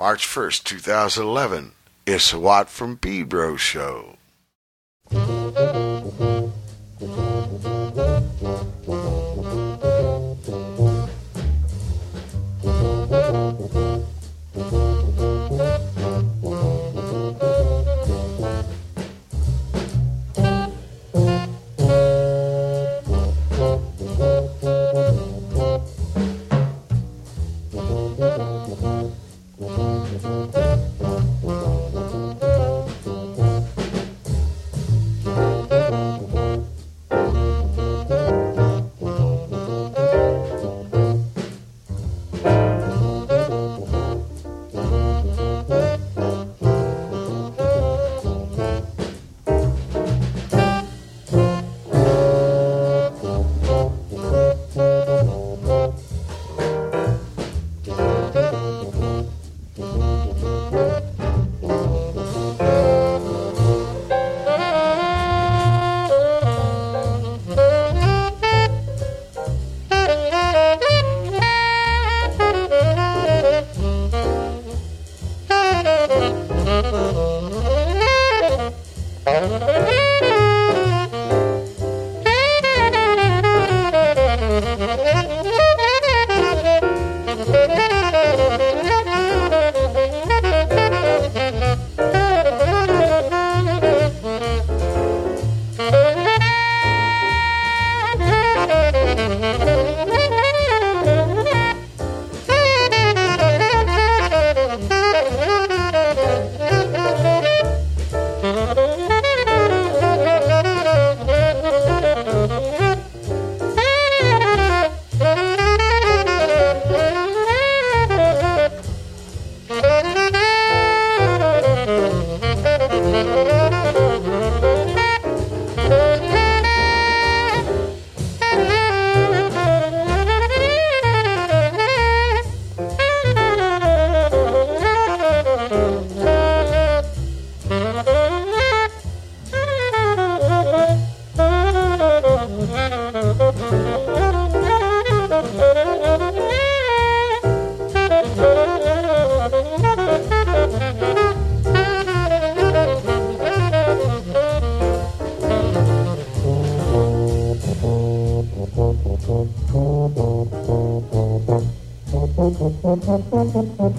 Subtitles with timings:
[0.00, 1.72] March 1st, 2011.
[2.06, 4.16] It's a Watt from Pedro show.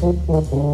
[0.01, 0.71] Gracias.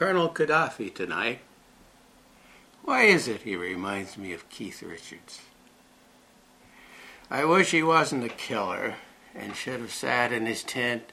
[0.00, 1.40] Colonel Gaddafi tonight.
[2.84, 5.42] Why is it he reminds me of Keith Richards?
[7.30, 8.94] I wish he wasn't a killer
[9.34, 11.12] and should have sat in his tent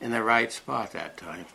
[0.00, 1.46] in the right spot that time.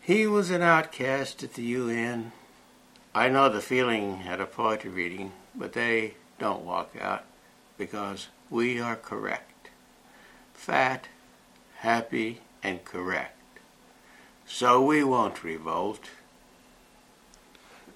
[0.00, 2.32] He was an outcast at the UN.
[3.14, 7.24] I know the feeling at a poetry reading, but they don't walk out
[7.76, 9.68] because we are correct.
[10.54, 11.08] Fat,
[11.80, 13.35] happy, and correct.
[14.46, 16.08] So we won't revolt.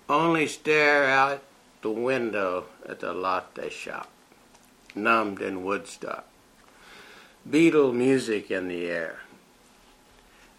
[0.09, 1.43] Only stare out
[1.83, 4.11] the window at the latte shop,
[4.95, 6.27] numbed in Woodstock.
[7.49, 9.21] Beatle music in the air.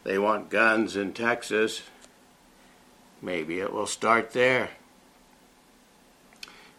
[0.03, 1.83] They want guns in Texas.
[3.21, 4.71] Maybe it will start there.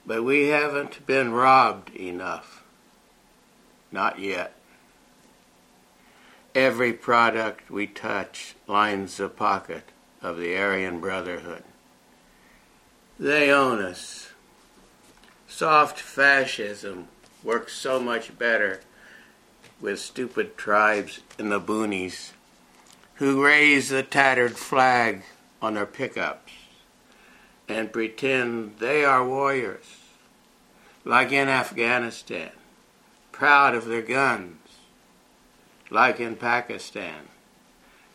[0.04, 2.64] But we haven't been robbed enough.
[3.92, 4.56] Not yet.
[6.54, 9.84] Every product we touch lines the pocket
[10.20, 11.64] of the Aryan Brotherhood.
[13.18, 14.32] They own us.
[15.48, 17.08] Soft fascism
[17.42, 18.82] works so much better
[19.80, 22.32] with stupid tribes in the boonies
[23.14, 25.22] who raise the tattered flag
[25.62, 26.52] on their pickups
[27.66, 30.00] and pretend they are warriors,
[31.04, 32.50] like in Afghanistan,
[33.30, 34.61] proud of their guns
[35.92, 37.28] like in Pakistan.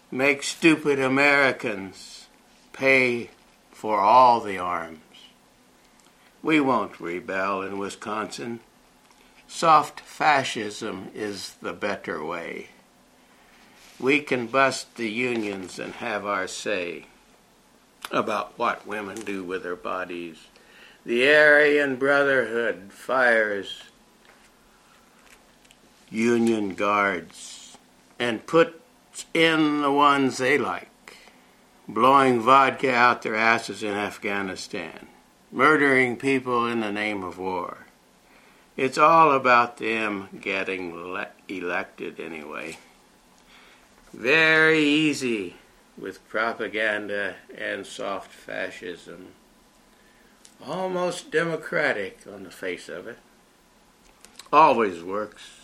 [0.09, 2.27] Make stupid Americans
[2.73, 3.29] pay
[3.71, 4.99] for all the arms.
[6.41, 8.61] We won't rebel in Wisconsin.
[9.47, 12.69] Soft fascism is the better way.
[13.99, 17.05] We can bust the unions and have our say
[18.11, 20.47] about what women do with their bodies.
[21.05, 23.83] The Aryan Brotherhood fires
[26.09, 27.56] Union guards
[28.19, 28.81] and put
[29.33, 31.17] in the ones they like,
[31.87, 35.07] blowing vodka out their asses in Afghanistan,
[35.51, 37.85] murdering people in the name of war.
[38.75, 42.77] It's all about them getting le- elected anyway.
[44.13, 45.55] Very easy
[45.97, 49.29] with propaganda and soft fascism.
[50.65, 53.17] Almost democratic on the face of it.
[54.51, 55.61] Always works.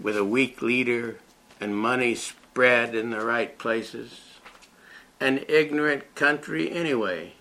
[0.00, 1.18] With a weak leader
[1.60, 4.20] and money spread in the right places.
[5.20, 7.32] An ignorant country anyway,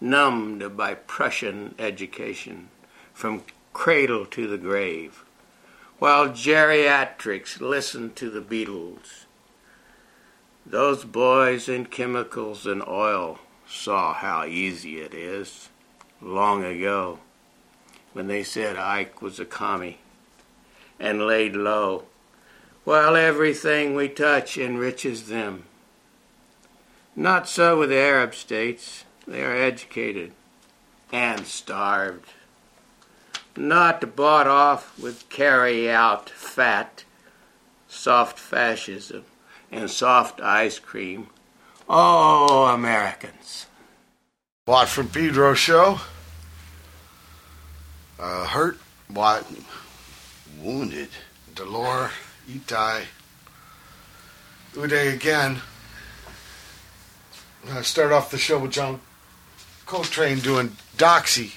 [0.00, 2.68] numbed by Prussian education
[3.12, 5.24] from cradle to the grave,
[5.98, 9.24] while geriatrics listened to the Beatles.
[10.66, 15.68] Those boys in chemicals and oil saw how easy it is
[16.20, 17.20] long ago
[18.12, 19.98] when they said Ike was a commie
[20.98, 22.04] and laid low
[22.88, 25.62] while everything we touch enriches them.
[27.14, 29.04] Not so with the Arab states.
[29.26, 30.32] They are educated
[31.12, 32.30] and starved.
[33.54, 37.04] Not bought off with carry out fat,
[37.88, 39.26] soft fascism,
[39.70, 41.26] and soft ice cream.
[41.90, 43.66] Oh, Americans.
[44.66, 46.00] Watt from Pedro show.
[48.18, 48.78] Uh, hurt,
[49.10, 49.44] Watt,
[50.58, 51.10] wounded.
[51.54, 52.12] Delore,
[52.48, 53.04] Itai,
[54.72, 55.60] Uday again.
[57.70, 59.00] I start off the show with John
[59.84, 61.56] Coltrane doing Doxy.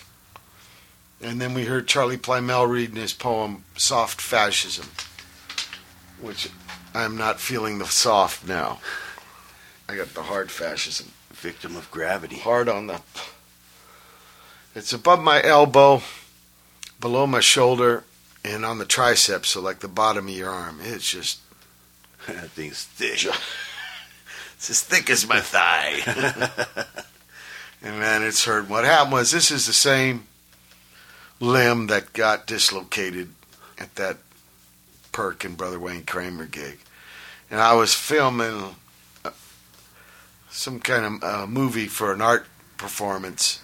[1.21, 4.87] And then we heard Charley Plymell reading his poem Soft Fascism,
[6.19, 6.49] which
[6.93, 8.79] I'm not feeling the soft now.
[9.87, 11.13] I got the hard fascism.
[11.31, 12.35] Victim of gravity.
[12.35, 12.99] Hard on the.
[14.75, 16.01] It's above my elbow,
[16.99, 18.03] below my shoulder,
[18.43, 20.79] and on the triceps, so like the bottom of your arm.
[20.81, 21.39] It's just.
[22.27, 23.25] that thing's thick.
[24.55, 26.01] it's as thick as my thigh.
[27.81, 28.69] and man, it's hurt.
[28.69, 30.27] What happened was this is the same
[31.39, 33.29] limb that got dislocated
[33.77, 34.17] at that
[35.11, 36.79] Perk and Brother Wayne Kramer gig.
[37.49, 38.75] And I was filming
[39.25, 39.31] uh,
[40.49, 42.45] some kind of uh, movie for an art
[42.77, 43.61] performance.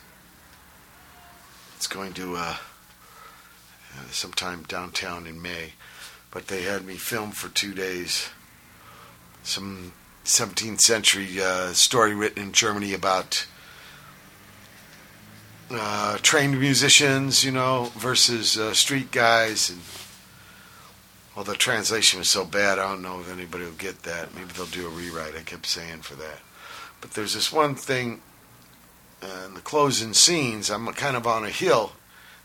[1.78, 2.58] It's going to uh,
[4.12, 5.74] sometime downtown in May,
[6.32, 8.30] but they had me film for two days.
[9.44, 9.94] Some
[10.26, 13.46] 17th century uh, story written in Germany about
[15.72, 19.70] uh, trained musicians, you know, versus uh, street guys.
[19.70, 19.80] And
[21.36, 24.34] well, the translation was so bad, I don't know if anybody will get that.
[24.34, 25.36] Maybe they'll do a rewrite.
[25.36, 26.40] I kept saying for that.
[27.00, 28.22] But there's this one thing
[29.22, 30.72] uh, in the closing scenes.
[30.72, 31.92] I'm kind of on a hill.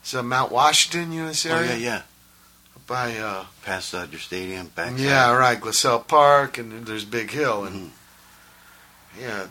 [0.05, 1.71] Is Mount Washington, you know this area?
[1.71, 2.03] Oh, yeah, yeah.
[2.87, 4.95] by uh, Past Dodger Stadium, back.
[4.97, 7.93] yeah, right, Glassell Park, and there's Big Hill, and
[9.19, 9.47] yeah.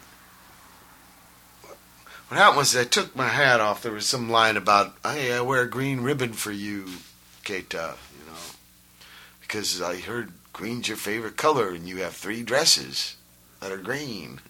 [2.28, 3.82] What happened was I took my hat off.
[3.82, 6.86] There was some line about, "Hey, I wear a green ribbon for you,
[7.44, 8.38] Keita," you know,
[9.42, 13.16] because I heard green's your favorite color, and you have three dresses
[13.60, 14.40] that are green.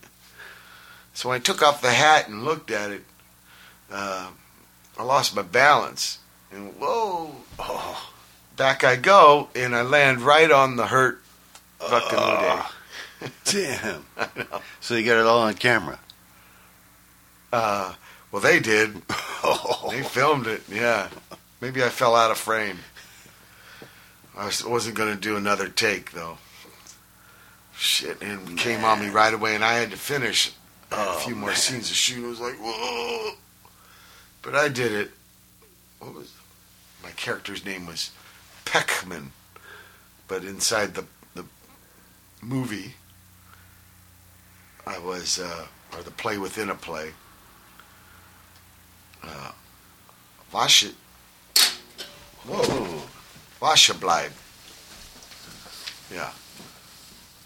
[1.13, 3.03] So when I took off the hat and looked at it,
[3.91, 4.29] uh,
[4.97, 6.19] I lost my balance,
[6.51, 8.11] and whoa, oh,
[8.57, 11.21] back I go, and I land right on the hurt
[11.79, 12.65] fucking Uday.
[13.45, 14.05] Damn.
[14.79, 15.99] So you got it all on camera.
[17.53, 17.93] Uh,
[18.31, 19.01] well, they did.
[19.89, 20.61] They filmed it.
[20.71, 21.09] Yeah,
[21.61, 22.77] maybe I fell out of frame.
[24.37, 26.37] I was, wasn't going to do another take though.
[27.75, 30.49] Shit, and it came on me right away, and I had to finish
[30.91, 31.57] a Oh, few more man.
[31.57, 32.25] scenes of shooting.
[32.25, 33.31] I was like, whoa!
[34.41, 35.11] But I did it.
[35.99, 36.33] What was
[37.03, 38.11] my character's name was
[38.65, 39.29] Peckman,
[40.27, 41.05] but inside the
[41.35, 41.45] the
[42.41, 42.95] movie,
[44.87, 47.11] I was uh, or the play within a play.
[49.23, 49.51] Uh,
[50.51, 50.93] Wasche,
[52.47, 53.03] whoa,
[53.61, 54.31] Waschebleib.
[56.11, 56.31] Yeah.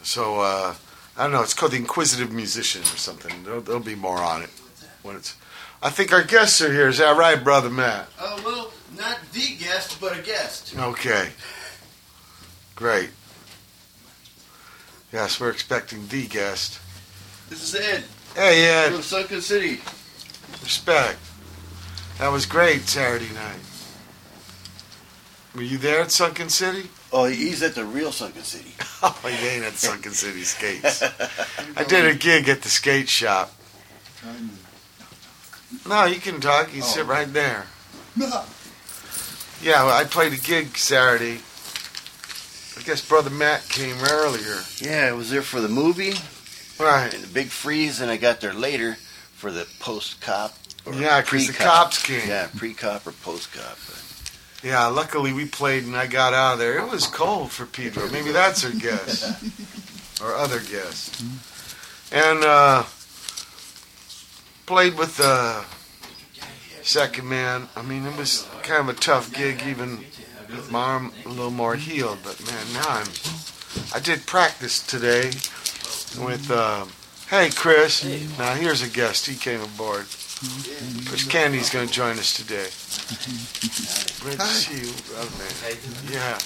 [0.02, 0.76] So uh,
[1.18, 1.42] I don't know.
[1.42, 3.44] It's called the Inquisitive Musician or something.
[3.44, 4.50] There'll, there'll be more on it
[5.04, 5.36] when it's.
[5.82, 6.88] I think our guests are here.
[6.88, 8.08] Is that right, brother Matt?
[8.20, 10.76] Oh well, not the guest, but a guest.
[10.78, 11.30] Okay.
[12.76, 13.10] Great.
[15.14, 16.80] Yes, we're expecting the guest.
[17.50, 18.04] This is Ed
[18.36, 18.92] Hey, Ed.
[18.92, 19.80] from Sunken City.
[20.64, 21.20] Respect.
[22.20, 23.60] That was great Saturday night.
[25.54, 26.90] Were you there at Sunken City?
[27.14, 28.72] Oh, he's at the real Sunken City.
[29.04, 31.04] Oh, you ain't at Sunken City Skates.
[31.78, 33.54] I did a gig at the skate shop.
[35.88, 36.74] No, you can talk.
[36.74, 37.68] You sit right there.
[38.18, 41.40] Yeah, well, I played a gig Saturday.
[42.78, 44.58] I guess Brother Matt came earlier.
[44.78, 46.14] Yeah, I was there for the movie
[46.80, 47.14] Right.
[47.14, 48.98] and the big freeze, and I got there later
[49.36, 50.54] for the post cop.
[50.94, 52.28] Yeah, 'cause the cops came.
[52.28, 53.78] Yeah, pre cop or post cop.
[54.62, 56.78] Yeah, luckily we played and I got out of there.
[56.80, 58.08] It was cold for Pedro.
[58.10, 59.24] Maybe that's her guess.
[60.22, 61.12] or other guess.
[62.12, 62.84] And uh,
[64.66, 65.64] played with the
[66.86, 67.68] second man.
[67.76, 70.06] I mean, it was kind of a tough gig, even
[70.50, 72.20] with my arm a little more healed.
[72.24, 73.08] But man, now I'm.
[73.94, 75.28] I did practice today
[76.24, 76.50] with.
[76.50, 76.86] Uh,
[77.30, 78.04] hey, Chris.
[78.38, 79.26] Now here's a guest.
[79.26, 80.06] He came aboard.
[81.06, 82.70] Chris Candy's going to join us today.
[84.22, 86.12] Great to see you, brother man.
[86.12, 86.38] Yeah.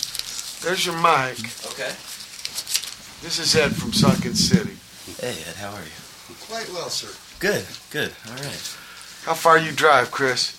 [0.61, 1.39] There's your mic.
[1.73, 1.91] Okay.
[3.21, 4.77] This is Ed from Sunken City.
[5.19, 6.35] Hey Ed, how are you?
[6.47, 7.09] Quite well, sir.
[7.39, 8.13] Good, good.
[8.27, 8.78] All right.
[9.25, 10.55] How far you drive, Chris?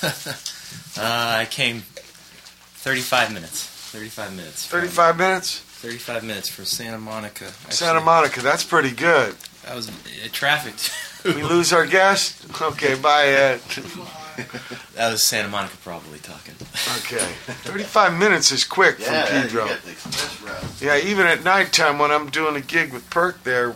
[0.98, 3.64] uh, I came 35 minutes.
[3.90, 4.66] 35 minutes.
[4.66, 5.58] from- 35 minutes?
[5.60, 7.44] 35 minutes from Santa Monica.
[7.46, 9.34] Actually, Santa Monica, that's pretty good.
[9.68, 9.92] I was uh,
[10.32, 10.90] trafficked.
[11.24, 12.46] We lose our guest?
[12.62, 13.60] Okay, bye, Ed.
[14.94, 16.54] that was Santa Monica probably talking.
[16.98, 17.24] Okay.
[17.64, 19.66] 35 minutes is quick Yeah, from Pedro.
[19.66, 20.64] got the express route.
[20.80, 23.74] Yeah, even at nighttime when I'm doing a gig with Perk there,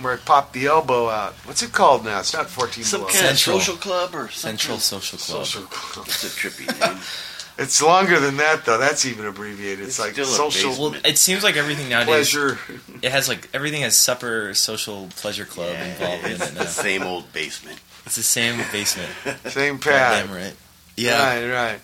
[0.00, 1.32] where I popped the elbow out.
[1.44, 2.20] What's it called now?
[2.20, 3.10] It's not 14 Some below.
[3.12, 3.56] kind Central.
[3.56, 4.58] of social club or something.
[4.58, 5.46] Central Social Club.
[5.46, 6.06] Social club.
[6.08, 7.00] It's a trippy name.
[7.58, 8.76] It's longer than that, though.
[8.76, 9.78] That's even abbreviated.
[9.86, 10.92] It's, It's like still a social basement.
[11.04, 12.30] Well, it seems like everything nowadays.
[12.30, 12.58] pleasure.
[13.00, 16.66] It has like everything has supper, social, pleasure club Yeah, involved in it's it the
[16.66, 17.80] same old basement.
[18.04, 19.08] It's the same basement.
[19.46, 20.26] Same pad.
[20.26, 20.54] Goddamn right.
[20.98, 21.18] Yeah.
[21.18, 21.80] Right, right.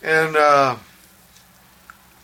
[0.00, 0.76] And, uh,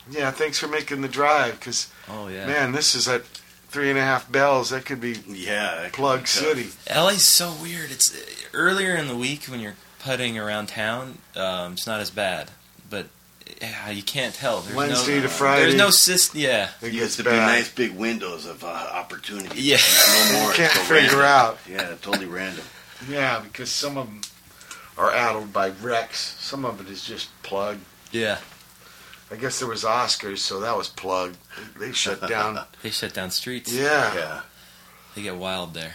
[0.08, 2.46] yeah, thanks for making the drive, because, Oh yeah.
[2.46, 3.22] man, this is at
[3.70, 4.70] three and a half bells.
[4.70, 6.26] That could be Yeah, that Plug.
[6.26, 6.68] City.
[6.94, 7.90] LA's so weird.
[7.90, 8.18] It's uh,
[8.52, 11.18] earlier in the week when you're putting around town.
[11.36, 12.50] Um, it's not as bad,
[12.88, 13.06] but
[13.62, 14.60] uh, you can't tell.
[14.60, 15.62] There's Wednesday no, to Friday.
[15.62, 16.40] There's no system.
[16.40, 16.70] Yeah.
[16.82, 19.60] It You gets to be nice big windows of uh, opportunity.
[19.60, 19.78] Yeah.
[19.78, 20.50] No more.
[20.50, 21.20] You can't figure random.
[21.20, 21.58] out.
[21.68, 22.64] Yeah, totally random.
[23.08, 24.20] Yeah, because some of them
[24.98, 26.36] are addled by wrecks.
[26.40, 27.80] Some of it is just plugged.
[28.12, 28.38] Yeah.
[29.30, 31.36] I guess there was Oscars, so that was plugged.
[31.78, 32.58] They shut down.
[32.82, 33.72] They shut down streets.
[33.72, 34.14] Yeah.
[34.14, 34.40] Yeah.
[35.14, 35.92] They get wild there.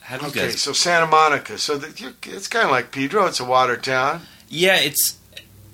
[0.00, 0.60] How do you Okay, guys?
[0.60, 1.58] so Santa Monica.
[1.58, 3.26] So you it's kind of like Pedro.
[3.26, 4.22] It's a water town.
[4.48, 5.18] Yeah, it's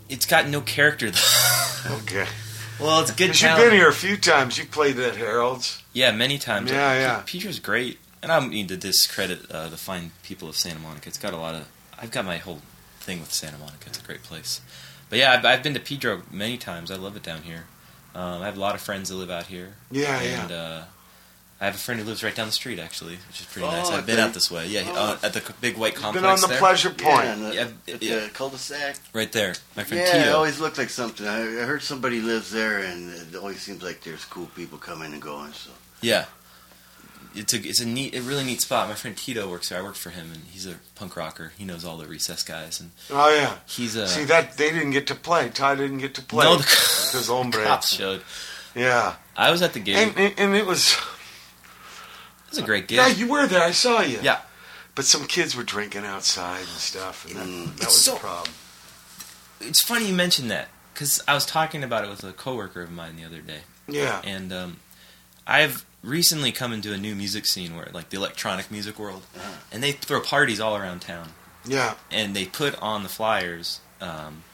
[0.09, 1.19] it's got no character though.
[2.03, 2.27] Okay.
[2.79, 3.41] well, it's good.
[3.41, 4.59] You've been here a few times.
[4.59, 5.83] You played at Harold's.
[5.95, 6.71] Yeah, many times.
[6.71, 7.23] Yeah, yeah.
[7.25, 11.09] Pedro's great, and I don't mean to discredit uh, the fine people of Santa Monica.
[11.09, 11.67] It's got a lot of.
[11.99, 12.61] I've got my whole
[13.01, 13.87] thing with Santa Monica.
[13.89, 14.61] It's a great place.
[15.11, 16.91] But yeah, I've, I've been to Pedro many times.
[16.91, 17.65] I love it down here.
[18.15, 20.57] Um, I have a lot of friends that live out here, Yeah, and yeah.
[20.57, 20.85] uh,
[21.61, 23.71] I have a friend who lives right down the street, actually, which is pretty Oh,
[23.71, 23.89] nice.
[23.91, 24.23] I've been okay.
[24.27, 24.67] out this way.
[24.67, 25.13] Yeah, Oh.
[25.13, 26.23] uh, at the big white complex.
[26.23, 26.59] Been on the there.
[26.59, 27.25] pleasure point.
[27.25, 28.19] Yeah, the, Yeah, at yeah.
[28.21, 28.97] the cul-de-sac.
[29.13, 29.55] Right there.
[29.77, 30.37] My friend Yeah, it Tito.
[30.37, 31.27] always looked like something.
[31.27, 35.13] I, I heard somebody lives there, and it always seems like there's cool people coming
[35.13, 35.53] and going.
[35.53, 36.25] So Yeah.
[37.35, 38.89] It's a it's a neat a really neat spot.
[38.89, 39.79] My friend Tito works there.
[39.79, 41.53] I worked for him, and he's a punk rocker.
[41.57, 43.57] He knows all the recess guys, and Oh yeah.
[43.67, 45.49] he's a See that they didn't get to play.
[45.49, 46.45] Ty didn't get to play.
[46.45, 47.65] no the because hombre.
[47.67, 48.23] cops showed.
[48.75, 50.93] Yeah, I was at the game, and, and and it was.
[50.95, 52.97] it was a great gig.
[52.99, 53.63] Yeah, you were there.
[53.63, 54.19] I saw you.
[54.23, 54.41] Yeah.
[54.97, 57.65] But some kids were drinking outside and stuff, and that, Mm.
[57.67, 58.55] that It's was so- the problem.
[59.61, 62.91] It's funny you mentioned that because I was talking about it with a coworker of
[62.91, 64.21] mine the other day, Yeah.
[64.25, 64.77] and um,
[65.47, 69.53] I've recently come into a new music scene where like the electronic music world, Uh-huh.
[69.73, 71.31] and they throw parties all around town.
[71.67, 71.95] Yeah.
[72.11, 74.45] and they put on the flyers um,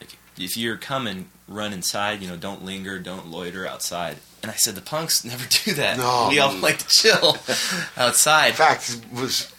[0.00, 4.54] like, if you're coming run inside you know don't linger don't loiter outside and i
[4.54, 6.28] said the punks never do that No.
[6.30, 7.36] we all like to chill
[7.98, 9.52] outside In fact, it was.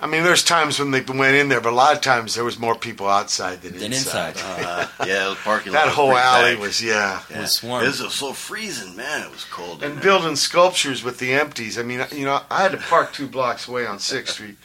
[0.00, 2.44] I mean, there's times when they went in there, but a lot of times there
[2.44, 4.34] was more people outside than, than inside.
[4.36, 5.86] inside uh, yeah, the parking lot.
[5.86, 6.60] That whole alley packed.
[6.60, 7.22] was yeah.
[7.30, 7.40] Yeah.
[7.40, 7.82] was warm.
[7.82, 9.22] It was so freezing, man.
[9.26, 9.82] It was cold.
[9.82, 11.78] And building sculptures with the empties.
[11.78, 14.56] I mean, you know, I had to park two blocks away on Sixth Street.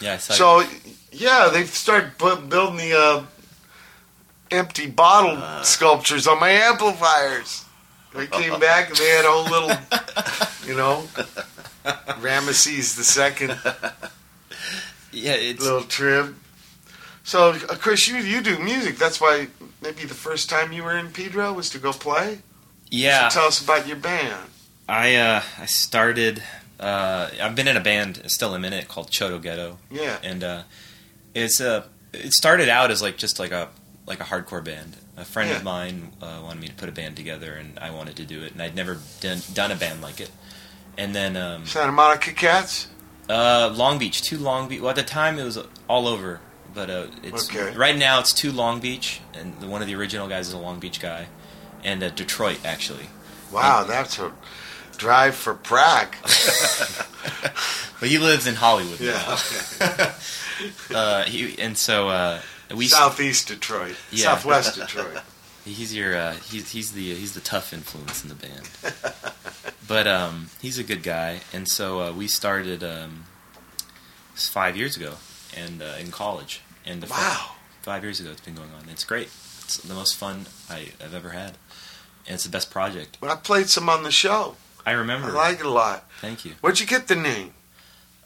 [0.00, 0.68] yeah I saw So,
[1.12, 3.24] yeah, they started bu- building the uh,
[4.50, 5.62] empty bottle Uh.
[5.64, 7.66] sculptures on my amplifiers.
[8.14, 9.76] They came back and they had a whole little,
[10.66, 11.06] you know,
[12.22, 13.50] Ramesses the second
[15.12, 16.40] yeah it's little trim.
[17.24, 18.96] So, uh, Chris, you you do music.
[18.96, 19.48] That's why
[19.82, 22.38] maybe the first time you were in Pedro was to go play.
[22.90, 24.50] yeah So tell us about your band.
[24.88, 26.42] i uh i started
[26.80, 30.16] uh i've been in a band still am in it called Chotto Ghetto Yeah.
[30.22, 30.62] and uh,
[31.34, 31.84] it's a.
[32.14, 33.68] It started out as like just like a
[34.06, 34.96] like a hardcore band.
[35.18, 35.56] A friend Yeah.
[35.58, 38.42] of mine uh, wanted me to put a band together, and I wanted to do
[38.42, 40.30] it, and I'd never done done a band like it.
[40.96, 42.88] And then um, Santa Monica Cats.
[43.28, 44.80] Uh, Long Beach, two Long Beach.
[44.80, 46.40] Well, at the time it was all over,
[46.74, 47.76] but uh, it's Okay.
[47.76, 50.58] right now it's two Long Beach, and the, one of the original guys is a
[50.58, 51.26] Long Beach guy,
[51.84, 53.10] and uh, Detroit actually.
[53.52, 54.32] Wow, that's a
[54.96, 56.14] drive for Prague.
[58.00, 59.00] But he lives in Hollywood.
[59.00, 59.38] Yeah.
[59.80, 60.12] now.
[60.94, 62.40] uh, he and so uh,
[62.74, 63.96] we Southeast Detroit.
[64.12, 64.24] Yeah.
[64.36, 65.18] Southwest Detroit.
[65.68, 68.68] He's your uh, he's he's the he's the tough influence in the band,
[69.88, 73.24] but um, he's a good guy, and so uh, we started um,
[74.34, 75.14] five years ago,
[75.56, 77.52] and uh, in college, and Wow.
[77.82, 78.88] five years ago it's been going on.
[78.90, 79.28] It's great.
[79.64, 81.58] It's the most fun I, I've ever had,
[82.26, 83.18] and it's the best project.
[83.20, 84.56] But I played some on the show.
[84.86, 85.28] I remember.
[85.28, 86.10] I like it a lot.
[86.20, 86.52] Thank you.
[86.62, 87.52] Where'd you get the name?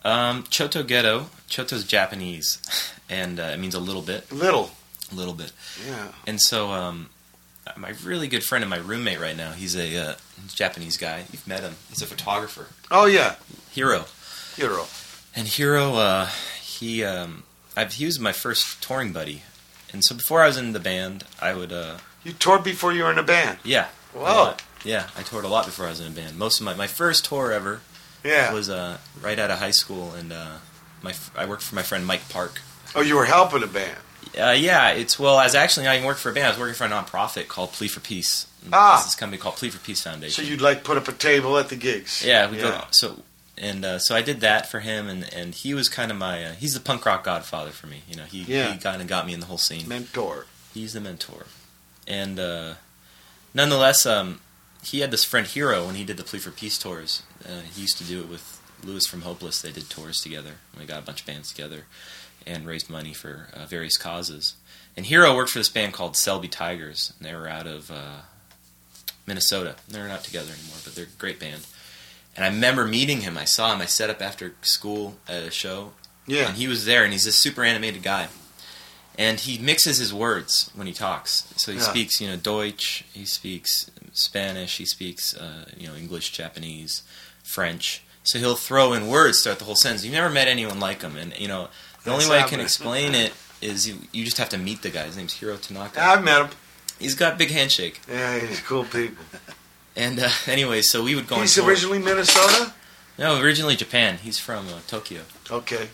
[0.05, 1.27] Um, Chotto Ghetto.
[1.49, 2.61] Chotto's Japanese,
[3.11, 4.71] and uh, it means a little bit, Little.
[5.11, 5.53] a little bit.
[5.87, 6.09] Yeah.
[6.27, 7.11] And so, um,
[7.77, 10.15] my really good friend and my roommate right now, he's a uh,
[10.55, 11.25] Japanese guy.
[11.33, 11.77] You've met him.
[11.89, 13.37] He's a photographer, Oh yeah.
[13.71, 14.05] Hiro.
[14.57, 14.87] Hero.
[15.35, 16.27] And Hiro, uh,
[16.63, 17.45] he, um,
[17.77, 19.43] I've, he was my first touring buddy.
[19.93, 23.05] And so before I was in the band, I would, uh, You toured before you
[23.05, 23.59] were in a band.
[23.65, 23.89] yeah.
[24.15, 24.55] Whoa.
[24.85, 26.37] Yeah, I toured a lot before I was in a band.
[26.37, 27.81] Most of my, my first tour ever
[28.25, 28.53] Yeah.
[28.53, 30.57] was uh, right out of high school, and uh,
[31.03, 32.61] my I worked for my friend Mike Park.
[32.95, 33.97] Oh, you were helping a band.
[34.39, 36.47] Uh, yeah, it's well, I was actually not even working for a band.
[36.47, 38.47] I was working for a nonprofit called Plea for Peace.
[38.73, 39.03] Ah.
[39.05, 40.45] This company called Plea for Peace Foundation.
[40.45, 42.25] So you'd like put up a table at the gigs.
[42.25, 42.63] yeah, we Yeah.
[42.63, 43.23] go so
[43.59, 46.45] and uh, so I did that for him, and, and he was kind of my
[46.45, 48.03] uh, he's the punk rock godfather for me.
[48.09, 48.73] You know, he Yeah.
[48.73, 49.87] he kind of got me in the whole scene.
[49.89, 50.47] Mentor.
[50.73, 51.45] He's the mentor,
[52.09, 52.75] and uh,
[53.53, 54.41] nonetheless, um,
[54.83, 57.23] he had this friend Hiro when he did the Plea for Peace tours.
[57.45, 59.61] Uh, he used to do it with Lewis from Hopeless.
[59.61, 60.53] They did tours together.
[60.79, 61.85] We got a bunch of bands together
[62.47, 64.55] and raised money for uh, various causes.
[64.97, 68.21] And Hiro worked for this band called Selby Tigers, and they were out of uh,
[69.27, 69.77] Minnesota.
[69.89, 71.67] They're not together anymore, but they're a great band.
[72.37, 73.37] And I remember meeting him.
[73.39, 73.81] I saw him.
[73.81, 75.93] I set up after school at a show,
[76.27, 76.49] Yeah.
[76.49, 78.29] and he was there, and he's this super animated guy.
[79.19, 81.45] And he mixes his words when he talks.
[81.57, 81.85] So he Yeah.
[81.91, 83.05] speaks, you know, Deutsch.
[83.13, 84.79] He speaks Spanish.
[84.79, 87.03] He speaks, uh, you know, English, Japanese,
[87.45, 88.03] French.
[88.25, 90.05] So he'll throw in words throughout the whole sentence.
[90.05, 91.69] You've never met anyone like him, and you know,
[92.05, 94.91] the only way I can explain it is you, you just have to meet the
[94.91, 95.05] guy.
[95.05, 96.03] His name's Hiro Tanaka.
[96.03, 96.51] I've met him.
[96.99, 98.01] He's got big handshake.
[98.09, 99.25] Yeah, he's cool people.
[99.97, 101.37] And uh, anyway, so we would go.
[101.37, 101.67] on He's tour.
[101.69, 102.73] originally Minnesota.
[103.19, 104.19] no, originally Japan.
[104.23, 105.89] He's from uh, Tokyo, Okay,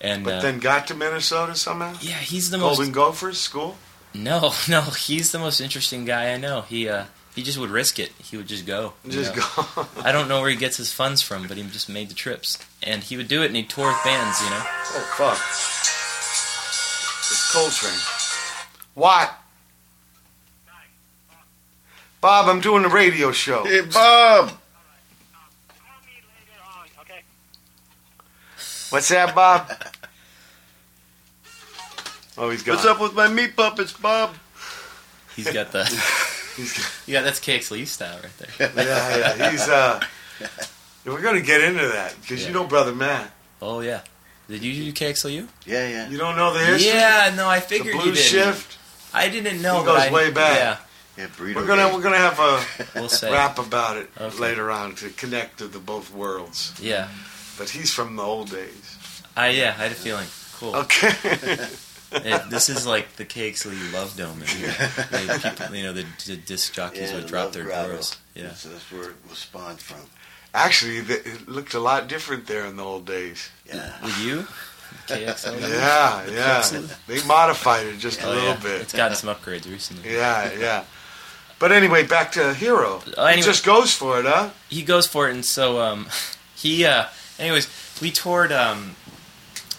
[0.00, 1.94] and but uh, then got to Minnesota somehow.
[2.00, 3.76] yeah, he's the most Golden Gophers school.
[4.12, 6.62] No, no, he's the most interesting guy I know.
[6.62, 8.12] He uh, he just would risk it.
[8.18, 8.92] He would just go.
[9.08, 9.42] Just know.
[9.74, 9.86] go.
[10.02, 12.58] I don't know where he gets his funds from, but he just made the trips,
[12.82, 14.40] and he would do it, and he'd tour with bands.
[14.40, 15.38] You know, Oh fuck!
[17.18, 17.98] It's Coltrane.
[18.94, 19.36] What?
[22.20, 23.64] Bob, I'm doing a radio show.
[23.64, 24.52] Hey, Bob.
[28.90, 29.72] What's that, Bob?
[32.38, 32.76] Oh, he's gone.
[32.76, 34.36] What's up with my meat puppets, Bob?
[35.34, 35.84] He's got the.
[37.06, 38.70] yeah, that's KXLU style right there.
[38.86, 39.50] Yeah, yeah.
[39.50, 40.00] He's uh.
[41.04, 42.48] We're gonna get into that because Yeah.
[42.48, 43.30] you know, brother Matt.
[43.60, 44.00] Oh yeah.
[44.48, 45.48] Did you do KXLU?
[45.66, 46.08] Yeah, yeah.
[46.08, 46.92] You don't know the history.
[46.92, 48.22] Yeah, no, I The figured you blue did.
[48.24, 48.78] shift.
[49.12, 49.80] I didn't know.
[49.80, 50.56] He but goes I- way back.
[50.56, 50.76] Yeah,
[51.24, 51.94] Yeah, burrito We're gonna day.
[51.94, 52.64] we're gonna have a
[52.98, 53.30] we'll say.
[53.32, 54.38] rap about it Okay.
[54.38, 56.72] later on to connect to the both worlds.
[56.80, 57.08] Yeah.
[57.58, 58.98] But he's from the old days.
[59.36, 60.26] I yeah, I had a feeling.
[60.58, 60.74] Cool.
[60.76, 61.12] Okay.
[62.14, 64.74] It- this is like the KXLU love dome in here.
[65.42, 67.88] People, you know, the, the disc jockeys Yeah, would the drop their Grotto.
[67.88, 68.16] drawers.
[68.34, 68.44] Yeah.
[68.44, 70.00] That's, that's where it was spawned from.
[70.54, 73.48] Actually, th- it looked a lot different there in the old days.
[73.66, 73.92] Yeah.
[74.04, 74.46] With you,
[75.08, 75.60] KXLU.
[75.68, 76.82] Yeah, yeah.
[77.08, 78.60] They modified it just a Oh, little yeah.
[78.62, 78.80] bit.
[78.82, 80.12] It's gotten some upgrades recently.
[80.14, 80.84] Yeah, yeah.
[81.58, 83.00] But anyway, back to Hiro.
[83.16, 84.50] Oh, He just goes for it, huh?
[84.68, 86.08] he goes for it, and so um,
[86.56, 86.84] he.
[86.84, 87.06] Uh,
[87.38, 87.68] anyways,
[88.00, 88.52] we toured.
[88.52, 88.94] Um,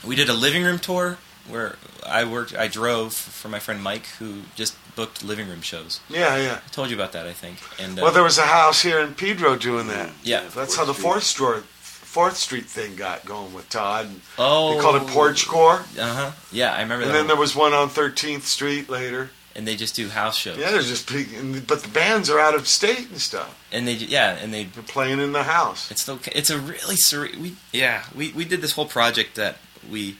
[0.05, 2.55] we did a living room tour where I worked.
[2.55, 5.99] I drove for my friend Mike, who just booked living room shows.
[6.09, 6.59] Yeah, yeah.
[6.65, 7.57] I told you about that, I think.
[7.79, 10.11] And uh, Well, there was a house here in Pedro doing that.
[10.23, 10.43] yeah.
[10.55, 14.07] That's how the Fourth Street, Fourth Street thing got going with Todd.
[14.37, 15.83] Oh, They called it Porch Core.
[15.99, 16.31] Uh huh.
[16.51, 17.17] Yeah, I remember And that.
[17.17, 19.31] then there was one on 13th Street later.
[19.57, 20.57] and they just do house shows.
[20.57, 23.49] Yeah, they're just big, but the bands are out of state and stuff.
[23.71, 25.91] And they yeah, and they They're playing in the house.
[25.91, 29.57] It's still it's a really surre- we yeah we we did this whole project that
[29.89, 30.17] we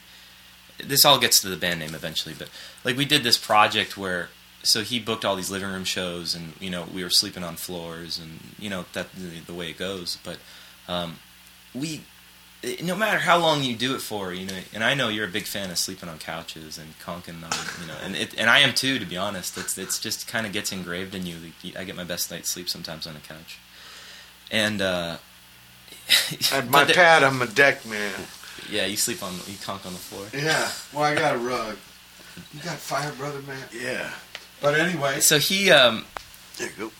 [0.83, 2.49] this all gets to the band name eventually but
[2.83, 4.29] like we did this project where
[4.63, 7.55] so he booked all these living room shows and you know we were sleeping on
[7.55, 10.37] floors and you know that the, the way it goes but
[10.87, 11.17] um,
[11.73, 12.01] we
[12.81, 15.31] no matter how long you do it for you know and I know you're a
[15.31, 18.59] big fan of sleeping on couches and conking on you know and it, and I
[18.59, 19.57] am too to be honest.
[19.57, 21.35] It's it's just kind of gets engraved in you.
[21.77, 23.59] I get my best night's sleep sometimes on a couch.
[24.49, 25.17] And uh
[26.51, 28.13] At my pad, I'm a deck man.
[28.69, 30.25] Yeah, you sleep on you conk on the floor.
[30.33, 30.69] Yeah.
[30.93, 31.77] Well, I got a rug.
[32.53, 33.57] You got fire, brother man.
[33.73, 34.09] Yeah.
[34.61, 35.19] But anyway.
[35.21, 36.05] So he, um,
[36.57, 36.91] There you go.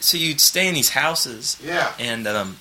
[0.00, 1.92] so you'd stay in these houses, Yeah.
[1.98, 2.56] and um,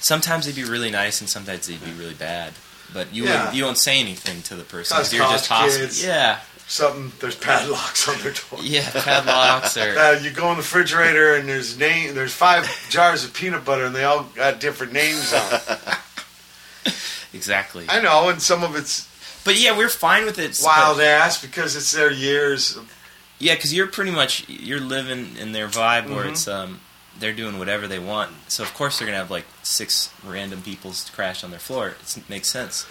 [0.00, 2.52] sometimes they'd be really nice, and sometimes they'd be really bad.
[2.92, 3.30] But you Yeah.
[3.38, 6.02] wouldn't- you don't say anything to the person because you're just college kids.
[6.02, 7.12] Yeah, Something.
[7.20, 8.60] There's padlocks on their door.
[8.62, 12.14] yeah, padlocks or Uh, you go in the refrigerator and there's name.
[12.14, 15.60] There's five jars of peanut butter and they all got different names on.
[17.34, 17.84] exactly.
[17.88, 19.08] I know, and some of it's
[19.44, 20.58] But yeah, we're fine with it.
[20.62, 22.76] wild but- ass because it's their years.
[22.76, 22.90] Of,
[23.38, 26.30] Yeah, because you're pretty much you're living in their vibe where Mhm.
[26.30, 26.80] it's um
[27.18, 28.30] they're doing whatever they want.
[28.48, 31.96] So of course they're gonna have like six random people crash on their floor.
[32.16, 32.86] It makes sense.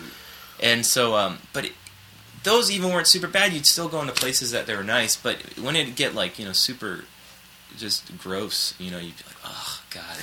[0.59, 1.73] And so um but it,
[2.43, 3.53] those even weren't super bad.
[3.53, 5.15] You'd still go into places that they were nice.
[5.15, 7.05] But when it get like you know super
[7.77, 10.17] just gross, you know you'd be like oh god.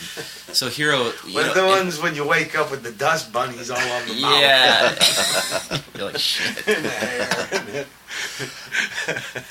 [0.48, 2.92] And so Hiro, you but know, the it- ones when you wake up with the
[2.92, 4.40] dust bunnies all over the mouth.
[4.40, 5.78] yeah.
[5.96, 6.68] you're like shit.
[6.76, 7.86] in the hair.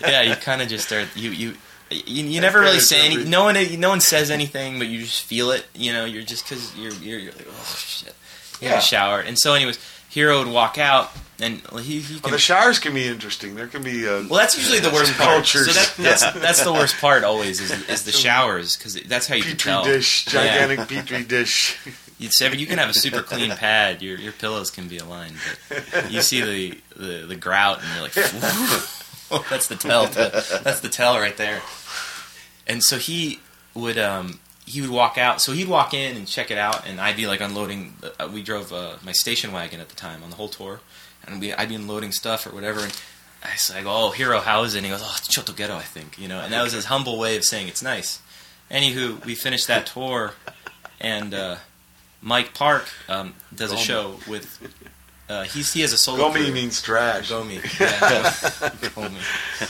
[0.01, 1.53] yeah, you kind of just start you you.
[1.91, 3.23] You, you never really say any.
[3.25, 5.65] No one, no one says anything, but you just feel it.
[5.73, 8.13] You know, you're just because you're, you're you're like, oh shit.
[8.61, 8.77] You have Yeah.
[8.77, 12.79] a shower, and so anyways, Hero would walk out, and he he Well, the showers
[12.79, 13.55] can be interesting.
[13.55, 14.07] There can be.
[14.07, 15.29] Uh, Well, that's usually the worst part.
[15.35, 15.67] cultures.
[15.67, 19.35] So that, that's that's the worst part always is, is the showers because that's how
[19.35, 19.83] you can petri tell.
[19.83, 21.77] dish, gigantic petri dish.
[22.19, 24.01] But you can have a super clean pad.
[24.01, 25.35] Your your pillows can be aligned,
[25.69, 28.13] but you see the the, the grout, and you're like,
[29.49, 30.07] that's the tell.
[30.07, 31.61] That's the tell right there.
[32.67, 33.39] And so he
[33.73, 35.41] would um he would walk out.
[35.41, 37.93] So he'd walk in and check it out, and I'd be like unloading.
[38.19, 40.81] Uh, we drove uh, my station wagon at the time on the whole tour,
[41.29, 42.79] and we I'd be unloading stuff or whatever.
[42.81, 43.01] And
[43.43, 45.75] I was like, "Oh, Hiro, how is it?" And he goes, "Oh, it's Chotto Ghetto,
[45.75, 48.19] I think." You know, and that was his humble way of saying it's nice.
[48.69, 50.33] Anywho, we finished that tour,
[50.99, 51.55] and uh,
[52.21, 53.79] Mike Park um, does a Gomi.
[53.85, 54.75] show with.
[55.27, 56.29] Uh, he's he has a solo.
[56.29, 56.51] Gomi crew.
[56.53, 57.29] means trash.
[57.31, 57.57] Gomi.
[57.79, 58.29] Yeah.
[58.89, 59.19] Gomi.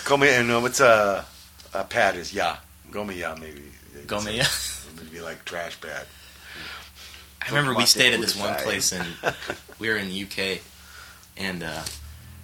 [0.05, 1.25] Gomi, and uh, what's a,
[1.73, 2.57] a pad is ya.
[2.91, 3.63] Gomi ya maybe.
[4.05, 4.37] Gomi.
[4.37, 4.47] Yeah.
[4.95, 6.05] It'd be like trash pad.
[7.41, 9.07] I remember we stayed at this one place and
[9.79, 10.61] we were in the UK,
[11.39, 11.83] and uh,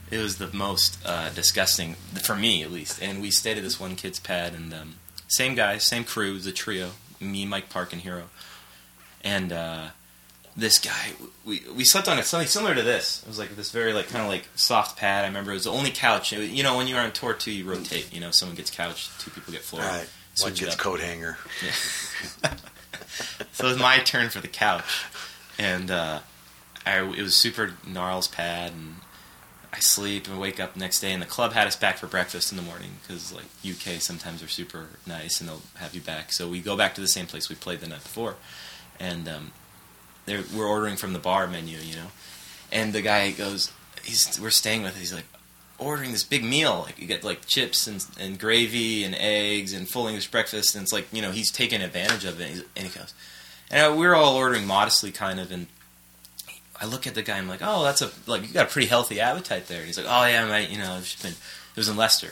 [0.09, 3.01] it was the most uh, disgusting for me at least.
[3.01, 4.93] And we stayed at this one kid's pad, and um,
[5.27, 8.29] same guys, same crew, it was a trio, me, Mike Park, and Hiro,
[9.23, 9.87] and uh,
[10.55, 11.11] this guy.
[11.43, 13.21] We we slept on something similar to this.
[13.23, 15.25] It was like this very like kind of like soft pad.
[15.25, 16.31] I remember it was the only couch.
[16.31, 18.13] Was- you know, when you're on tour too, you rotate.
[18.13, 19.83] You know, someone gets couch, two people get floor.
[19.83, 20.09] All right.
[20.41, 21.37] One gets coat hanger.
[21.63, 22.53] Yeah.
[23.53, 25.05] So it was my turn for the couch,
[25.57, 26.19] and uh,
[26.85, 28.95] I, it was super gnarls pad, and
[29.73, 32.51] I sleep and wake up next day, and the club had us back for breakfast
[32.51, 36.31] in the morning because like UK sometimes are super nice and they'll have you back.
[36.31, 38.35] So we go back to the same place we played the night before,
[38.99, 39.51] and um,
[40.27, 42.07] we're ordering from the bar menu, you know,
[42.71, 43.71] and the guy goes,
[44.03, 44.97] he's we're staying with.
[44.97, 45.25] He's like
[45.77, 46.83] ordering this big meal.
[46.85, 50.75] Like you get like chips and, and gravy and eggs and full English breakfast.
[50.75, 52.65] And it's like you know he's taking advantage of it.
[52.75, 53.13] And he goes,
[53.69, 55.51] and uh, we we're all ordering modestly, kind of.
[55.51, 55.67] And
[56.81, 57.37] I look at the guy.
[57.37, 59.77] I'm like, oh, that's a like you got a pretty healthy appetite there.
[59.79, 60.69] And he's like, oh yeah, mate.
[60.69, 61.31] You know, I've just been.
[61.31, 62.31] It was in Leicester.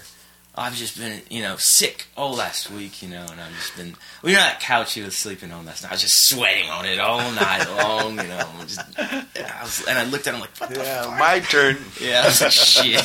[0.55, 3.95] I've just been, you know, sick all last week, you know, and I've just been.
[4.21, 5.89] Well, you know that couch he was sleeping on last night.
[5.89, 8.47] I was just sweating on it all night long, you know.
[8.61, 11.17] Just, and, I was, and I looked at him like, what Yeah, fuck?
[11.19, 11.77] my turn.
[11.99, 13.03] Yeah, I was like, shit.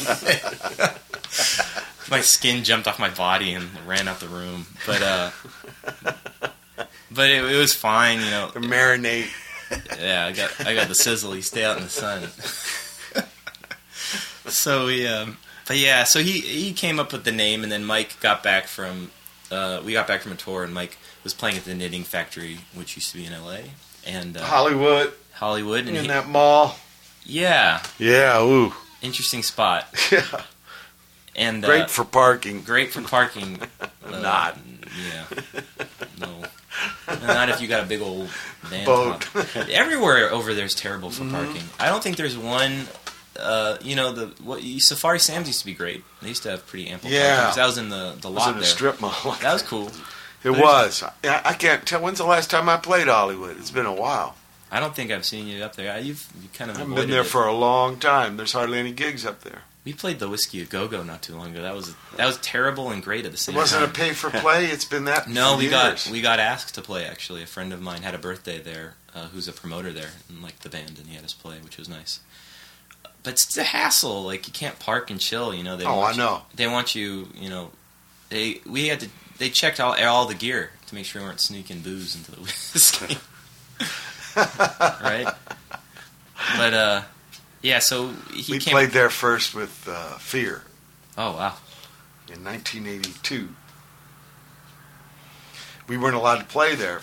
[2.11, 4.66] my skin jumped off my body and ran out the room.
[4.87, 5.31] But uh,
[7.11, 8.51] but it, it was fine, you know.
[8.57, 9.29] Marinate.
[10.00, 11.33] Yeah, I got I got the sizzle.
[11.33, 12.28] He stay out in the sun.
[14.46, 17.85] so we, um, but yeah, so he he came up with the name, and then
[17.85, 19.11] Mike got back from
[19.50, 22.59] uh, we got back from a tour, and Mike was playing at the Knitting Factory,
[22.74, 23.64] which used to be in L.A.
[24.07, 26.76] and uh, Hollywood Hollywood, and in he- that mall.
[27.24, 28.72] yeah, Yeah, ooh.
[29.02, 30.42] interesting spot, Yeah.
[31.37, 32.62] and uh, Great for parking.
[32.62, 33.59] great for parking.
[34.11, 34.59] Uh, Not.
[35.12, 35.61] Yeah.
[37.09, 37.27] No.
[37.27, 38.29] Not if you got a big old
[38.62, 39.27] van Boat.
[39.71, 41.62] Everywhere over there is terrible for parking.
[41.81, 42.87] I don't think there's one.
[43.38, 46.05] Uh, you know the what Safari Sam's used to be great.
[46.23, 47.09] They used to have pretty ample.
[47.11, 47.21] Yeah.
[47.37, 47.44] parking.
[47.47, 48.68] 'cause That was in the the It was lot in a there.
[48.68, 49.37] strip mall.
[49.40, 49.90] That was cool.
[50.44, 51.03] It was.
[51.03, 52.01] I, I can't tell.
[52.01, 53.57] When's the last time I played Hollywood?
[53.59, 54.35] It's been a while.
[54.71, 55.99] I don't think I've seen you up there.
[55.99, 57.27] You've you kind of I haven't been there it.
[57.27, 58.37] for a long time.
[58.37, 59.62] There's hardly any gigs up there.
[59.88, 61.62] We played the Whisky a Go Go not too long ago.
[61.62, 63.55] That was that was terrible and great at the same.
[63.55, 63.61] Time.
[63.61, 64.66] It wasn't a pay for play.
[64.66, 65.31] It's been that.
[65.31, 65.72] No, we years.
[65.72, 67.07] got we got asked to play.
[67.07, 70.42] Actually, a friend of mine had a birthday there, uh, who's a promoter there and
[70.42, 72.20] liked the band, and he had us play, which was nice.
[73.22, 74.24] But it's a hassle.
[74.24, 75.55] Like you can't park and chill.
[75.55, 75.79] You know.
[75.79, 76.42] They Oh, want I you- know.
[76.55, 77.29] they want you.
[77.35, 77.70] You know.
[78.29, 79.09] They we had to.
[79.38, 82.40] They checked all all the gear to make sure we weren't sneaking booze into the
[82.42, 83.16] whiskey.
[84.37, 85.33] right.
[86.59, 87.03] But uh,
[87.62, 87.79] yeah.
[87.81, 88.73] So he we came.
[88.73, 90.62] played there first with uh, Fear
[91.16, 91.55] oh wow.
[92.33, 93.49] in 1982.
[95.88, 97.01] We weren't allowed to play there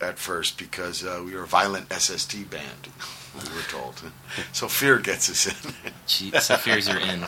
[0.00, 2.88] at first because uh, we were a violent SST band.
[3.34, 4.02] We were told.
[4.52, 5.74] So Fear gets us in.
[6.06, 7.24] Gee, so fears are in.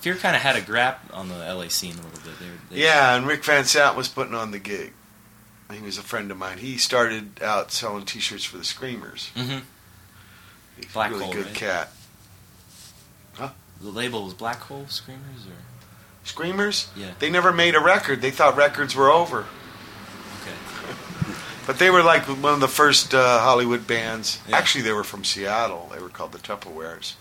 [0.00, 2.38] Fear kind of had a grab on the LA scene a little bit.
[2.38, 4.92] They, were- they, Yeah, and Rick Van Sant was putting on the gig.
[5.72, 6.58] He was a friend of mine.
[6.58, 9.30] He started out selling T-shirts for the Screamers.
[9.34, 9.58] hmm
[10.76, 11.54] He's Black really Hole, good right?
[11.54, 11.90] cat.
[13.80, 15.56] The label was Black Hole Screamers, or
[16.22, 16.88] Screamers?
[16.96, 18.22] yeah, They never made a record.
[18.22, 19.40] They thought records were over.
[20.42, 20.56] okay.
[21.66, 24.38] But they were like one of the first uh, Hollywood bands.
[24.48, 24.56] Yeah.
[24.56, 25.90] Actually, they were from Seattle.
[25.92, 27.14] They were called the Tupperwares.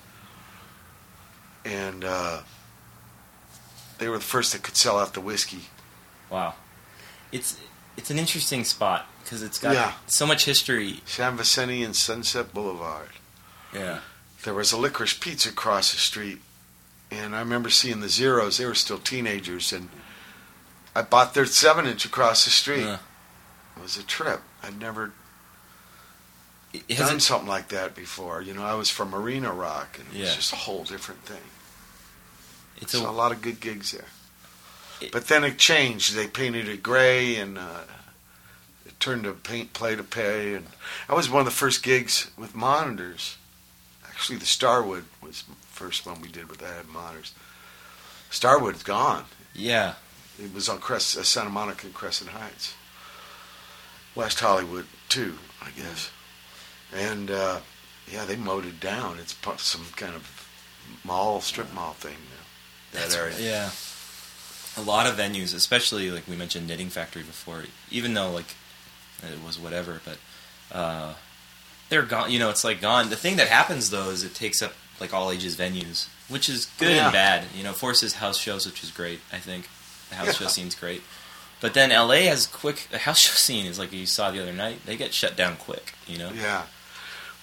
[1.65, 2.41] And uh,
[3.97, 5.61] they were the first that could sell out the whiskey.
[6.29, 6.53] Wow,
[7.31, 7.57] it's
[7.97, 9.93] it's an interesting spot because it's got Yeah.
[10.07, 11.01] so much history.
[11.05, 13.09] San Vicente and Sunset Boulevard.
[13.73, 13.99] Yeah,
[14.43, 16.39] There was a licorice pizza across the street.
[17.11, 18.57] And I remember seeing the Zeros.
[18.57, 19.71] They were still teenagers.
[19.71, 19.89] And
[20.95, 22.85] I bought their 7 inch across the street.
[22.85, 22.97] Uh,
[23.77, 24.41] It was a trip.
[24.61, 25.11] I'd never
[26.73, 28.41] it done something like that before.
[28.41, 31.41] You know, I was from Marina Rock, and it was just a whole different thing.
[32.81, 34.05] It's So a a lot of good gigs there.
[35.01, 36.13] It- But then it changed.
[36.15, 37.81] They painted it gray, and uh,
[38.85, 40.55] it turned to paint play to pay.
[40.55, 40.65] And
[41.07, 43.37] that was one of the first gigs with monitors.
[44.23, 47.33] Actually, the Starwood was the first one we did with that had monitors.
[48.29, 49.25] Starwood's gone.
[49.53, 49.95] yeah.
[50.41, 52.73] It was on Crest, uh, Santa Monica and Crescent Heights.
[54.15, 56.09] West Hollywood, too, I guess.
[56.95, 57.59] And, uh,
[58.09, 59.19] yeah, they mowed it down.
[59.19, 60.47] It's some kind of
[61.03, 62.45] mall, strip mall thing now,
[62.93, 63.35] that That's- area.
[64.77, 64.81] Yeah.
[64.81, 68.55] A lot of venues, especially like we mentioned Knitting Factory before, even though like
[69.21, 70.17] it was whatever, but
[70.71, 71.13] uh,
[71.93, 72.31] they're gone.
[72.31, 73.09] You know, it's like gone.
[73.11, 76.65] The thing that happens though is it takes up like all ages venues, which is
[76.79, 77.05] good Yeah.
[77.05, 77.45] and bad.
[77.55, 79.19] You know, forces house shows, which is great.
[79.31, 79.69] I think
[80.09, 80.49] the house show Yeah.
[80.49, 81.03] scene's great.
[81.61, 82.87] But then LA has quick.
[82.89, 84.85] The house show scene is like you saw the other night.
[84.87, 85.93] They get shut down quick.
[86.07, 86.31] You know.
[86.33, 86.63] Yeah.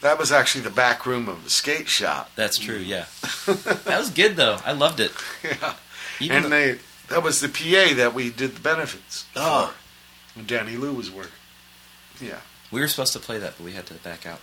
[0.01, 2.31] That was actually the back room of the skate shop.
[2.35, 2.79] That's true.
[2.79, 3.05] Yeah.
[3.47, 4.59] that was good though.
[4.67, 5.13] I loved it.
[5.45, 5.75] yeah.
[6.19, 9.27] Even And though- they that was the PA that we did the benefits.
[9.37, 9.69] Oh.
[10.35, 10.39] for.
[10.39, 11.33] When Danny Lou was working.
[12.21, 12.41] Yeah.
[12.71, 14.41] We were supposed to play that, but we had to back out.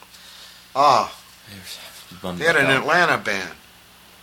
[0.75, 1.15] Ah,
[2.23, 2.81] We they had an out.
[2.81, 3.51] Atlanta band.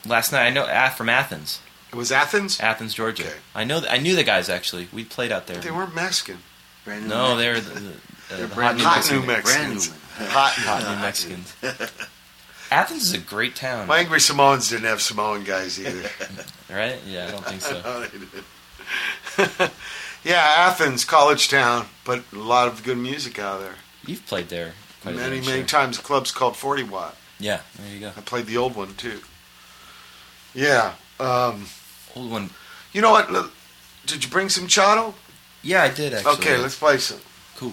[0.06, 2.60] Last night, I know ah, from Athens, It was Athens?
[2.60, 3.24] Athens, Georgia.
[3.24, 3.34] Okay.
[3.54, 3.80] I know.
[3.80, 4.88] th- I knew the guys actually.
[4.92, 5.56] We played out there.
[5.60, 6.38] They weren't Mexican.
[6.84, 7.92] Brand new no, Mex- they were the, the, uh,
[8.28, 9.26] They're the hot brand new new Hot New Mexicans.
[9.26, 9.88] Mexicans.
[9.88, 10.26] Brand new.
[10.34, 10.94] Hot, Hot hot.
[10.96, 11.54] new Mexicans.
[12.70, 16.08] Athens is a great town, My Angry Samoans didn't have Samoan guys either.
[16.70, 16.98] right?
[17.06, 17.80] Yeah, I don't think so.
[17.84, 19.70] No, they didn't.
[20.24, 23.76] yeah, Athens, college town, but a lot of good music out there.
[24.06, 25.66] You've played there quite many, bit, many sure.
[25.66, 25.96] times.
[25.96, 27.16] The club's called 40 Watt.
[27.38, 28.08] Yeah, there you go.
[28.16, 29.20] I played the old one too.
[30.54, 30.94] Yeah.
[31.18, 31.66] Um,
[32.14, 32.50] Old one.
[32.92, 33.30] you know what?
[33.32, 33.52] Look,
[34.06, 35.14] Did you bring some Chotto?
[35.62, 36.32] Yeah, I did actually.
[36.34, 37.18] Okay, let's play some.
[37.56, 37.72] Cool.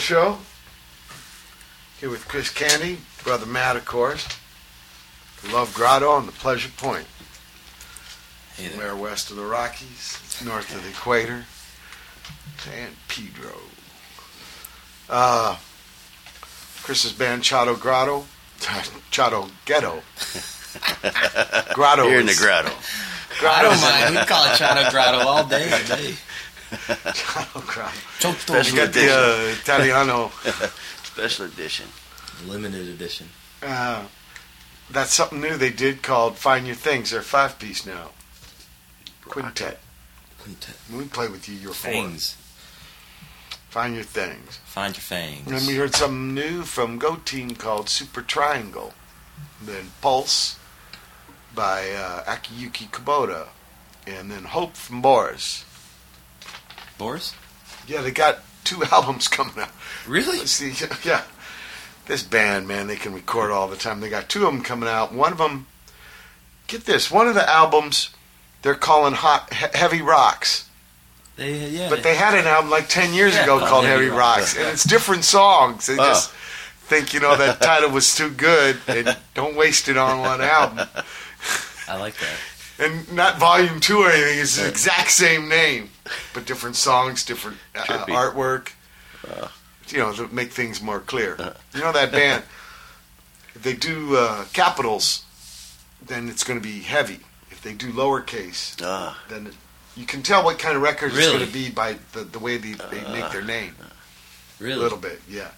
[0.00, 0.38] Show.
[2.00, 4.26] Here with Chris Candy, brother Matt, of course.
[5.42, 7.06] The Love Grotto and the Pleasure Point.
[8.56, 8.70] Hey there.
[8.72, 11.44] Somewhere west of the Rockies, north of the equator.
[12.58, 13.52] San Pedro.
[15.08, 15.56] Uh,
[16.82, 18.24] Chris's band Chotto Grotto.
[18.60, 20.02] Chotto Ghetto.
[21.74, 22.04] Grotto.
[22.08, 22.70] Here in the grotto.
[23.38, 26.14] Grotto don't is- We call it Chotto Grotto all day today.
[26.94, 27.98] Chotto Grotto.
[28.18, 28.38] Chotto.
[28.38, 30.28] Special You got the uh, Italiano.
[31.02, 31.86] Special edition.
[32.46, 33.28] Limited edition.
[33.62, 34.04] Uh,
[34.90, 37.10] that's something new they did called Find Your Things.
[37.10, 38.10] They're five piece now.
[39.24, 39.78] Quintet.
[40.38, 40.76] Quintet.
[40.92, 41.92] We play with you, you're four.
[41.92, 42.36] Fangs.
[43.68, 44.58] Find Your Things.
[44.64, 45.46] Find your Things.
[45.46, 48.94] And then we heard something new from Go Team called Super Triangle.
[49.62, 50.58] Then Pulse
[51.54, 53.48] by uh, Akiyuki Kubota.
[54.06, 55.64] And then Hope from Boris.
[57.00, 57.34] Boris?
[57.88, 59.70] Yeah, they got two albums coming out.
[60.06, 60.38] Really?
[60.38, 60.72] Let's see,
[61.04, 61.22] yeah.
[62.06, 64.00] This band, man, they can record all the time.
[64.00, 65.12] They got two of them coming out.
[65.14, 65.66] One of them,
[66.66, 68.10] get this, one of the albums
[68.62, 70.68] they're calling Hot he- Heavy Rocks.
[71.36, 71.88] They, yeah.
[71.88, 74.54] But they had an album like 10 years Yeah, ago called called Heavy Heavy Rocks.
[74.54, 74.56] Rocks.
[74.58, 75.86] And it's different songs.
[75.86, 76.04] They Oh.
[76.04, 80.40] just think, you know, that title was too good and don't waste it on one
[80.42, 80.86] album.
[81.88, 82.84] I like that.
[82.90, 84.40] And not volume two or anything.
[84.40, 85.90] It's the exact same name,
[86.34, 88.72] but different songs, different uh, artwork.
[89.28, 89.48] Uh.
[89.88, 91.36] you know, to make things more clear.
[91.74, 92.44] You know that band.
[93.54, 95.24] If they do uh, capitals,
[96.04, 97.20] then it's going to be heavy.
[97.50, 99.54] If they do lowercase, Ah, then it,
[99.96, 102.56] you can tell what kind of record it's going to be by the, the way
[102.56, 103.74] they, they make their name.
[104.58, 105.50] Really, a little bit, yeah.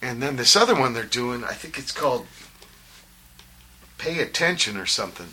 [0.00, 2.26] And then this other one they're doing, I think it's called
[3.98, 5.28] Pay Attention or something.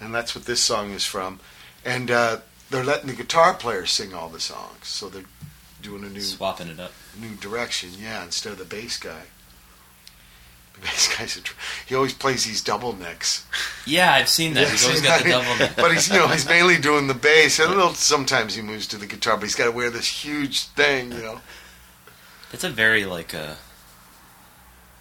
[0.00, 1.38] And that's what this song is from.
[1.84, 2.38] And uh,
[2.72, 4.88] they're letting the guitar player sing all the songs.
[4.88, 5.22] So they're
[5.80, 6.92] doing a new Swapping it up.
[7.18, 9.22] new direction, yeah, instead of the bass guy.
[10.74, 11.54] The bass guy's a tr-
[11.86, 13.46] he always plays these double necks.
[13.86, 14.68] Yeah, I've seen that.
[14.68, 15.72] He's always got the double neck.
[15.76, 17.58] but he's you know he's mainly doing the bass.
[17.58, 20.24] And a little sometimes he moves to the guitar, but he's got to wear this
[20.24, 21.40] huge thing, you know.
[22.52, 23.54] It's a very, like, uh...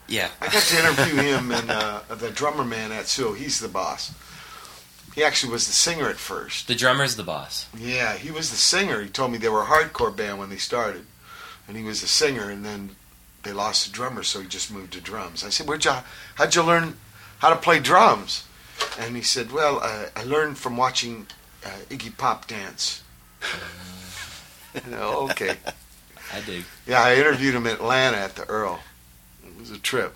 [0.08, 0.30] Yeah.
[0.42, 3.36] I got to interview him and uh, the drummer man Atsuo.
[3.36, 4.12] He's the boss.
[5.16, 6.68] He actually was the singer at first.
[6.68, 7.68] The drummer's the boss.
[7.78, 9.02] Yeah, he was the singer.
[9.02, 11.06] He told me they were a hardcore band when they started,
[11.68, 12.50] and he was the singer.
[12.50, 12.96] And then
[13.44, 15.44] they lost the drummer, so he just moved to drums.
[15.44, 15.96] I said, "Where'd you?
[16.36, 16.98] How'd you learn
[17.40, 18.46] how to play drums?"
[18.98, 21.28] And he said, "Well, uh, I learned from watching
[21.66, 23.04] uh, Iggy Pop dance."
[24.86, 25.58] you know, okay.
[26.34, 26.64] I dig.
[26.88, 28.80] Yeah, I interviewed him in Atlanta at the Earl.
[29.46, 30.16] It was a trip.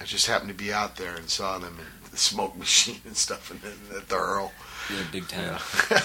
[0.00, 3.50] I just happened to be out there and saw them the smoke machine and stuff
[3.50, 4.52] and then at the Earl.
[4.88, 5.60] You're a big town.
[5.90, 6.00] Yeah.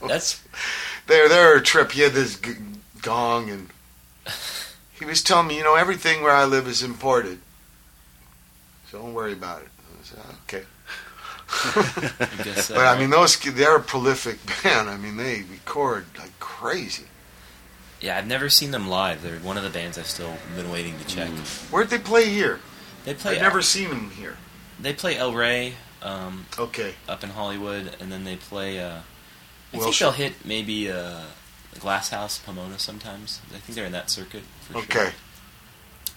[0.06, 0.42] That's...
[1.06, 1.92] they're a trip.
[1.92, 2.52] He had this g-
[3.02, 3.70] gong and
[4.98, 7.38] he was telling me, you know, everything where I live is imported.
[8.90, 9.68] So don't worry about it.
[9.78, 10.62] I said, okay.
[11.48, 14.90] I uh, but I mean, those they're a prolific band.
[14.90, 17.04] I mean, they record like crazy.
[18.00, 19.22] Yeah, I've never seen them live.
[19.22, 21.30] They're one of the bands I've still been waiting to check.
[21.70, 22.60] Where'd they play here?
[23.04, 23.36] They play.
[23.36, 24.36] I've never seen them here.
[24.80, 26.94] They play El Rey um, Okay.
[27.08, 28.78] up in Hollywood, and then they play.
[28.78, 28.98] Uh,
[29.72, 31.22] I Well, think they'll hit maybe uh,
[31.80, 33.40] Glass House, Pomona sometimes.
[33.54, 34.92] I think they're in that circuit for Okay.
[35.04, 35.12] sure.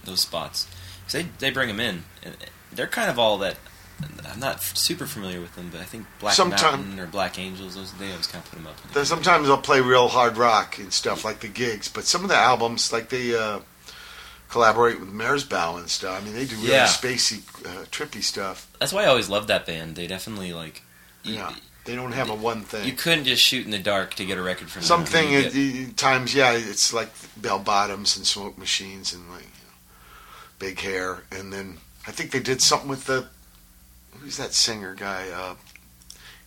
[0.05, 0.68] Those spots,
[1.12, 2.03] they they bring them in.
[2.24, 2.36] And
[2.72, 3.57] they're kind of all that.
[4.32, 7.38] I'm not f- super familiar with them, but I think Black Sometime- Mountain or Black
[7.38, 7.76] Angels.
[7.76, 8.76] Those they always kind of put them up.
[8.93, 12.30] Then sometimes they'll play real hard rock and stuff like the gigs, but some of
[12.30, 13.60] the albums, like the uh,
[14.50, 16.22] collaborate with Merzbow and stuff.
[16.22, 16.88] I mean, they do really Yeah.
[16.88, 18.68] spacey, uh, trippy stuff.
[18.80, 19.95] That's why I always loved that band.
[19.95, 20.82] They definitely like.
[21.24, 22.86] You, Yeah, they don't have a one thing.
[22.86, 24.88] you couldn't just shoot in the dark to get a record from them.
[24.88, 29.43] Something You at get- times, yeah, it's like bell bottoms and smoke machines and like
[29.43, 29.74] you know,
[30.60, 31.24] big hair.
[31.32, 31.78] And then
[32.08, 33.28] I think they did something with the
[34.20, 35.30] who's that singer guy?
[35.30, 35.56] Uh,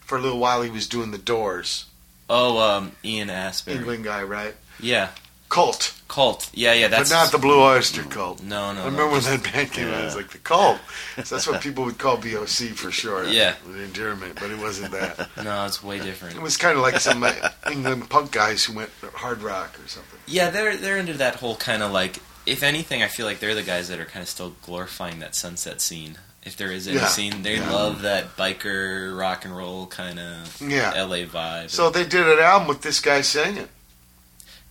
[0.00, 1.84] for a little while, he was doing the Doors,
[2.28, 3.76] Oh, um, Ian Astbury.
[3.76, 4.55] England guy, right?
[4.80, 5.11] Yeah,
[5.53, 6.50] Cult, Cult.
[6.55, 6.88] Yeah, yeah.
[6.88, 8.42] That's but not the Blue Oyster Cult.
[8.42, 8.80] No, no.
[8.80, 10.00] I no, remember when just- that band came out.
[10.00, 10.78] It was like the cult.
[11.24, 13.28] So that's what people would call BOC for short.
[13.28, 13.57] Yeah.
[13.66, 15.28] The endearment, but it wasn't that.
[15.44, 16.36] No, it's way different.
[16.36, 17.22] It was kind of like some
[17.70, 20.18] England punk guys who went hard rock or something.
[20.26, 22.18] Yeah, they're they're into that whole kind of like.
[22.46, 25.34] If anything, I feel like they're the guys that are kind of still glorifying that
[25.36, 26.16] sunset scene.
[26.42, 27.07] If there is any Yeah.
[27.07, 27.70] scene, they Yeah.
[27.70, 30.92] love that biker rock and roll kind of Yeah.
[30.96, 31.70] LA vibe.
[31.70, 33.68] So they did an album with this guy singing.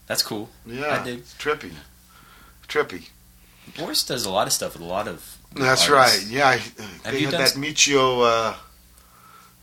[0.08, 0.50] That's cool.
[0.66, 1.24] Yeah, I dig.
[1.24, 1.72] trippy,
[2.68, 3.10] trippy.
[3.78, 5.38] Boris does a lot of stuff with a lot of.
[5.54, 6.24] That's artists.
[6.26, 6.32] right.
[6.32, 8.56] Yeah, I- Have they you had done that s- Michio, uh,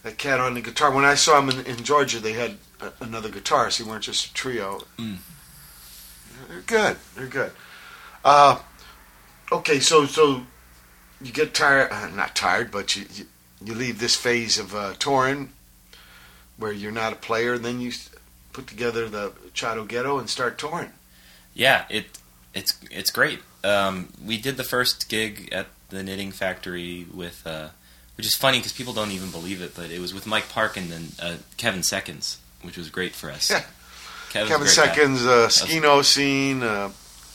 [0.03, 0.91] that cat on the guitar.
[0.93, 3.78] When I saw him in, in Georgia, they had a, another guitarist.
[3.78, 4.82] They weren't just a trio.
[4.99, 5.16] Mm.
[6.49, 6.97] They're good.
[7.16, 7.53] They're good.
[8.24, 8.59] Uh,
[9.53, 10.43] okay, so so
[11.20, 13.26] you get tired, uh, not tired, but you, you
[13.64, 15.53] you leave this phase of uh, touring
[16.57, 17.93] where you're not a player, and then you
[18.53, 20.90] put together the Chotto Ghetto and start touring.
[21.54, 22.06] Yeah, it
[22.54, 23.40] it's it's great.
[23.64, 27.68] Um, we did the first gig at the Knitting Factory with, uh,
[28.16, 30.76] which is funny because people don't even believe it, but it was with Mike Park
[30.76, 33.50] and then uh, Kevin Seconds, which was great for us.
[33.50, 33.64] Yeah.
[34.30, 34.94] Kevin's Kevin great guy.
[34.94, 36.90] Seconds, uh, Skino Scene, uh,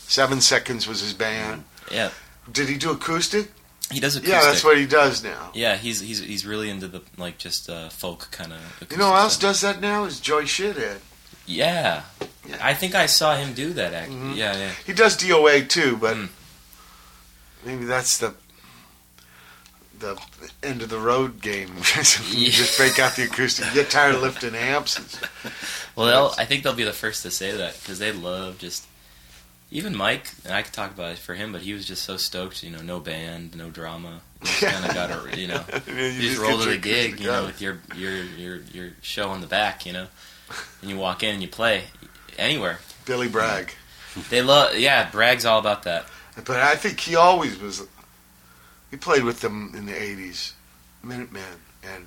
[0.06, 1.64] Seven Seconds was his band.
[1.90, 2.10] Yeah,
[2.50, 3.50] Did he do acoustic?
[3.90, 4.34] he does acoustic.
[4.34, 5.50] Yeah, that's what he does now.
[5.54, 8.88] Yeah, he's he's he's really into the like just uh, folk kind of.
[8.90, 10.04] You know who else does that now?
[10.04, 10.98] Is Joey Shithead.
[11.46, 12.02] Yeah.
[12.48, 12.58] Yeah.
[12.60, 13.92] I think I saw him do that.
[13.94, 14.36] Actually, Mhm.
[14.36, 14.70] yeah, yeah.
[14.86, 16.28] He does DOA too, but Mm.
[17.64, 18.34] maybe that's the
[20.00, 20.20] the
[20.62, 21.68] end of the road game.
[21.78, 21.82] you
[22.46, 22.50] Yeah.
[22.50, 23.66] just break out the acoustic.
[23.66, 24.98] You get tired of lifting amps.
[25.96, 28.84] Well, they'll, I think they'll be the first to say that because they love just.
[29.70, 32.16] Even Mike, and I could talk about it for him, but he was just so
[32.16, 32.64] stoked.
[32.64, 34.20] You know, no band, no drama.
[34.42, 37.20] Just kind of got to, you know, You you just get roll to the gig,
[37.20, 40.08] you know, with your your your your show on the back, you know,
[40.80, 41.84] and you walk in and you play
[42.38, 42.78] anywhere.
[43.06, 43.72] Billy Bragg.
[44.30, 45.10] They love, yeah.
[45.10, 46.06] Bragg's all about that.
[46.36, 47.86] But I think he always was.
[48.90, 50.52] He played with them in the '80s,
[51.02, 51.42] Minutemen,
[51.82, 52.06] and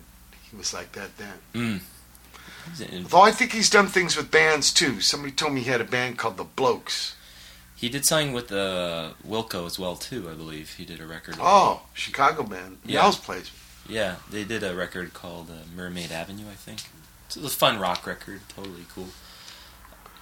[0.49, 1.33] he was like that then.
[1.53, 3.03] Mm.
[3.03, 4.99] Although I think he's done things with bands too.
[5.01, 7.15] Somebody told me he had a band called the Blokes.
[7.75, 10.73] He did something with uh, Wilco as well too, I believe.
[10.75, 11.35] He did a record.
[11.35, 12.79] with- Oh, Chicago band.
[12.85, 13.01] Yeah.
[13.01, 13.51] Nels plays.
[13.87, 16.81] Yeah, they did a record called uh, Mermaid Avenue, I think.
[17.27, 19.07] It's a fun rock record, totally cool.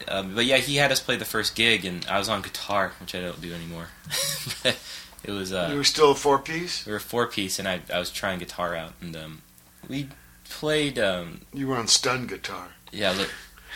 [0.08, 2.92] Um, but yeah, he had us play the first gig, and I was on guitar,
[3.00, 3.88] which I don't do anymore.
[5.24, 6.86] it was you uh, were still a four piece.
[6.86, 9.42] we were four piece, and I I was trying guitar out, and um,
[9.88, 10.10] we
[10.50, 11.00] played.
[11.00, 12.70] Um, You were on stun guitar.
[12.92, 13.30] yeah, look,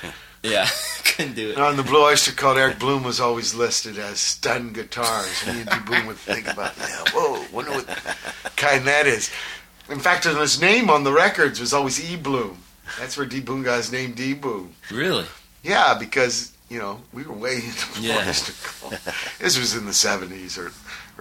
[0.43, 0.67] yeah,
[1.05, 1.55] couldn't do it.
[1.55, 5.45] And on the Blue Oyster Cult, Eric Bloom was always listed as stun guitars.
[5.47, 7.88] Me and D Boon would think about, yeah, whoa, wonder what
[8.57, 9.32] kind that is.
[9.89, 12.63] In fact, his name on the records was always E Bloom.
[12.97, 14.73] That's where D Boon got his name, D Boon.
[14.91, 15.25] Really?
[15.63, 18.23] Yeah, because you know we were way into Yeah.
[19.39, 20.71] This was in the '70s or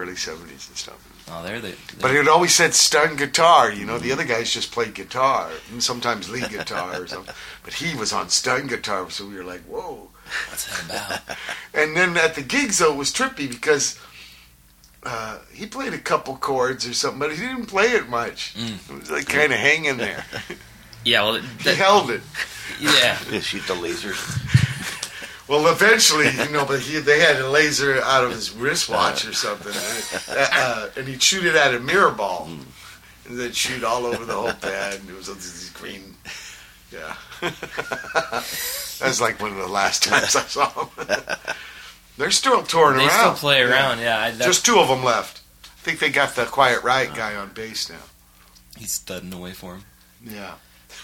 [0.01, 1.19] early '70s and stuff.
[1.31, 1.75] Oh, there they.
[2.01, 3.71] But it always said stun guitar.
[3.71, 7.35] You know, the other guys just played guitar and sometimes lead guitar or something.
[7.65, 10.09] But he was on stun guitar, so we were like, whoa.
[10.49, 11.37] what's that about?
[11.75, 13.99] And then at the gigs, though, it was trippy because
[15.05, 18.55] uh, he played a couple chords or something, but he didn't play it much.
[18.55, 18.91] Mm.
[18.91, 20.25] It was like kind of hanging there.
[21.05, 22.21] Yeah, well, he that, held it.
[22.81, 24.45] yeah, he Shoot the lasers.
[25.49, 29.33] Well, eventually, you know, but he, they had a laser out of his wristwatch or
[29.33, 29.73] something,
[30.29, 32.51] uh, uh, and he'd shoot it at a mirror ball,
[33.27, 35.01] and then shoot all over the whole pad.
[35.01, 36.17] And it was this green,
[36.93, 37.17] yeah.
[39.01, 41.07] That's like one of the last times I saw them.
[42.19, 43.11] They're still touring they around.
[43.11, 44.01] They still play around.
[44.01, 45.41] Yeah, I, Just two of them left.
[45.65, 47.97] I think they got the Quiet Riot guy on bass now.
[48.77, 49.85] he's studding away for him.
[50.23, 50.55] Yeah.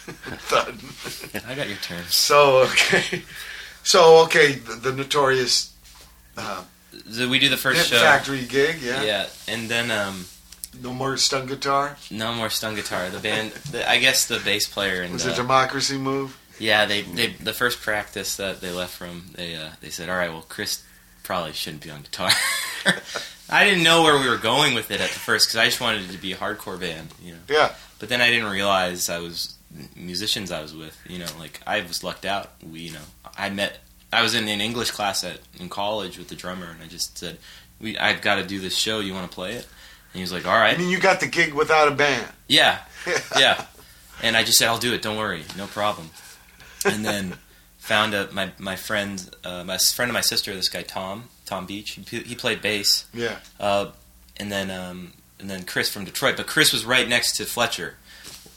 [0.48, 0.74] Thud.
[1.48, 2.04] I got your turn.
[2.08, 3.22] so okay.
[3.82, 5.74] So okay, the, the notorious
[6.36, 6.64] uh,
[7.10, 7.98] So we do the first show.
[7.98, 9.02] Factory gig, yeah.
[9.02, 10.24] Yeah, and then um,
[10.82, 11.96] No more stun guitar.
[12.10, 13.10] no more stun guitar.
[13.10, 16.38] The band, the, I guess the bass player and Was uh, it a democracy move?
[16.58, 20.16] yeah, they, they the first practice that they left from, they uh, they said, all
[20.16, 20.82] right, well, Chris
[21.22, 22.30] probably shouldn't be on guitar.
[23.50, 25.80] I didn't know where we were going with it at the first because I just
[25.80, 27.38] wanted it to be a hardcore band, you know.
[27.48, 27.74] Yeah.
[27.98, 29.54] But then I didn't realize I was
[29.96, 30.98] musicians I was with.
[31.08, 32.50] You know, like I was lucked out.
[32.62, 33.06] We, you know,
[33.36, 33.78] I met.
[34.12, 37.18] I was in an English class at in college with the drummer, and I just
[37.18, 37.38] said,
[37.80, 39.00] "We, I've got to do this show.
[39.00, 39.66] You want to play it?"
[40.12, 42.26] And he was like, "All right." I mean, you got the gig without a band.
[42.48, 42.80] yeah,
[43.38, 43.66] yeah."
[44.22, 45.02] And I just said, "I'll do it.
[45.02, 46.10] Don't worry, no problem."
[46.84, 47.38] And then
[47.78, 51.66] found a my my friend, uh, my friend of my sister, this guy Tom Tom
[51.66, 51.98] Beach.
[52.08, 53.06] He, he played bass.
[53.12, 53.36] Yeah.
[53.60, 53.90] Uh,
[54.36, 56.36] and then um, and then Chris from Detroit.
[56.36, 57.96] But Chris was right next to Fletcher,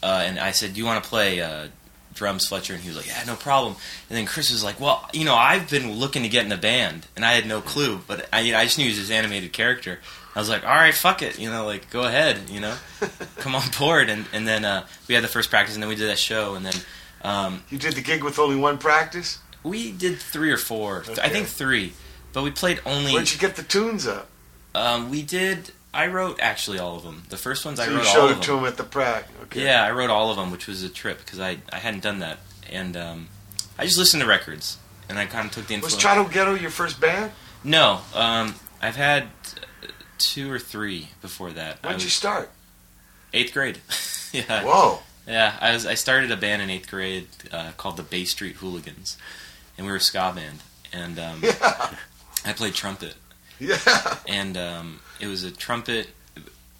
[0.02, 1.68] uh, and I said, "Do you want to play uh,
[2.14, 3.76] drums, Fletcher?" And he was like, "Yeah, no problem."
[4.08, 6.56] And then Chris was like, "Well, you know, I've been looking to get in a
[6.56, 8.98] band, and I had no clue, but I, you know, I just knew he was
[8.98, 10.00] this animated character."
[10.34, 12.76] I was like, "All right, fuck it, you know, like go ahead, you know,
[13.38, 15.96] come on board." And and then uh, we had the first practice, and then we
[15.96, 16.74] did that show, and then.
[17.22, 19.38] Um, You did the gig with only one practice.
[19.64, 21.02] we did three or four.
[21.20, 21.94] I think three,
[22.32, 23.12] but we played only.
[23.12, 24.28] Where'd you get the tunes up?
[24.72, 25.72] Um, we did.
[25.92, 27.22] I wrote actually all of them.
[27.28, 28.42] The first ones I wrote you all showed it them.
[28.42, 29.28] to him at the prac.
[29.44, 29.64] Okay.
[29.64, 32.18] Yeah, I wrote all of them, which was a trip because I, I hadn't done
[32.18, 32.38] that,
[32.70, 33.28] and um,
[33.78, 34.76] I just listened to records,
[35.08, 35.94] and I kind of took the influence.
[35.96, 36.04] Was.
[36.04, 37.32] Chotto Ghetto your first band?
[37.64, 39.86] no, um, I've had uh,
[40.18, 41.78] two or three before that.
[41.82, 42.50] I When'd you start?
[43.32, 43.78] eighth grade.
[44.32, 44.98] yeah, Whoa.
[45.26, 45.56] yeah.
[45.60, 49.16] I was I started a band in eighth grade uh, called the Bay Street Hooligans,
[49.76, 50.58] and we were a ska band,
[50.92, 51.94] and um, Yeah.
[52.44, 53.14] I played trumpet,
[53.58, 53.78] Yeah.
[54.28, 56.08] and um, it was a trumpet,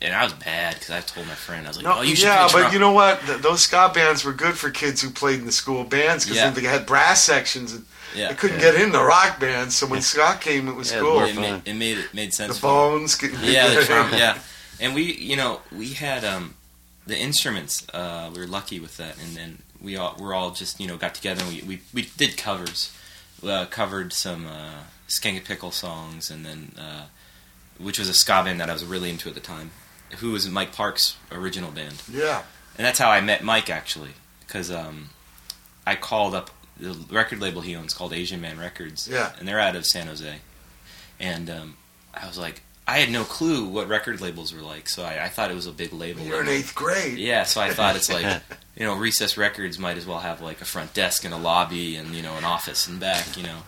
[0.01, 2.14] and I was bad because I told my friend I was like, No, "Oh, you
[2.16, 3.20] should yeah, play but you know what?
[3.26, 6.36] Th- those ska bands were good for kids who played in the school bands because
[6.39, 6.51] Yeah.
[6.51, 7.84] they had brass sections and
[8.14, 8.72] yeah, they couldn't Yeah.
[8.72, 9.74] get in the rock bands.
[9.76, 11.14] So when ska came, it was Yeah, cool.
[11.14, 12.57] more it, made, it made it made sense.
[12.57, 13.14] The bones.
[13.16, 14.39] could- yeah, the drum, yeah.
[14.80, 16.55] And we, you know, we had um,
[17.07, 17.84] the instruments.
[17.93, 20.97] Uh, we were lucky with that, and then we all we're all just you know
[20.97, 22.93] got together and we we, we did covers,
[23.45, 27.07] uh, covered some uh, Skankin' Pickle songs, and then uh,
[27.78, 29.70] which was a ska band that I was really into at the time,
[30.18, 32.42] who was Mike Park's original band, yeah.
[32.76, 34.12] and that's how I met Mike actually,
[34.46, 35.10] because um,
[35.86, 39.32] I called up the record label he owns called Asian Man Records, Yeah.
[39.38, 40.38] and they're out of San Jose,
[41.20, 41.76] and um,
[42.14, 45.28] I was like, I had no clue what record labels were like, so I, I
[45.28, 46.22] thought it was a big label.
[46.22, 47.18] You're in eighth grade.
[47.18, 48.40] Yeah, so I thought it's like,
[48.76, 51.96] you know, Recess Records might as well have like a front desk and a lobby
[51.96, 53.58] and you know an office and back, you know.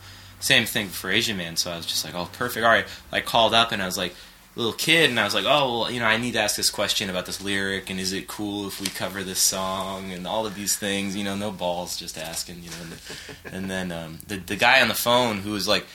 [0.40, 1.56] Same thing for Asian Man.
[1.56, 2.64] So I was just like, oh, perfect.
[2.64, 2.86] All right.
[3.12, 4.14] I called up and I was like,
[4.56, 6.70] little kid, and I was like, oh, well, you know, I need to ask this
[6.70, 10.44] question about this lyric, and is it cool if we cover this song, and all
[10.44, 12.76] of these things, you know, no balls, just asking, you know.
[12.82, 15.86] And, and then um, the the guy on the phone who was like,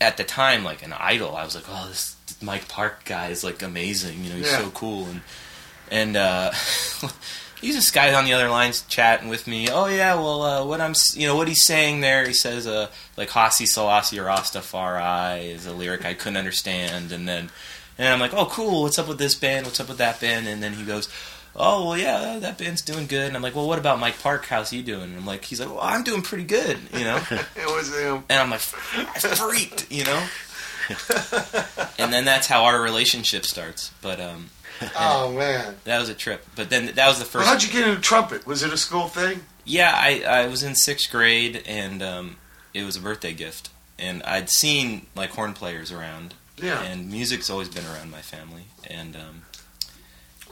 [0.00, 1.36] at the time, like an idol.
[1.36, 4.58] I was like, oh, this Mike Park guy is like amazing, you know, he's Yeah.
[4.62, 5.20] so cool, and
[5.90, 6.50] and uh,
[7.60, 9.68] he's this guy on the other lines chatting with me.
[9.70, 12.88] Oh yeah, well, uh, what I'm, you know, what he's saying there, he says, uh,
[13.16, 17.50] like Hasi Selassie Rastafari is a lyric I couldn't understand, and then,
[17.96, 19.66] and I'm like, oh cool, what's up with this band?
[19.66, 20.48] What's up with that band?
[20.48, 21.08] And then he goes.
[21.60, 23.26] Oh well, yeah, that band's doing good.
[23.26, 24.46] And I'm like, well, what about Mike Park?
[24.46, 25.04] How's he doing?
[25.04, 27.20] And I'm like, he's like, well, I'm doing pretty good, you know.
[27.56, 28.22] It was him.
[28.28, 28.60] And I'm like,
[28.94, 30.24] I freaked, you know.
[31.98, 33.90] and then that's how our relationship starts.
[34.02, 34.50] But um,
[34.98, 35.76] Oh man.
[35.84, 36.44] that was a trip.
[36.56, 37.46] But then that was the Well, first.
[37.48, 38.46] how'd you get into trumpet?
[38.46, 39.40] Was it a school thing?
[39.64, 42.36] Yeah, I, I was in sixth grade, and um,
[42.72, 43.70] it was a birthday gift.
[43.98, 46.80] And I'd seen like horn players around, Yeah.
[46.82, 48.62] and music's always been around my family.
[48.88, 49.42] And um,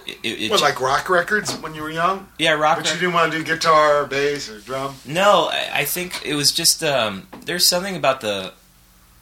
[0.06, 2.28] it, it, it What, like rock records when you were young?
[2.38, 2.78] yeah, rock.
[2.78, 4.96] But you didn't want to do guitar or bass or drum?
[5.06, 8.52] No, I, I think it was just um, there's something about the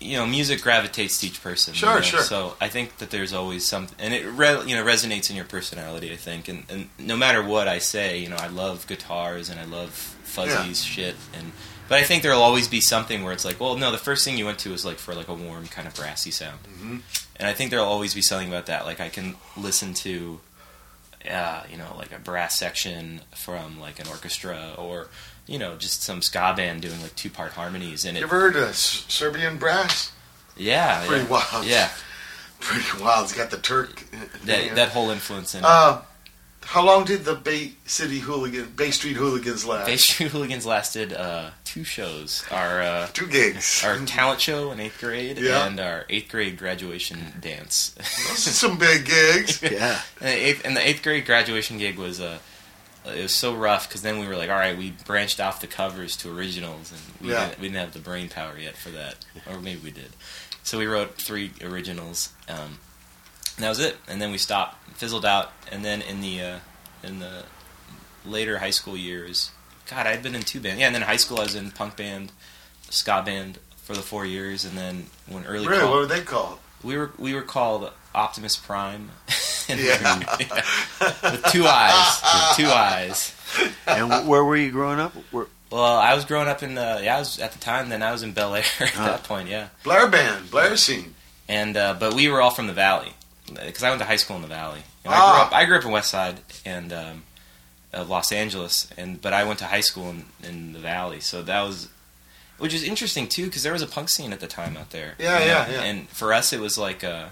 [0.00, 1.72] you know music gravitates to each person.
[1.74, 2.00] you Sure, know?
[2.00, 2.20] sure.
[2.20, 5.44] So I think that there's always something, and it re- you know resonates in your
[5.46, 6.12] personality.
[6.12, 9.58] I think, and, and no matter what I say, you know, I love guitars and
[9.60, 11.52] I love fuzzies shit, and
[11.88, 14.36] but I think there'll always be something where it's like, well, no, the first thing
[14.38, 17.00] you went to was like for like a warm kind of brassy sound, Mhm.
[17.36, 18.84] and I think there'll always be something about that.
[18.86, 20.40] Like I can listen to.
[21.30, 25.06] Uh, you know, like a brass section from like an orchestra, or
[25.46, 28.40] you know, just some ska band doing like two part harmonies, and You it, ever
[28.40, 30.12] heard of Serbian brass?
[30.56, 31.66] yeah, Pretty yeah, wild.
[31.66, 31.90] yeah,
[32.60, 33.24] Pretty wild.
[33.24, 34.02] It's got the Turk.
[34.44, 36.02] that that whole influence in Uh,
[36.62, 39.84] how long did the Bay City Hooligan, Bay Street Hooligans last?
[39.86, 42.42] Bay Street Hooligans lasted uh, two shows.
[42.50, 43.82] Our uh, Two gigs.
[43.86, 45.66] our talent show in eighth grade Yeah.
[45.66, 47.90] and our eighth grade graduation dance.
[47.98, 49.60] Those are some big gigs.
[49.70, 50.00] Yeah.
[50.20, 52.38] and, the eighth, and the eighth grade graduation gig was uh,
[53.06, 55.66] it was so rough because then we were like, all right, we branched off the
[55.66, 57.46] covers to originals, and we, Yeah.
[57.48, 59.16] didn't, we didn't have the brain power yet for that,
[59.50, 60.10] or maybe we did.
[60.62, 62.78] So we wrote three originals, um,
[63.56, 63.96] and that was it.
[64.08, 66.58] And then we stopped, fizzled out, and then in the uh,
[67.02, 67.44] in the
[68.24, 69.50] later high school years,
[69.90, 70.80] God, I'd been in two bands.
[70.80, 72.32] Yeah, and then in high school I was in punk band,
[72.88, 75.80] ska band for the four years, and then when early Really?
[75.82, 76.58] call- What were they called?
[76.82, 79.10] we were we were called Optimus Prime.
[79.68, 80.22] And Yeah.
[80.40, 81.30] yeah.
[81.30, 82.22] With two eyes.
[82.22, 83.34] With two eyes.
[83.86, 85.12] And where were you growing up?
[85.30, 88.02] Where, Well, I was growing up in the yeah, I was at the time then
[88.02, 89.06] I was in Bel Air at Ah.
[89.06, 89.68] that point, yeah.
[89.82, 91.14] Blair Band, Blair scene.
[91.48, 93.12] And uh, but we were all from the valley
[93.48, 94.80] because I went to high school in the valley.
[95.04, 95.32] You know, I Ah.
[95.32, 97.22] grew up I grew up in West Side and um,
[97.92, 101.20] of Los Angeles and but I went to high school in, in the valley.
[101.20, 101.88] So that was
[102.58, 105.14] which is interesting too because there was a punk scene at the time out there.
[105.18, 105.52] Yeah, you know?
[105.52, 105.82] yeah, yeah.
[105.82, 107.26] And for us it was like uh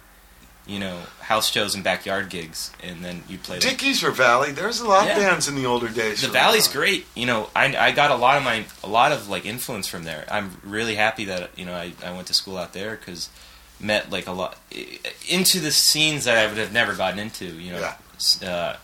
[0.66, 3.58] you know, house shows and backyard gigs, and then you play.
[3.58, 4.52] Dickies for Valley.
[4.52, 5.12] There's a lot Yeah.
[5.16, 6.22] of bands in the older days.
[6.22, 9.28] the valley's great you know I, I got a lot of my a lot of
[9.28, 12.56] like influence from there i'm really happy that you know i, I went to school
[12.58, 13.28] out there because
[13.80, 14.56] met like a lot
[15.28, 17.80] into the scenes that i would have never gotten into you know
[18.40, 18.48] Yeah.
[18.48, 18.76] Uh,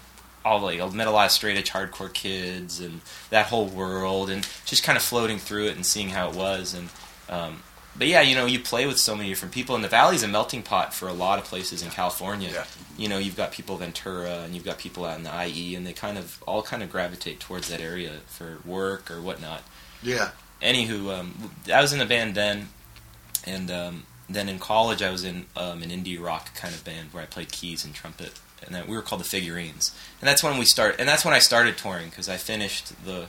[0.44, 4.30] all like I met a lot of straight edge hardcore kids and that whole world
[4.30, 6.88] and just kind of floating through it and seeing how it was and
[7.28, 7.62] um,
[7.98, 10.28] but yeah you know you play with so many different people and the valley's a
[10.28, 12.64] melting pot for a lot of places in california Yeah.
[12.96, 15.86] you know, you've got people Ventura and you've got people out in the IE, and
[15.86, 19.62] they kind of all kind of gravitate towards that area for work or whatnot.
[20.02, 20.30] Yeah.
[20.60, 22.68] Anywho, um, I was in a band then,
[23.44, 27.12] and um, then in college I was in um, an indie rock kind of band
[27.12, 28.32] where I played keys and trumpet,
[28.66, 29.94] and we were called the Figurines.
[30.20, 33.26] And that's when we start, and that's when I started touring because I finished the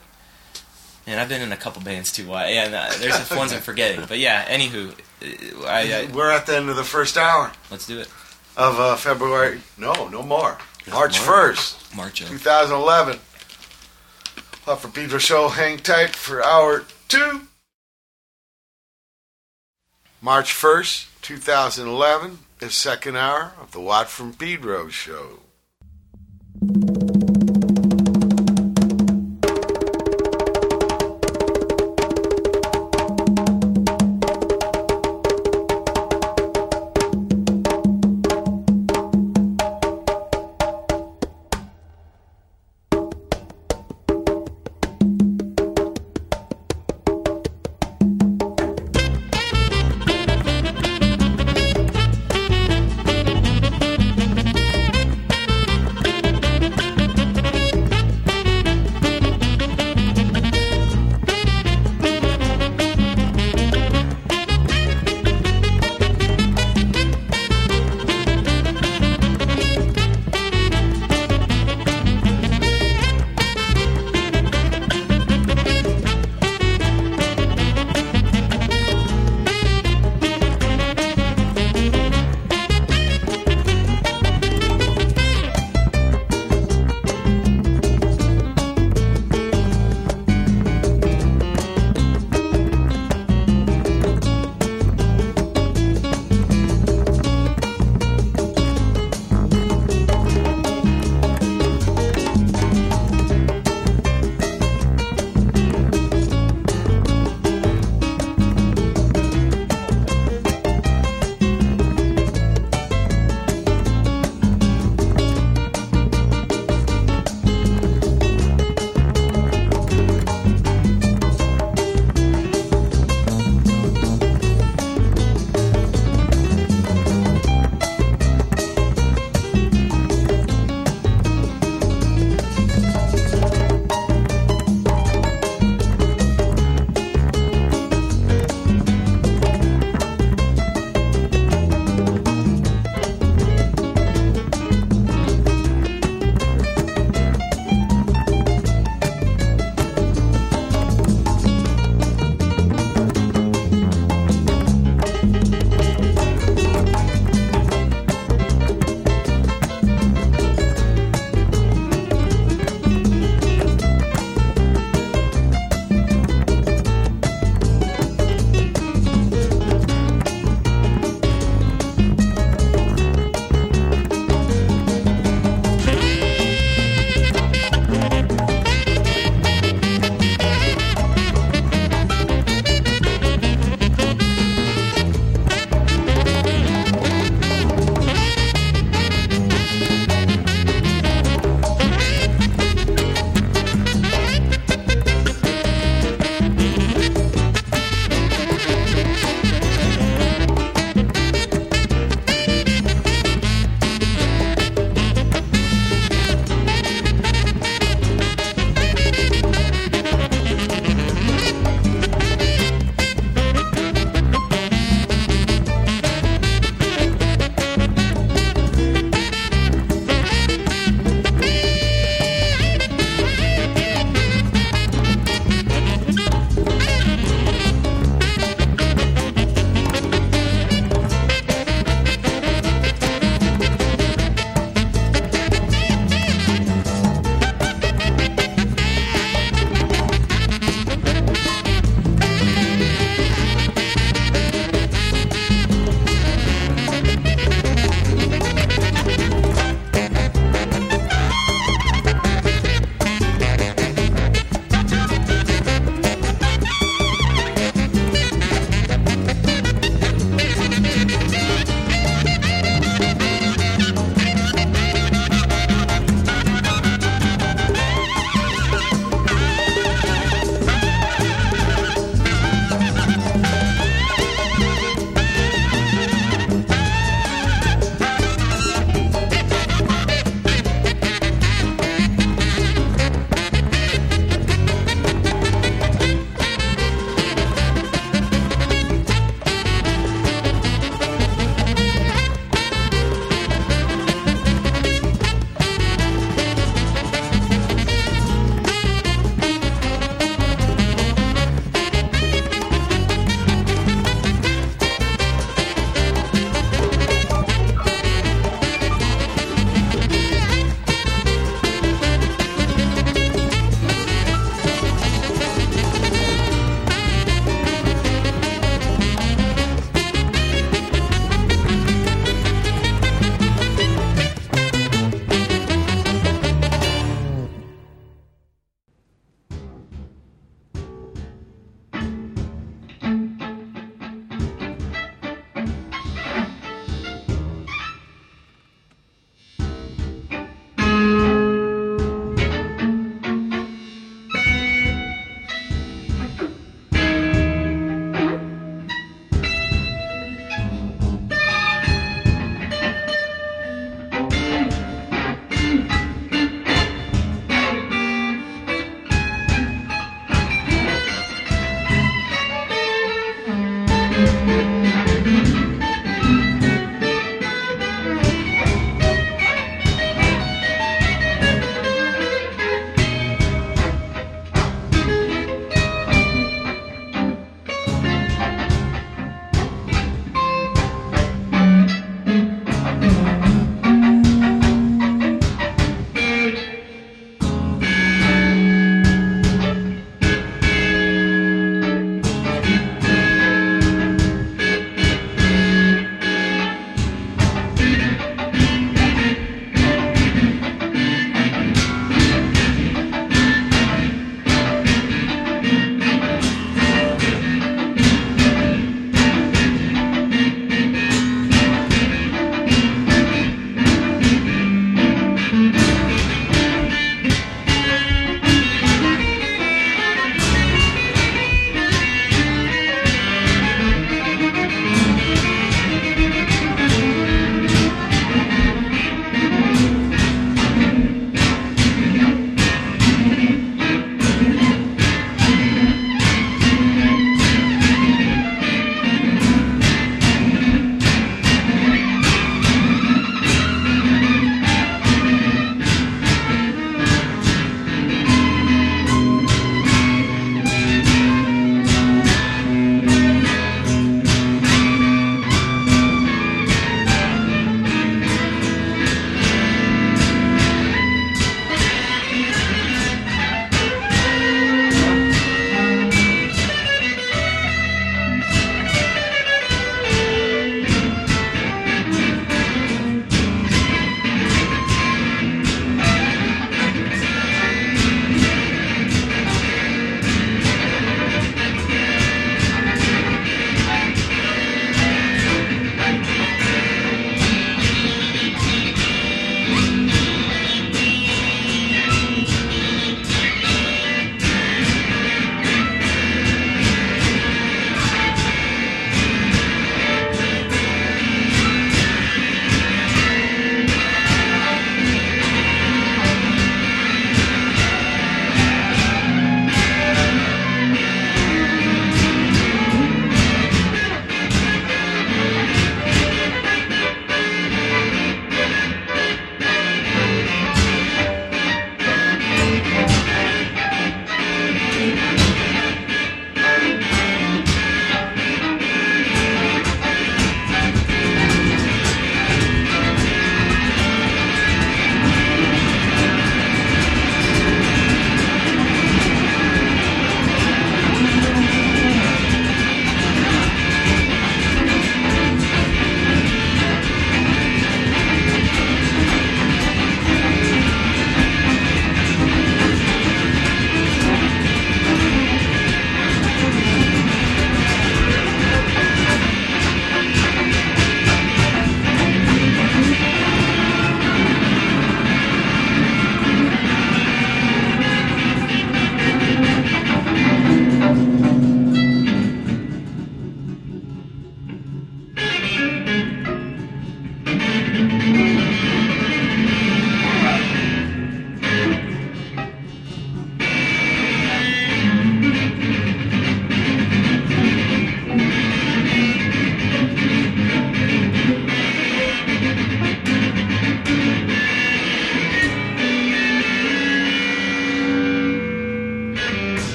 [1.09, 2.25] And I've been in a couple bands too.
[2.25, 4.05] Yeah, no, there's ones I'm forgetting.
[4.07, 7.87] But yeah, anywho, uh, I, I, We're at the end of the first hour let's
[7.87, 8.07] do it.
[8.55, 9.61] of uh, February.
[9.75, 10.59] No, no more.
[10.87, 11.19] March.
[11.19, 12.21] 1st, March.
[12.21, 13.19] uh, 2011.
[14.67, 15.49] Up for Pedro Show.
[15.49, 17.47] Hang tight for hour two.
[20.21, 25.39] March 1st, 2011 is second hour of the Watt from Pedro Show.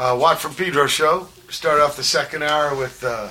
[0.00, 1.28] Uh, Watt from Pedro show.
[1.50, 3.28] Start off the second hour with uh,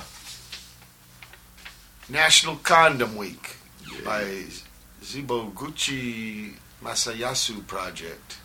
[2.07, 3.55] National Condom Week
[4.05, 4.43] by
[5.01, 8.37] Tzboguchi Masayasu Project.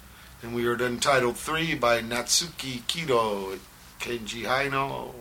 [0.42, 3.58] And we were entitled Three by Natsuki Kido,
[4.00, 5.12] Keiji Haino,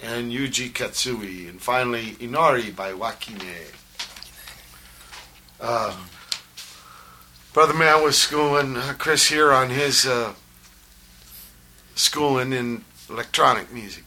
[0.00, 1.48] and Yuji Katsui.
[1.48, 3.72] And finally, Inori by Wah Qi Neh.
[5.60, 5.96] Uh,
[7.52, 10.34] Brother Matt was schooling Chris here on his uh,
[11.94, 14.04] schooling in electronic music.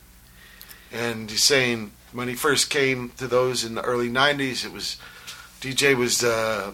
[0.91, 4.97] And he's saying when he first came to those in the early 90s, it was
[5.61, 6.73] DJ was uh,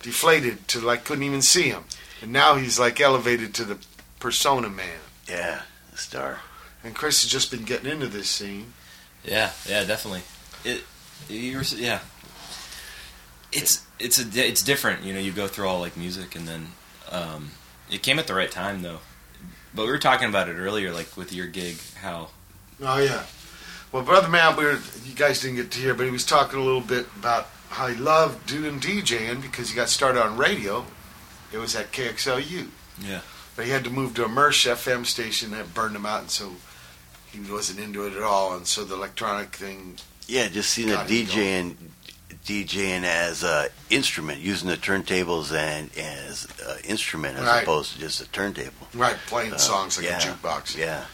[0.00, 1.84] deflated to like couldn't even see him.
[2.20, 3.78] And now he's like elevated to the
[4.20, 5.00] persona man.
[5.28, 6.40] Yeah, the star.
[6.84, 8.72] And Chris has just been getting into this scene.
[9.24, 10.22] Yeah, yeah, definitely.
[10.64, 10.84] It,
[11.28, 12.00] you were, yeah.
[13.52, 15.04] It's it's a it's different.
[15.04, 16.68] You know, you go through all like music, and then
[17.10, 17.52] um,
[17.90, 19.00] it came at the right time though.
[19.74, 22.28] But we were talking about it earlier, like with your gig, how
[22.82, 23.24] Oh yeah.
[23.92, 26.58] Well, brother Matt, we were, you guys didn't get to hear, but he was talking
[26.58, 30.84] a little bit about how he loved doing DJing because he got started on radio.
[31.52, 32.68] It was at KXLU,
[33.06, 33.20] yeah,
[33.54, 36.30] but he had to move to a Mersh FM station that burned him out, and
[36.30, 36.52] so
[37.30, 38.56] he wasn't into it at all.
[38.56, 39.96] And so the electronic thing,
[40.26, 41.76] Yeah, just seeing a Got it
[42.44, 47.62] DJing, DJing as a instrument, using the turntables and as an instrument as Right.
[47.62, 48.88] opposed to just a turntable.
[48.94, 51.04] right, playing Uh, songs like yeah, a jukebox, Yeah,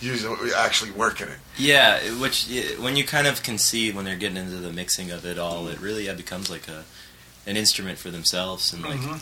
[0.00, 1.38] using actually working it.
[1.56, 2.00] yeah.
[2.14, 2.46] Which
[2.78, 5.68] when you kind of can see when they're getting into the mixing of it all,
[5.68, 6.84] it really yeah, becomes like a
[7.46, 9.20] an instrument for themselves, and like Mhm.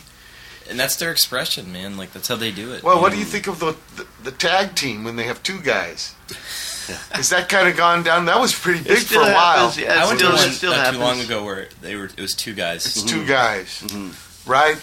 [0.69, 1.97] and that's their expression, man.
[1.97, 2.81] Like that's how they do it.
[2.83, 3.15] Well, what know?
[3.15, 6.11] do you think of the, the the tag team when they have two guys?
[7.19, 8.25] Is that kind of gone down?
[8.25, 9.69] That was pretty big for a while.
[9.69, 9.93] happens, yeah.
[9.93, 10.99] I it went still- to it one still not too happens.
[10.99, 12.05] long ago where they were.
[12.05, 12.85] It was two guys.
[12.85, 14.13] It's two guys, Mhm.
[14.47, 14.77] right?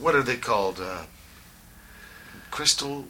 [0.00, 0.80] What are they called?
[0.80, 1.02] Uh,
[2.50, 3.06] Crystal.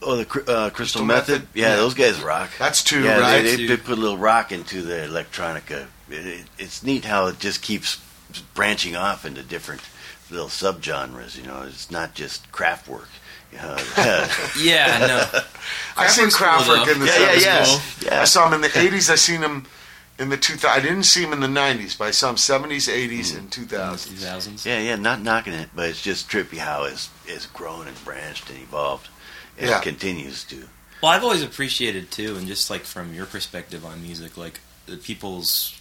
[0.00, 1.32] Oh, the uh, Crystal, Crystal Method.
[1.42, 1.48] Method?
[1.54, 1.76] Yeah, Yeah.
[1.76, 2.50] those guys rock.
[2.58, 3.42] That's two, yeah, right?
[3.42, 5.86] they, they, they put a little rock into the electronica.
[6.08, 7.98] It, it, it's neat how it just keeps
[8.54, 9.80] branching off into different
[10.30, 11.36] little subgenres.
[11.36, 13.06] You know, it's not just Kraftwerk.
[13.56, 15.40] Uh, Yeah, no.
[15.96, 16.92] I've seen Kraftwerk's cool, Kraftwerk though.
[16.92, 17.44] in the yeah, yeah, 70s.
[17.44, 17.80] yeah, cool.
[18.12, 18.20] yeah.
[18.22, 19.10] I saw him in the 80s.
[19.10, 19.66] I seen him
[20.18, 20.64] in the 2000s.
[20.68, 23.52] I didn't see him in the 90s, but I saw him 70s, 80s, and 2000s.
[24.08, 24.66] Two thousands.
[24.66, 28.48] Yeah, yeah, not knocking it, but it's just trippy how it's it's grown and branched
[28.50, 29.08] and evolved,
[29.58, 29.80] and Yeah.
[29.80, 30.68] continues to.
[31.02, 34.96] Well, I've always appreciated too, and just like from your perspective on music, like the
[34.96, 35.78] people's,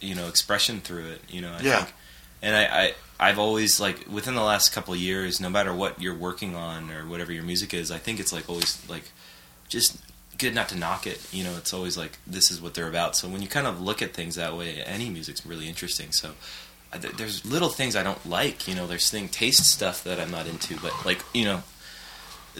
[0.00, 1.22] you know, expression through it.
[1.28, 1.76] You know, I Yeah.
[1.84, 1.94] think,
[2.42, 2.94] and I, I,
[3.28, 7.06] I've always like within the last couple years, no matter what you're working on or
[7.06, 9.10] whatever your music is, I think it's like always like,
[9.68, 9.98] just
[10.38, 11.20] good not to knock it.
[11.32, 13.16] You know, it's always like this is what they're about.
[13.16, 16.12] So when you kind of look at things that way, any music's really interesting.
[16.12, 16.32] So.
[16.90, 18.86] I- There's little things I don't like, you know.
[18.86, 21.62] There's thing taste stuff that I'm not into, but like you know,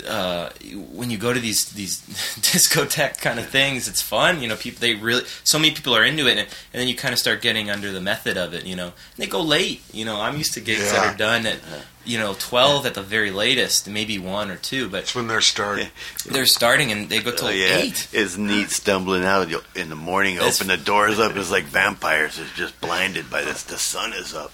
[0.06, 0.50] uh,
[0.92, 2.00] when you go to these these
[2.40, 4.40] discotheque kind of things, it's fun.
[4.42, 6.48] You know, people they really so many people are into it, and, and
[6.80, 8.66] then you kind of start getting under the method of it.
[8.66, 9.82] You know, and they go late.
[9.92, 10.92] You know, I'm used to gigs Yeah.
[10.92, 11.58] that are done at
[12.04, 15.40] you know twelve at the very latest, maybe one or two, but That's when they're
[15.40, 15.88] starting.
[16.26, 18.08] they're starting and they go till Oh yeah, eight.
[18.12, 20.36] it's neat stumbling out in the morning.
[20.36, 21.36] That's- open the doors up.
[21.36, 22.38] It's like vampires.
[22.38, 23.62] It's just blinded by this.
[23.62, 24.52] The sun is up.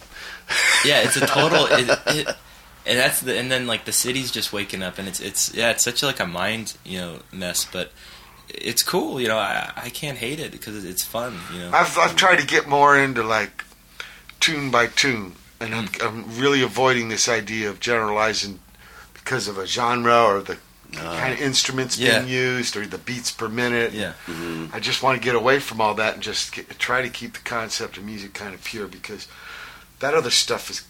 [0.84, 1.66] Yeah, it's a total.
[1.70, 2.36] it, it,
[2.86, 5.70] and that's the and then like the city's just waking up, and it's it's yeah,
[5.70, 7.92] it's such like a mind you know mess, but
[8.48, 9.20] it's cool.
[9.20, 11.38] You know, I I can't hate it because it's fun.
[11.52, 11.70] You know.
[11.72, 13.64] I've, I've tried to get more into like
[14.40, 16.06] tune by tune, and I'm, Hmm.
[16.06, 18.60] I'm really avoiding this idea of generalizing
[19.14, 20.58] because of a genre or the
[20.94, 22.20] Uh, kind of instruments Yeah.
[22.20, 23.92] being used or the beats per minute.
[23.92, 24.12] Yeah.
[24.28, 24.70] mhm.
[24.72, 27.32] I just want to get away from all that and just get, try to keep
[27.32, 29.26] the concept of music kind of pure because
[29.98, 30.82] that other stuff is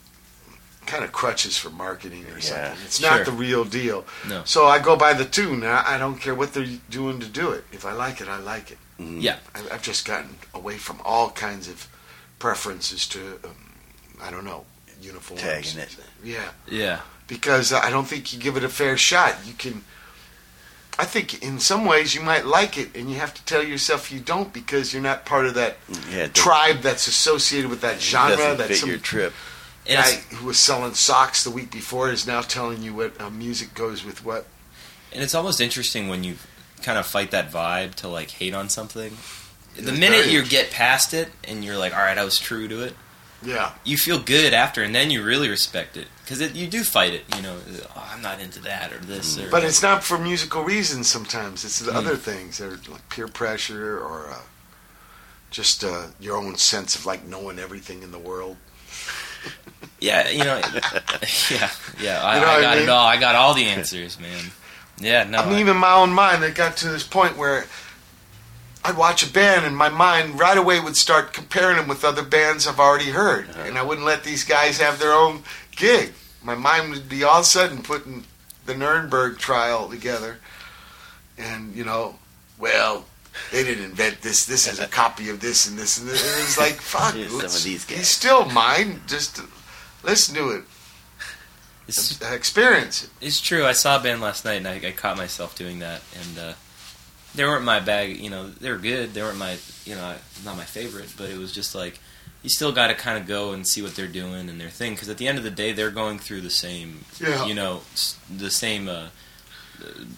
[0.87, 2.85] kind of crutches for marketing or Yeah, something.
[2.87, 3.11] It's sure.
[3.11, 4.05] not the real deal.
[4.29, 4.43] No.
[4.45, 5.65] So I go by the tune.
[5.65, 7.65] I, I don't care what they're doing to do it.
[7.73, 8.79] If I like it, I like it.
[9.01, 9.23] Mhm.
[9.23, 9.39] Yeah.
[9.55, 11.89] I, I've just gotten away from all kinds of
[12.39, 13.73] preferences to, um,
[14.23, 14.65] I don't know,
[15.01, 15.43] uniforms.
[15.43, 15.97] Tagging it.
[16.23, 17.01] Yeah, Yeah.
[17.27, 19.37] because I don't think you give it a fair shot.
[19.47, 19.85] You can.
[20.97, 24.13] I think in some ways you might like it, and you have to tell yourself
[24.13, 25.77] you don't because you're not part of that
[26.09, 28.37] Yeah, tribe that's associated with that genre.
[28.37, 29.33] doesn't That fit some your trip.
[29.87, 33.31] And guy who was selling socks the week before is now telling you what uh,
[33.31, 34.47] music goes with what.
[35.13, 36.37] and it's almost interesting when you
[36.83, 39.17] kind of fight that vibe to like hate on something.
[39.77, 42.69] The It's minute you get past it and you're like, all right, I was true
[42.69, 42.95] to it,
[43.43, 47.13] Yeah, you feel good after, and then you really respect it because you do fight
[47.13, 47.25] it.
[47.37, 47.59] You know,
[47.97, 49.39] oh, I'm not into that or this.
[49.39, 51.09] Or, but it's not for musical reasons.
[51.11, 51.97] Sometimes it's the Hmm.
[51.99, 54.39] other things, or like peer pressure, or uh,
[55.51, 58.57] just uh, your own sense of like knowing everything in the world.
[60.01, 60.57] Yeah, you know,
[61.51, 62.23] yeah, yeah.
[62.23, 62.83] I, You know I what I got mean?
[62.85, 63.07] it all.
[63.07, 64.45] I got all the answers, man.
[64.99, 65.39] Yeah, no.
[65.39, 67.65] I mean, even my own mind, it got to this point where
[68.85, 72.23] I'd watch a band and my mind right away would start comparing them with other
[72.23, 73.49] bands I've already heard.
[73.51, 73.63] Uh-huh.
[73.67, 75.43] And I wouldn't let these guys have their own
[75.75, 76.13] gig.
[76.43, 78.25] My mind would be all of a sudden putting
[78.67, 80.39] the Nuremberg trial together.
[81.39, 82.17] And, you know,
[82.59, 83.07] well,
[83.53, 84.47] they didn't invent this.
[84.47, 86.23] This is a copy of this and this and this.
[86.23, 87.15] And it's like, fuck.
[87.15, 87.99] Here's some of these guys.
[87.99, 89.01] He's still mine.
[89.07, 89.41] Just
[90.03, 90.63] listen to it.
[91.89, 93.11] it's, Experience it.
[93.21, 93.65] it's true.
[93.67, 96.03] I saw a band last night, and I, I caught myself doing that.
[96.19, 96.53] And uh,
[97.35, 98.17] they weren't my bag.
[98.19, 99.15] You know, they were good.
[99.15, 101.13] They weren't my, you know, not my favorite.
[101.17, 102.01] But it was just like
[102.43, 104.93] you still got to kind of go and see what they're doing and their thing.
[104.95, 107.47] Because at the end of the day, they're going through the same, Yeah.
[107.47, 107.81] you know,
[108.35, 109.09] the same uh,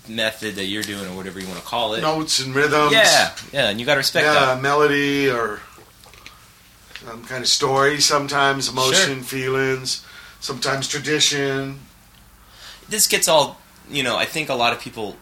[0.09, 2.01] method that you're doing, or whatever you want to call it.
[2.01, 2.93] Notes and rhythms.
[2.93, 4.63] Yeah, yeah, and you got to respect yeah, that.
[4.63, 5.61] melody or
[7.05, 10.05] some kind of story, sometimes emotion, feelings,
[10.41, 11.81] sometimes tradition.
[12.89, 13.59] this gets all
[13.91, 15.17] you know i think a lot of people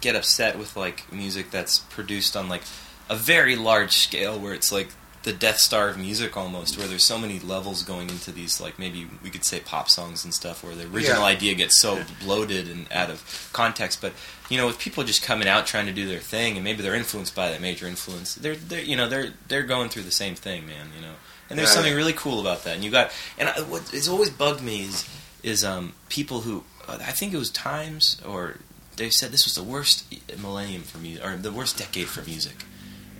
[0.00, 2.62] get upset with like music that's produced on like
[3.10, 4.88] a very large scale where it's like
[5.24, 8.78] the death star of music almost where there's so many levels going into these like
[8.78, 11.24] maybe we could say pop songs and stuff where the original Yeah.
[11.26, 14.12] idea gets so bloated and out of context but
[14.48, 16.94] you know with people just coming out trying to do their thing and maybe they're
[16.94, 20.34] influenced by that major influence they're, they're you know they're they're going through the same
[20.34, 21.14] thing man you know
[21.50, 21.74] and there's Yeah.
[21.74, 24.82] something really cool about that and you got and I, what it's always bugged me
[24.82, 25.04] is
[25.42, 28.56] is um, people who I think it was Times or
[28.96, 30.04] they said this was the worst
[30.40, 32.64] millennium for music or the worst decade for music.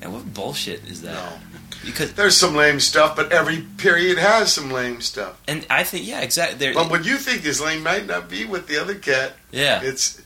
[0.01, 1.13] And what bullshit is that?
[1.15, 1.39] No.
[1.85, 5.41] Because There's some lame stuff, but every period has some lame stuff.
[5.49, 6.73] and I think yeah, exactly.
[6.75, 9.35] But what you think is lame might not be with the other cat.
[9.53, 10.21] yeah, It's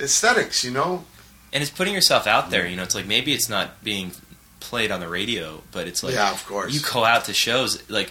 [0.00, 1.04] aesthetics, you know.
[1.52, 2.66] and it's putting yourself out there.
[2.66, 4.12] You know, it's like maybe it's not being
[4.60, 6.72] played on the radio, but it's like yeah, of course.
[6.72, 7.88] you go out to shows.
[7.90, 8.10] Like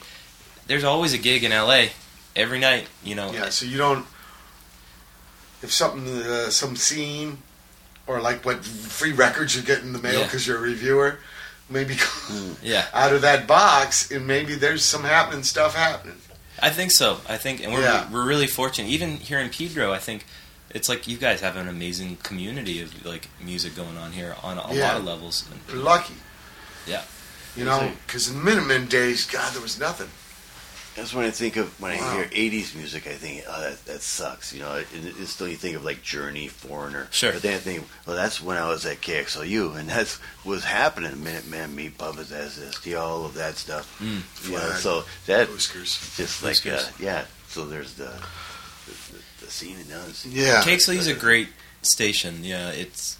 [0.67, 1.89] there's always a gig in L.A.
[2.35, 2.87] every night.
[3.03, 4.05] You know, yeah, so you don't.
[5.61, 7.37] If something, uh, some scene,
[8.05, 10.25] or like what free records you get in the mail Yeah.
[10.25, 11.19] because you're a reviewer,
[11.69, 12.85] maybe mm, yeah.
[12.93, 16.17] out of that box, and maybe there's some happening stuff happening.
[16.61, 17.17] I think so.
[17.27, 18.09] I think, and we're Yeah.
[18.11, 18.89] we're really fortunate.
[18.89, 20.25] Even here in Pedro, I think
[20.69, 24.57] it's like you guys have an amazing community of like music going on here on
[24.57, 24.87] a Yeah.
[24.89, 25.43] lot of levels.
[25.51, 26.15] And We're lucky.
[26.87, 27.01] Yeah.
[27.55, 30.09] You know, because in Minutemen days, God, there was nothing.
[30.95, 32.07] That's when I think of when Wow.
[32.11, 33.07] I hear '80s music.
[33.07, 34.53] I think, oh, that that sucks.
[34.53, 37.07] You know, it, it's still you think of like Journey, Foreigner.
[37.11, 37.31] Sure.
[37.33, 41.23] But then I think, well, that's when I was at KXLU, and that's was happening.
[41.23, 43.99] Minutemen, Meat Puppets, SST, all of that stuff.
[43.99, 44.21] Mm.
[44.49, 46.13] You know, so that Whiskers.
[46.15, 46.99] just like uh, Whiskers.
[46.99, 47.25] yeah.
[47.47, 48.05] So there's the
[48.85, 50.25] the, the, the scene it does.
[50.25, 50.61] Yeah.
[50.61, 51.47] KXLU is a great
[51.81, 52.43] station.
[52.43, 53.17] Yeah, it's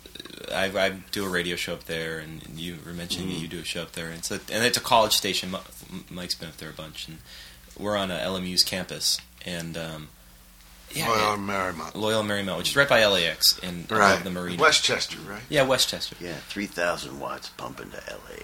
[0.53, 3.35] I, I do a radio show up there, and you were mentioning Mm-hmm.
[3.37, 4.07] that you do a show up there.
[4.07, 5.55] And it's a, and it's a college station.
[6.11, 7.17] Mike's been up there a bunch, and
[7.77, 10.09] we're on a LMU's campus, and um,
[10.91, 11.95] yeah, Loyal it- Marymount.
[11.95, 14.11] Loyola Marymount, which is right by LAX and Right.
[14.13, 14.61] above the marina.
[14.61, 15.41] Westchester, right?
[15.49, 18.43] yeah, Westchester, Yeah, three thousand watts pumping to L.A.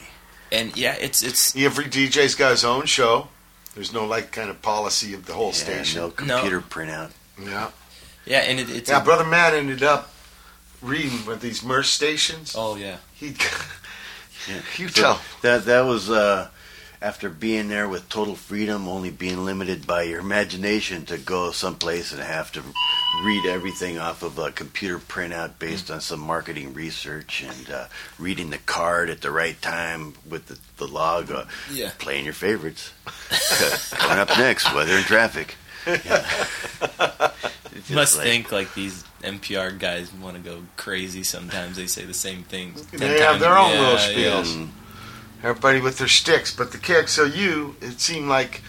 [0.55, 3.27] and yeah, it's it's Every DJ's got his own show.
[3.75, 6.01] There's no like kind of policy of the whole Yeah, station.
[6.01, 7.11] no computer printout.
[7.41, 7.69] Yeah.
[8.25, 10.11] yeah, and it, it's Yeah, a- brother Matt ended up
[10.81, 12.55] reading with these mersh stations.
[12.57, 13.27] Oh yeah, He,
[14.49, 14.61] Yeah.
[14.77, 15.21] you So tell.
[15.41, 16.47] that that was uh,
[17.01, 22.11] after being there with total freedom, only being limited by your imagination to go someplace
[22.11, 22.61] and have to
[23.23, 27.85] read everything off of a computer printout based on some marketing research and uh,
[28.17, 31.31] reading the card at the right time with the, the log.
[31.31, 31.91] Uh, yeah.
[31.99, 32.91] playing your favorites.
[33.91, 35.55] Coming up next, weather and traffic.
[35.87, 36.25] Yeah.
[37.95, 41.23] Must like- think like these NPR guys want to go crazy.
[41.23, 42.85] Sometimes they say the same things.
[42.87, 43.41] They have times.
[43.41, 44.31] their own Yeah, little yeah.
[44.43, 44.55] spiels.
[44.55, 44.69] Mm,
[45.41, 48.61] Everybody with their sticks, but the KXLU, it seemed like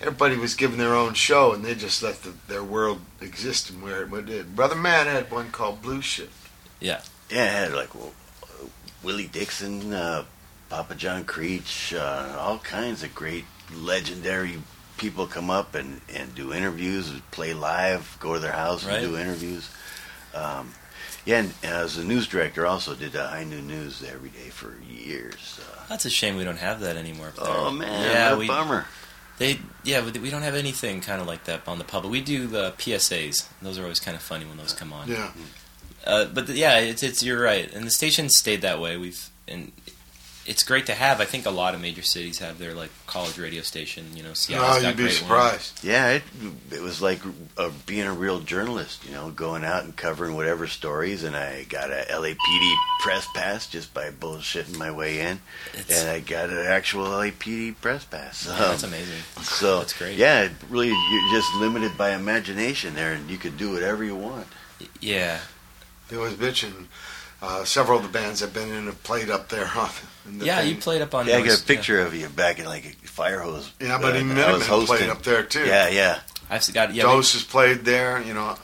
[0.00, 3.82] everybody was giving their own show, and they just let the, their world exist and
[3.82, 4.54] where it did.
[4.54, 6.48] Brother Matt had one called Blue Shift.
[6.80, 8.12] Yeah, it had like well,
[8.42, 8.66] uh,
[9.02, 10.24] Willie Dixon, uh,
[10.68, 13.44] Papa John Creech, uh, all kinds of great
[13.74, 14.58] legendary
[14.98, 19.02] people come up and, and do interviews, play live, go to their house Right.
[19.02, 19.70] and do interviews.
[20.34, 20.74] Um,
[21.24, 24.74] yeah, and as a news director, also did uh, High Noon News every day for
[24.88, 25.60] years.
[25.62, 27.28] Uh, That's a shame we don't have that anymore.
[27.28, 27.46] up there.
[27.48, 28.86] oh man, yeah, what a we bummer.
[29.38, 32.10] they yeah we, we don't have anything kind of like that on the public.
[32.12, 33.46] We do the PSAs.
[33.60, 35.08] Those are always kind of funny when those come on.
[35.08, 35.30] Yeah.
[36.04, 38.96] Uh, but the, yeah, it's, it's you're right, and the station stayed that way.
[38.96, 39.70] We've and
[40.44, 41.20] it's great to have.
[41.20, 44.06] I think a lot of major cities have their like college radio station.
[44.16, 45.84] You know, No, Seattle's you'd be great surprised.
[45.84, 46.22] Yeah, it,
[46.72, 47.20] it was like
[47.56, 51.22] uh, being a real journalist, you know, going out and covering whatever stories.
[51.22, 55.40] And I got a LAPD press pass just by bullshitting my way in,
[55.74, 58.46] It's, and I got an actual LAPD press pass.
[58.46, 59.20] yeah, that's Um, amazing.
[59.42, 60.16] so That's great.
[60.16, 64.16] Yeah, it really, you're just limited by imagination there, and you could do whatever you
[64.16, 64.46] want.
[65.00, 65.38] Yeah,
[66.08, 66.86] They was bitching.
[67.42, 69.66] Uh, several of the bands I've been in have played up there.
[69.66, 69.88] Huh?
[70.24, 70.60] the yeah.
[70.60, 70.68] thing.
[70.68, 71.26] You played up on.
[71.26, 73.72] Yeah, I got a picture of you back in like a fire hose.
[73.80, 75.66] Yeah, but uh, even I was played up there too.
[75.66, 76.20] Yeah, yeah.
[76.48, 77.04] I've got yeah.
[77.04, 78.22] we- Dose has played there.
[78.22, 78.56] You know,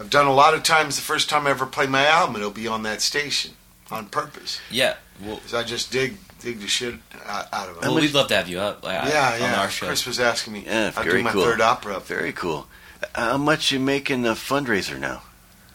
[0.00, 0.96] I've done a lot of times.
[0.96, 3.52] The first time I ever play my album, it'll be on that station
[3.90, 4.96] on purpose yeah.
[5.24, 6.94] Well, because I just dig dig the shit
[7.24, 7.82] out, out of it.
[7.82, 8.84] well, we'd love to have you up.
[8.84, 9.60] Like, yeah, on yeah.
[9.60, 9.86] our show.
[9.86, 10.64] Chris was asking me.
[10.66, 11.44] Yeah, I'll very do my cool.
[11.44, 12.18] third opera up there.
[12.18, 12.66] Very cool.
[13.14, 15.22] How much you making the fundraiser now?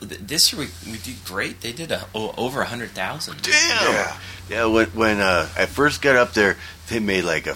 [0.02, 1.62] Th- This year we, we did great.
[1.62, 3.42] They did a, o- over a hundred thousand.
[3.42, 3.94] Damn.
[3.94, 4.18] Yeah,
[4.50, 6.58] Yeah, when when uh, I first got up there,
[6.90, 7.56] they made like a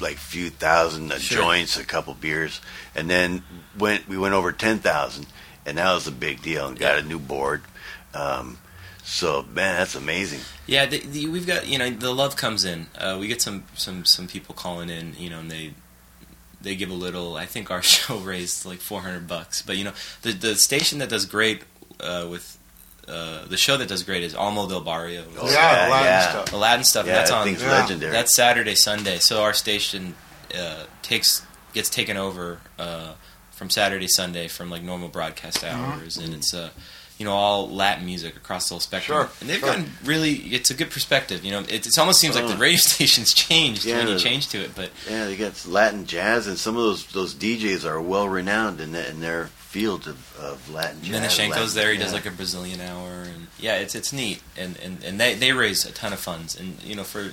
[0.00, 1.38] like few thousand uh, Sure.
[1.42, 2.60] joints, a couple beers,
[2.94, 3.42] and then
[3.78, 5.26] went we went over ten thousand,
[5.64, 6.66] and that was a big deal.
[6.68, 7.62] And got a new board.
[8.14, 8.58] Um,
[9.04, 10.40] so man, that's amazing.
[10.66, 12.86] Yeah, the, the, we've got you know the love comes in.
[12.98, 15.74] Uh, we get some some some people calling in, you know, and they
[16.66, 17.36] they give a little.
[17.36, 20.98] I think our show raised like four hundred bucks, but you know the the station
[20.98, 21.62] that does great
[22.00, 22.58] uh, with
[23.08, 25.24] uh, the show that does great is Alma del Barrio.
[25.38, 26.16] Oh, yeah, a lot yeah.
[26.24, 26.52] of stuff.
[26.52, 27.06] Aladdin stuff.
[27.06, 27.44] Yeah, that's on.
[27.46, 27.70] thing's yeah.
[27.70, 28.12] legendary.
[28.12, 29.18] That's Saturday, Sunday.
[29.18, 30.16] So our station
[30.58, 33.14] uh, takes gets taken over uh,
[33.52, 35.92] from Saturday, Sunday from like normal broadcast Mm-hmm.
[36.00, 36.70] hours, and it's uh,
[37.18, 39.16] you know all Latin music across the whole spectrum.
[39.18, 39.68] Sure, And they've sure.
[39.70, 40.32] gotten really.
[40.34, 41.44] It's a good perspective.
[41.44, 42.58] You know, it, it almost seems like the Oh.
[42.58, 46.46] radio station's changed Yeah, when you change to it, but yeah, they got Latin jazz,
[46.46, 50.38] and some of those those DJs are well renowned in, the, in their field of,
[50.38, 51.20] of Latin jazz.
[51.38, 51.92] Minishenko's Latin- there.
[51.92, 52.04] He yeah.
[52.04, 55.52] does like a Brazilian hour, and yeah, it's it's neat, and and and they they
[55.52, 57.32] raise a ton of funds, and you know for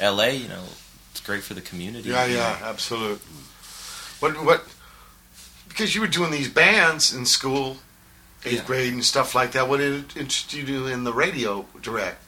[0.00, 0.64] L.A., you know,
[1.12, 2.10] it's great for the community.
[2.10, 2.40] Yeah, you know.
[2.40, 3.20] yeah, absolute.
[4.20, 4.64] What what?
[5.68, 7.78] Because you were doing these bands in school,
[8.44, 8.64] eighth Yeah.
[8.64, 9.68] grade and stuff like that.
[9.68, 10.14] What did
[10.52, 12.20] you to in the radio direct?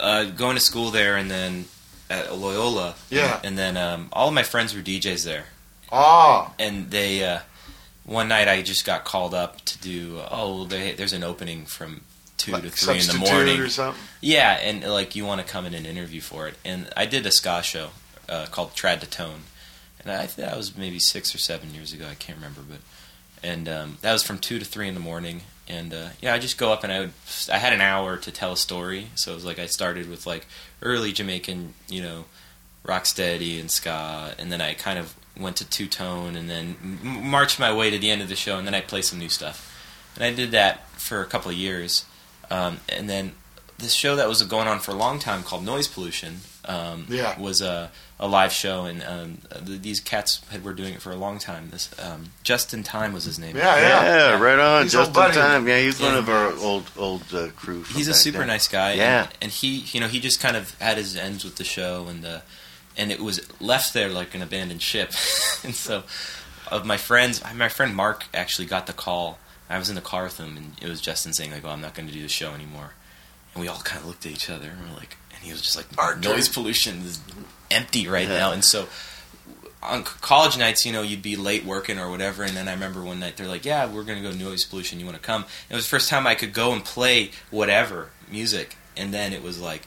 [0.00, 1.64] uh, going to school there and then
[2.10, 2.94] at Loyola.
[3.08, 3.40] Yeah.
[3.44, 5.44] And then um, all of my friends were DJs there,
[5.92, 7.40] Ah, and they uh,
[8.04, 10.20] one night I just got called up to do.
[10.30, 12.00] Oh, they, there's an opening from
[12.36, 13.60] two like to three in the morning.
[13.60, 14.02] or something.
[14.20, 17.24] Yeah, and like you want to come in and interview for it, and I did
[17.26, 17.90] a ska show
[18.28, 19.42] uh, called Trad to Tone,
[20.00, 22.06] and I think that was maybe six or seven years ago.
[22.10, 22.78] I can't remember, but
[23.46, 25.42] and um, that was from two to three in the morning.
[25.68, 27.12] And uh, yeah, I just go up and I would.
[27.52, 30.26] I had an hour to tell a story, so it was like I started with
[30.26, 30.46] like
[30.82, 32.24] early Jamaican, you know,
[32.84, 37.26] rocksteady and ska, and then I kind of went to two tone, and then m-
[37.30, 39.28] marched my way to the end of the show, and then I play some new
[39.28, 39.72] stuff.
[40.14, 42.04] And I did that for a couple of years,
[42.50, 43.32] um, and then
[43.78, 47.38] this show that was going on for a long time called Noise Pollution um, Yeah.
[47.38, 51.12] was a, a live show, and um, th- these cats had were doing it for
[51.12, 51.68] a long time.
[51.70, 53.56] This um, Justin Time was his name.
[53.56, 54.04] Yeah, Yeah,
[54.38, 54.40] yeah.
[54.42, 54.82] right on.
[54.84, 55.38] He's Just old buddy.
[55.38, 55.68] in time.
[55.68, 57.82] Yeah, he's one of our old old uh, crew.
[57.82, 58.46] from He's a super then.
[58.48, 58.94] nice guy.
[58.94, 59.24] Yeah.
[59.24, 62.06] and, and he, you know, he just kind of had his ends with the show,
[62.08, 62.40] and uh,
[62.96, 65.08] and it was left there like an abandoned ship.
[65.64, 66.04] and so,
[66.70, 69.38] of my friends, my friend Mark actually got the call.
[69.68, 71.82] I was in the car with him, and it was Justin saying like, "Oh, I'm
[71.82, 72.92] not going to do the show anymore."
[73.54, 75.62] And we all kind of looked at each other, and we're like, and he was
[75.62, 75.86] just like,
[76.22, 77.18] "Noise pollution is
[77.70, 78.38] empty right Yeah.
[78.38, 78.88] now," and so.
[79.82, 83.04] On college nights, you know, you'd be late working or whatever, and then I remember
[83.04, 84.98] one night they're like, "Yeah, we're gonna go noise pollution.
[84.98, 88.10] You want to come?" It was the first time I could go and play whatever
[88.28, 89.82] music, and then it was like,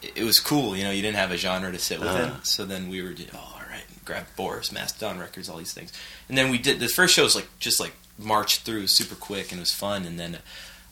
[0.00, 0.74] it it was cool.
[0.74, 2.42] You know, you didn't have a genre to sit within, Uh-huh.
[2.42, 5.92] so then we were, just, oh, all right, grab Boris, Mastodon Records, all these things,
[6.30, 9.50] and then we did the first show was like just like marched through super quick
[9.50, 10.38] and it was fun, and then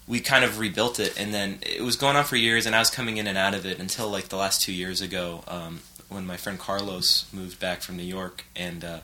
[0.07, 2.79] we kind of rebuilt it, and then it was going on for years, and I
[2.81, 5.81] was coming in and out of it until like the last two years ago, um,
[6.09, 8.99] when my friend Carlos moved back from New York, and uh,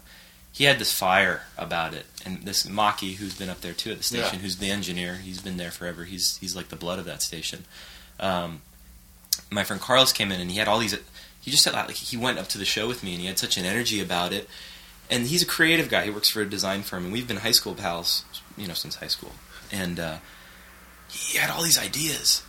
[0.52, 3.98] he had this fire about it, and this Maki, who's been up there too at
[3.98, 4.40] the station, Yeah.
[4.40, 6.04] who's the engineer, he's been there forever.
[6.04, 7.64] He's he's like the blood of that station.
[8.20, 8.62] Um,
[9.50, 10.98] my friend Carlos came in, and he had all these.
[11.40, 13.38] He just had like he went up to the show with me, and he had
[13.38, 14.48] such an energy about it.
[15.10, 16.04] And he's a creative guy.
[16.04, 18.24] He works for a design firm, and we've been high school pals,
[18.58, 19.32] you know, since high school.
[19.72, 20.18] And uh,
[21.10, 22.42] he had all these ideas.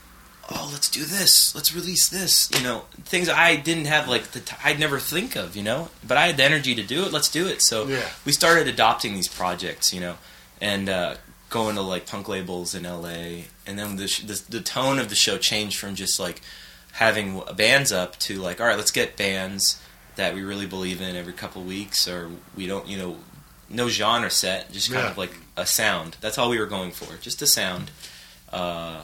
[0.51, 1.53] Oh, let's do this.
[1.53, 2.49] Let's release this.
[2.57, 5.55] You know, things I didn't have like the t- I'd never think of.
[5.55, 7.13] You know, but I had the energy to do it.
[7.13, 7.61] Let's do it.
[7.61, 8.09] So Yeah.
[8.25, 9.93] we started adopting these projects.
[9.93, 10.15] You know,
[10.59, 11.15] and uh,
[11.51, 15.09] going to like punk labels in LA, and then the, sh- the the tone of
[15.09, 16.41] the show changed from just like
[16.93, 19.79] having bands up to like, all right, let's get bands
[20.15, 23.17] that we really believe in every couple weeks, or we don't, you know,
[23.69, 25.11] no genre set, just kind Yeah.
[25.11, 26.17] of like a sound.
[26.21, 27.91] That's all we were going for, just a sound.
[28.51, 29.03] Uh,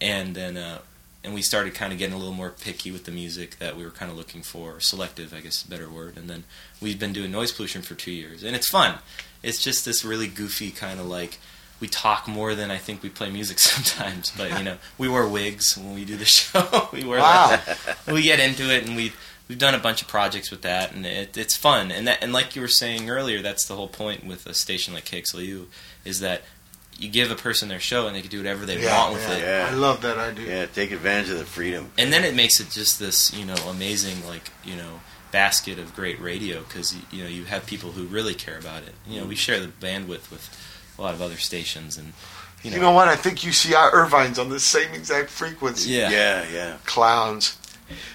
[0.00, 0.78] and then, uh,
[1.24, 3.84] and we started kind of getting a little more picky with the music that we
[3.84, 6.16] were kind of looking for, selective, I guess, is a better word.
[6.16, 6.44] And then
[6.80, 8.98] we've been doing noise pollution for two years, and it's fun.
[9.42, 11.38] It's just this really goofy kind of like
[11.80, 14.30] we talk more than I think we play music sometimes.
[14.36, 16.88] But you know, we wear wigs when we do the show.
[16.92, 17.48] we wear Wow.
[17.66, 17.98] that.
[18.06, 19.16] We get into it, and we've
[19.48, 21.90] we've done a bunch of projects with that, and it, it's fun.
[21.90, 24.94] And that and like you were saying earlier, that's the whole point with a station
[24.94, 25.66] like KXLU
[26.04, 26.42] is that
[26.98, 29.28] you give a person their show and they can do whatever they Yeah, want with
[29.28, 29.34] yeah.
[29.36, 29.40] it.
[29.42, 29.68] Yeah.
[29.70, 30.60] I love that idea.
[30.60, 31.90] Yeah, take advantage of the freedom.
[31.98, 35.00] And then it makes it just this, you know, amazing like you know
[35.32, 38.94] basket of great radio because you know you have people who really care about it.
[39.06, 40.48] You know, we share the bandwidth with
[40.98, 42.12] a lot of other stations, and
[42.62, 43.08] you know, You know what?
[43.08, 45.90] I think UCI Irvine's on the same exact frequency.
[45.90, 46.76] yeah, Yeah, yeah.
[46.86, 47.58] Clowns.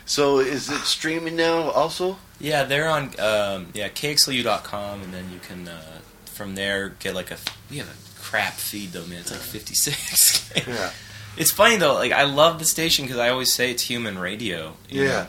[0.05, 2.17] So is it streaming now also?
[2.39, 7.31] Yeah, they're on um, yeah kxlu.com, and then you can uh, from there get like
[7.31, 7.37] a
[7.69, 9.19] we have a crap feed though, man.
[9.19, 10.51] It's like 56.
[10.67, 10.91] Yeah.
[11.37, 11.93] it's funny though.
[11.95, 14.73] Like I love the station because I always say it's human radio.
[14.89, 15.27] Yeah.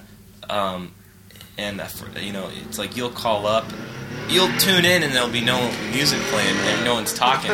[0.48, 0.92] Um,
[1.58, 1.88] and I
[2.20, 3.64] you know, it's like you'll call up,
[4.28, 7.50] you'll tune in, and there'll be no music playing, and no one's talking.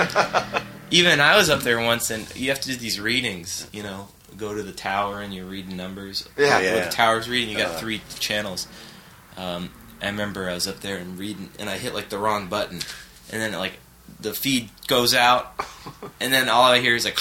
[0.91, 3.69] Even I was up there once, and you have to do these readings.
[3.73, 6.29] You know, go to the tower and you're reading numbers.
[6.39, 6.59] Yeah.
[6.61, 6.75] Yeah.
[6.77, 7.79] What the tower's reading, you got Uh.
[7.79, 8.66] three channels.
[9.37, 9.70] Um,
[10.01, 12.81] I remember I was up there and reading, and I hit like the wrong button,
[13.31, 13.75] and then like
[14.20, 15.55] the feed goes out,
[16.20, 17.19] and then all I hear is like.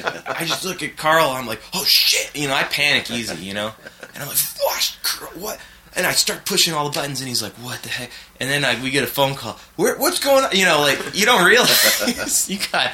[0.00, 1.30] I just look at Carl.
[1.30, 2.54] I'm like, oh shit, you know.
[2.54, 3.72] I panic easy, you know,
[4.14, 4.96] and I'm like, what,
[5.36, 5.60] what?
[5.96, 8.10] And I start pushing all the buttons, and he's like, what the heck?
[8.38, 9.58] And then we get a phone call.
[9.74, 10.52] Where, what's going on?
[10.52, 12.92] You know, like you don't realize you got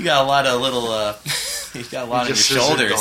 [0.00, 0.88] you got a lot of little.
[0.88, 1.14] Uh,
[1.74, 3.00] you got a lot of your shoulders.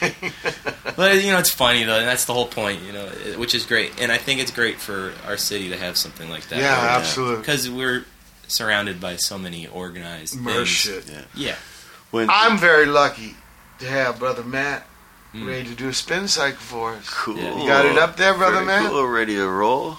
[0.96, 2.82] but you know, it's funny though, and that's the whole point.
[2.82, 3.06] You know,
[3.36, 6.48] which is great, and I think it's great for our city to have something like
[6.48, 6.58] that.
[6.58, 7.38] Yeah, right absolutely.
[7.38, 8.04] Because we're
[8.48, 10.66] surrounded by so many organized Mershit.
[10.66, 11.10] shit.
[11.10, 11.24] Yeah.
[11.34, 11.56] yeah.
[12.10, 13.36] When, I'm very lucky
[13.78, 14.84] to have brother Matt
[15.32, 15.46] mm.
[15.46, 17.08] ready to do a spin cycle for us.
[17.08, 17.36] Cool.
[17.36, 18.90] You got it up there, brother very Matt.
[18.90, 19.06] Cool.
[19.06, 19.98] Ready to roll.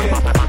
[0.00, 0.40] Yeah.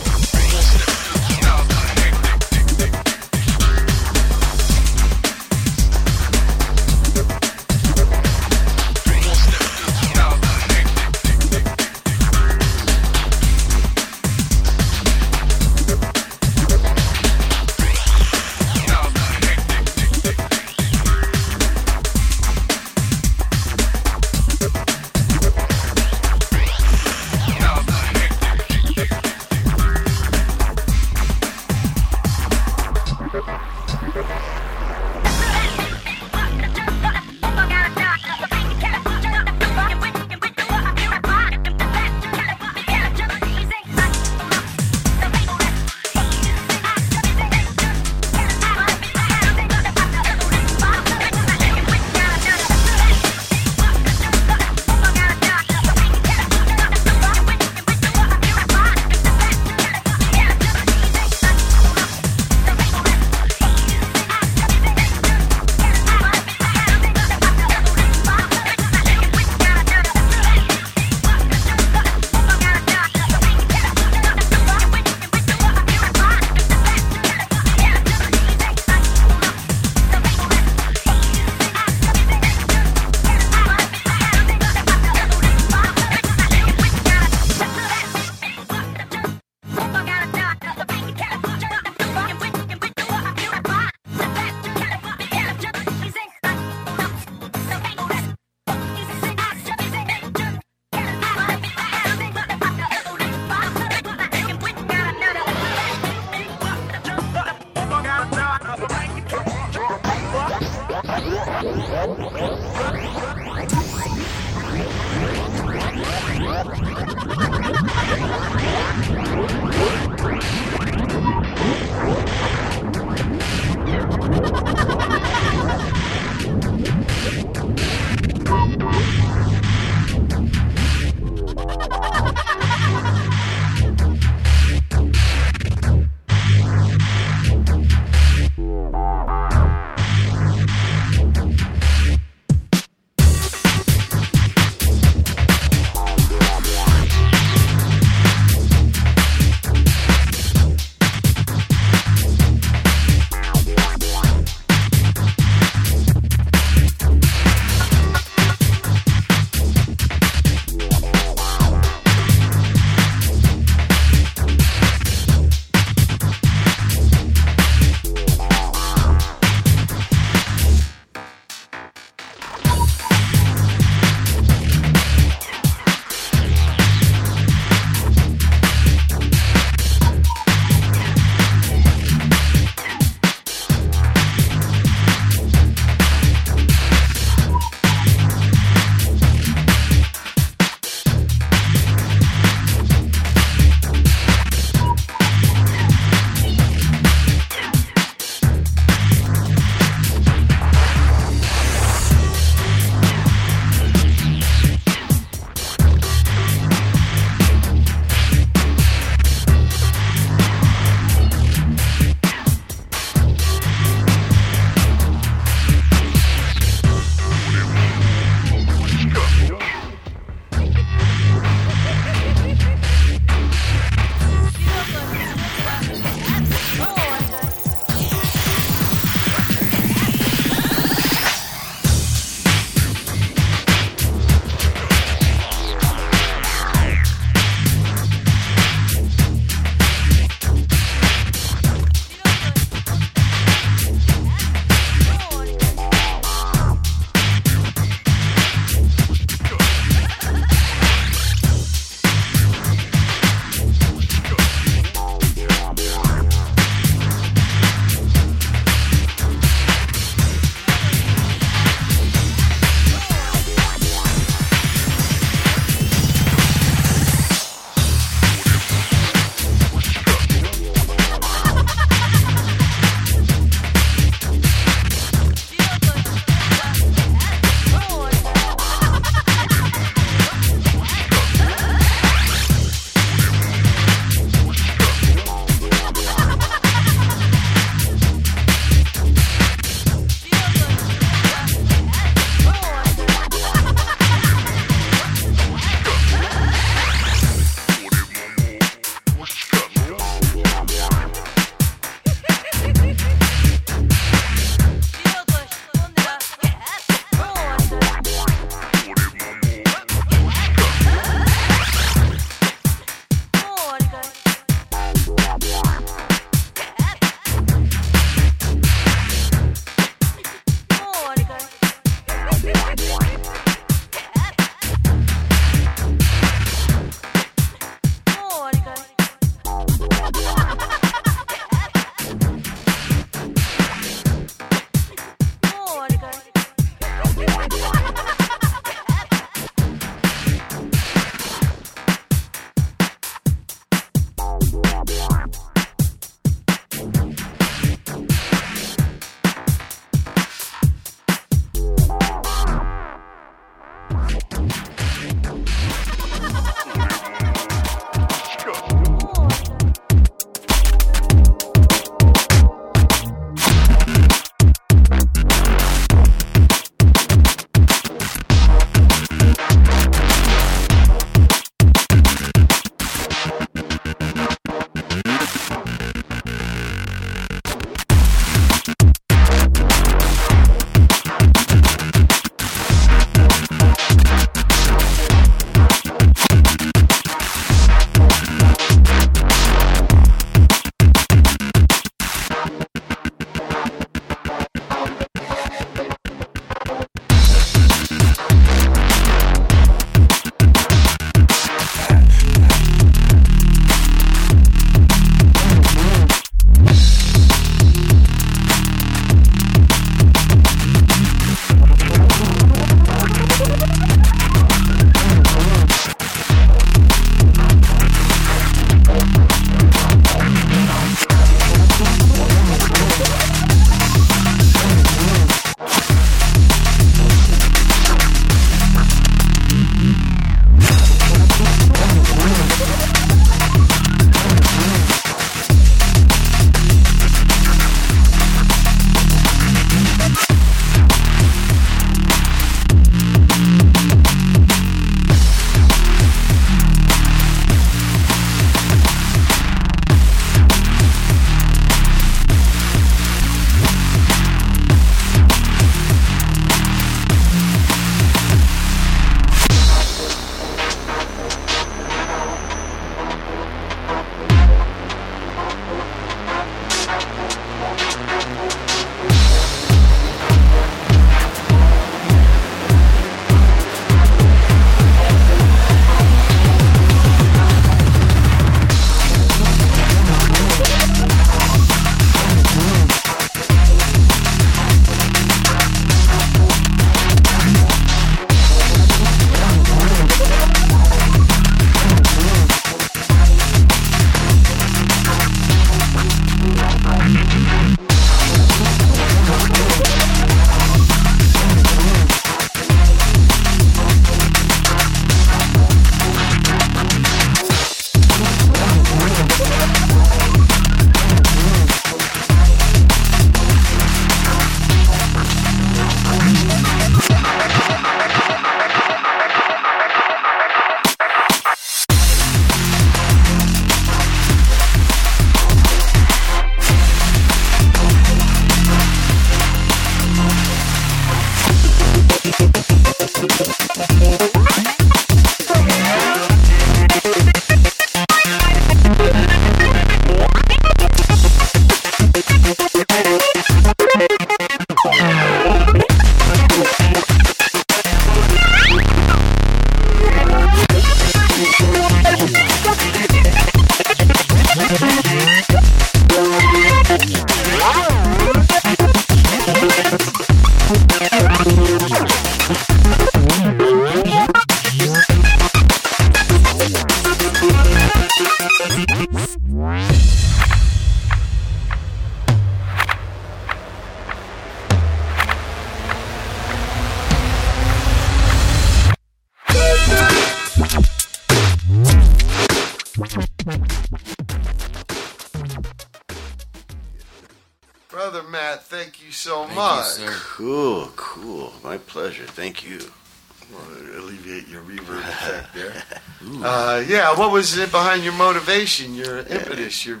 [597.56, 600.00] Yeah, what was it behind your motivation, your impetus, your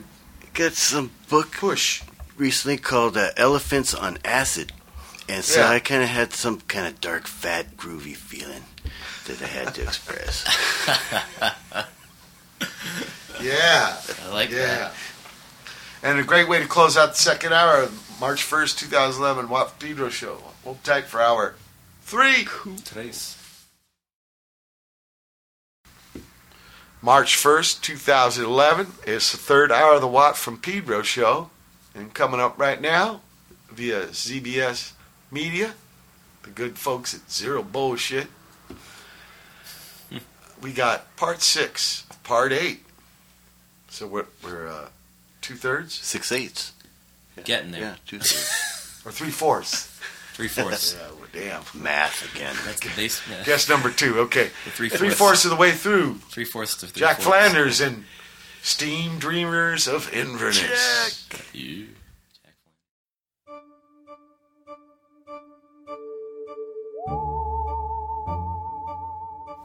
[0.54, 2.02] Got some book push?
[2.36, 4.72] recently called uh, Elephants on Acid.
[5.28, 5.70] And so Yeah.
[5.70, 8.62] I kind of had some kind of dark, fat, groovy feeling
[9.26, 10.44] that I had to express.
[13.40, 14.66] Yeah, I like yeah.
[14.66, 14.92] that.
[16.02, 19.78] And a great way to close out the second hour of March 1st, 2011, Watt
[19.78, 20.38] Pedro Show.
[20.64, 21.54] Hold tight for hour
[22.02, 22.48] three.
[22.84, 23.36] Today's
[27.00, 31.50] March 1st, 2011 is the third hour of the Watt from Pedro show.
[31.94, 33.20] And coming up right now
[33.70, 34.92] via ZBS
[35.30, 35.74] Media,
[36.42, 38.26] the good folks at Zero Bullshit,
[40.60, 42.84] we got part six of part eight.
[43.88, 44.88] So we're, we're uh,
[45.40, 46.72] two thirds Six eighths.
[47.44, 47.80] getting there.
[47.80, 49.02] Yeah, two thirds.
[49.06, 49.87] or three fourths.
[50.38, 50.94] Three fourths.
[50.96, 51.82] Yeah, oh, well, damn.
[51.82, 52.54] Math again.
[52.64, 53.20] That's the base.
[53.28, 53.42] Yeah.
[53.44, 54.20] Guess number two.
[54.20, 54.44] Okay.
[54.66, 55.18] The three Three fourths.
[55.18, 56.14] fourths of the way through.
[56.30, 57.26] Three fourths of three Jack fourths.
[57.26, 58.04] Flanders and
[58.62, 61.26] Steam Dreamers of Inverness.
[61.52, 61.86] Yeah.
[61.86, 61.88] Jack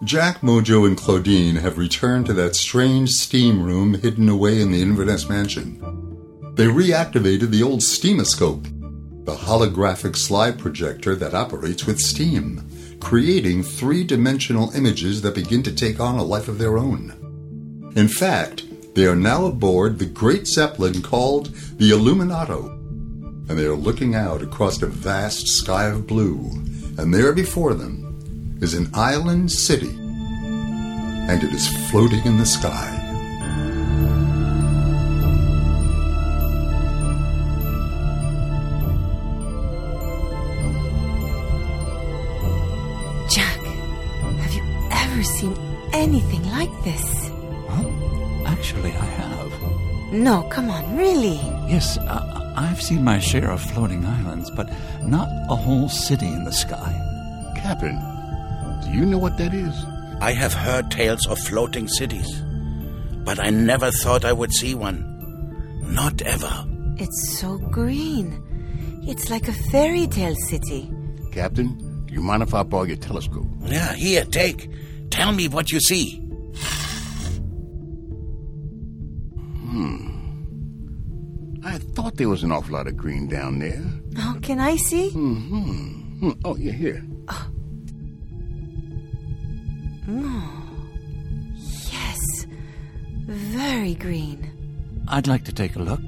[0.04, 4.82] Jack, Mojo, and Claudine have returned to that strange steam room hidden away in the
[4.82, 5.80] Inverness mansion.
[6.56, 8.68] They reactivated the old steamoscope,
[9.26, 12.62] the holographic slide projector that operates with steam,
[13.00, 17.92] creating three dimensional images that begin to take on a life of their own.
[17.96, 21.48] In fact, they are now aboard the great Zeppelin called
[21.78, 22.70] the Illuminato,
[23.50, 26.50] and they are looking out across a vast sky of blue,
[26.98, 33.03] and there before them is an island city, and it is floating in the sky.
[45.24, 45.56] Ever seen
[45.94, 47.32] anything like this?
[47.70, 50.12] Well, actually, I have.
[50.12, 51.38] No, come on, really.
[51.68, 54.70] Yes, uh, I've seen my share of floating islands, but
[55.04, 56.94] not a whole city in the sky.
[57.56, 57.98] Captain,
[58.84, 59.74] do you know what that is?
[60.22, 62.30] I have heard tales of floating cities,
[63.24, 65.10] but I never thought I would see one.
[65.84, 66.66] Not ever.
[66.98, 68.42] It's so green.
[69.04, 70.92] It's like a fairy tale city.
[71.32, 73.48] Captain, do you mind if I borrow your telescope?
[73.66, 74.70] Yeah, here, take.
[75.14, 76.18] Tell me what you see.
[79.70, 80.10] Hmm.
[81.64, 83.84] I thought there was an awful lot of green down there.
[84.18, 85.12] Oh, can I see?
[85.12, 85.50] Mm
[86.20, 87.04] hmm, Oh, you're here.
[91.92, 92.46] Yes.
[93.28, 94.50] Very green.
[95.08, 96.02] I'd like to take a look.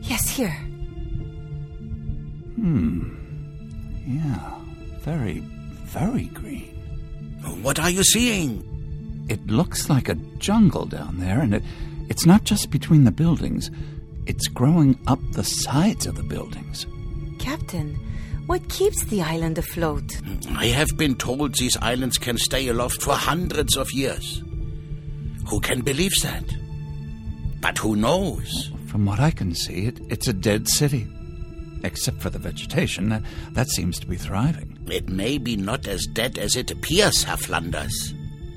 [0.00, 0.56] Yes, here.
[2.58, 3.08] Hmm.
[4.06, 4.58] Yeah,
[5.00, 5.38] very,
[5.86, 6.71] very green.
[7.62, 8.68] What are you seeing?
[9.28, 11.62] It looks like a jungle down there, and it,
[12.08, 13.70] it's not just between the buildings.
[14.26, 16.86] It's growing up the sides of the buildings.
[17.38, 17.94] Captain,
[18.46, 20.20] what keeps the island afloat?
[20.50, 24.42] I have been told these islands can stay aloft for hundreds of years.
[25.48, 26.44] Who can believe that?
[27.60, 28.70] But who knows?
[28.86, 31.06] From what I can see, it, it's a dead city.
[31.84, 34.71] Except for the vegetation, that, that seems to be thriving.
[34.86, 38.14] It may be not as dead as it appears, Herr Flanders.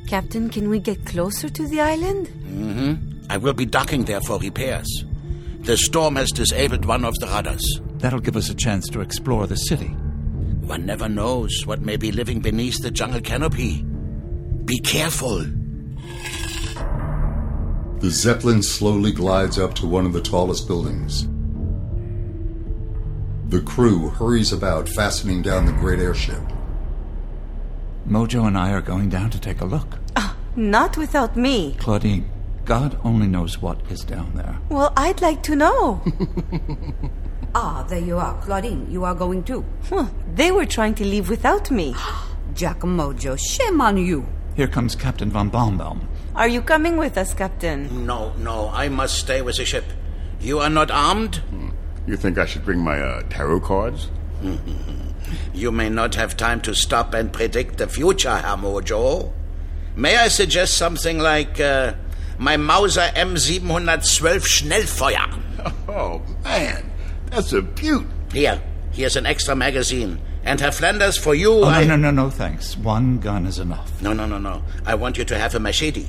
[0.07, 2.27] Captain, can we get closer to the island?
[2.27, 3.25] Mm-hmm.
[3.29, 5.05] I will be docking there for repairs.
[5.61, 7.63] The storm has disabled one of the rudders.
[7.97, 9.95] That'll give us a chance to explore the city.
[10.67, 13.83] One never knows what may be living beneath the jungle canopy.
[14.65, 15.45] Be careful.
[17.99, 21.27] The Zeppelin slowly glides up to one of the tallest buildings.
[23.49, 26.41] The crew hurries about, fastening down the great airship.
[28.07, 29.99] Mojo and I are going down to take a look.
[30.55, 31.75] Not without me.
[31.79, 32.29] Claudine,
[32.63, 34.57] God only knows what is down there.
[34.69, 36.01] Well, I'd like to know.
[37.57, 38.33] Ah, there you are.
[38.41, 39.63] Claudine, you are going too.
[39.87, 41.95] Huh, they were trying to leave without me.
[42.53, 44.25] Jack Mojo, shame on you.
[44.57, 46.01] Here comes Captain von Baumbaum.
[46.35, 48.05] Are you coming with us, Captain?
[48.05, 49.85] No, no, I must stay with the ship.
[50.41, 51.41] You are not armed?
[52.07, 54.09] You think I should bring my uh, tarot cards?
[55.53, 59.31] You may not have time to stop and predict the future, Hamojo.
[59.95, 61.93] May I suggest something like uh,
[62.37, 65.41] my Mauser M712 Schnellfeuer?
[65.89, 66.91] Oh, man,
[67.31, 68.05] that's a beaut.
[68.33, 68.61] Here,
[68.91, 70.19] here's an extra magazine.
[70.43, 71.85] And Herr Flanders, for you, Oh, I...
[71.85, 72.77] no, no, no, no, thanks.
[72.77, 73.99] One gun is enough.
[74.01, 74.61] No, no, no, no.
[74.85, 76.05] I want you to have a machete.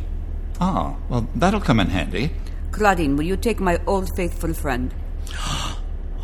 [0.60, 2.32] Ah, well, that'll come in handy.
[2.72, 4.92] Claudine, will you take my old faithful friend?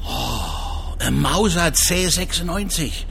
[0.05, 3.05] Oh, a Mauser C96.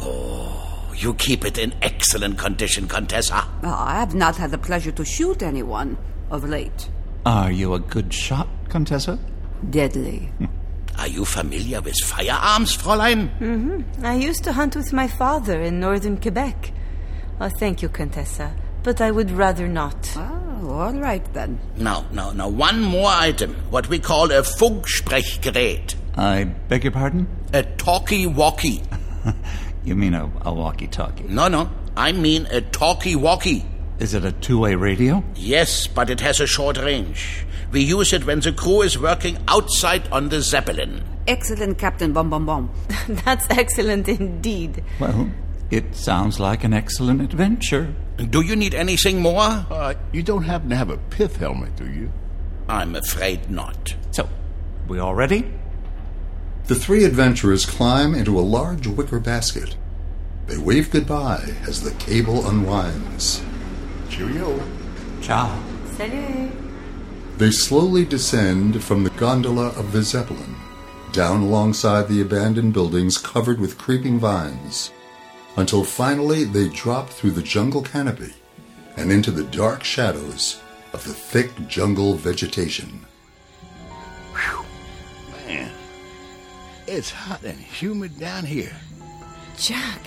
[0.00, 3.46] Oh, you keep it in excellent condition, Contessa.
[3.62, 5.96] Oh, I have not had the pleasure to shoot anyone
[6.30, 6.90] of late.
[7.24, 9.18] Are you a good shot, Contessa?
[9.70, 10.30] Deadly.
[10.98, 13.28] Are you familiar with firearms, Fräulein?
[13.38, 14.04] Mm-hmm.
[14.04, 16.72] I used to hunt with my father in northern Quebec.
[17.40, 20.12] Oh, thank you, Contessa, but I would rather not.
[20.16, 21.60] Oh, all right then.
[21.76, 23.54] Now, now, now, one more item.
[23.70, 25.94] What we call a Funksprechgerät.
[26.16, 27.26] I beg your pardon?
[27.52, 28.82] A talkie-walkie.
[29.86, 31.24] You mean a, a walkie-talkie?
[31.28, 31.70] No, no.
[31.96, 33.64] I mean a talkie-walkie.
[34.00, 35.22] Is it a two-way radio?
[35.36, 37.46] Yes, but it has a short range.
[37.70, 41.04] We use it when the crew is working outside on the Zeppelin.
[41.28, 42.70] Excellent, Captain Bom Bom Bom.
[43.08, 44.82] That's excellent indeed.
[44.98, 45.30] Well,
[45.70, 47.94] it sounds like an excellent adventure.
[48.16, 49.40] Do you need anything more?
[49.40, 52.12] Uh, you don't happen to have a pith helmet, do you?
[52.68, 53.94] I'm afraid not.
[54.10, 54.28] So,
[54.88, 55.48] we all ready?
[56.66, 59.76] The three adventurers climb into a large wicker basket.
[60.46, 63.40] They wave goodbye as the cable unwinds.
[64.08, 64.60] Cheerio.
[65.20, 65.62] Ciao.
[65.96, 66.50] Salut.
[67.38, 70.56] They slowly descend from the gondola of the Zeppelin,
[71.12, 74.90] down alongside the abandoned buildings covered with creeping vines,
[75.56, 78.32] until finally they drop through the jungle canopy
[78.96, 80.60] and into the dark shadows
[80.92, 83.06] of the thick jungle vegetation.
[84.34, 84.65] Man,
[86.86, 88.72] it's hot and humid down here.
[89.58, 90.00] Jack,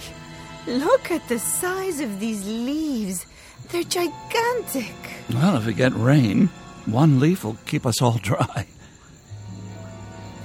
[0.68, 3.26] look at the size of these leaves.
[3.69, 4.93] They're gigantic.
[5.31, 6.47] Well, if we get rain,
[6.85, 8.68] one leaf will keep us all dry.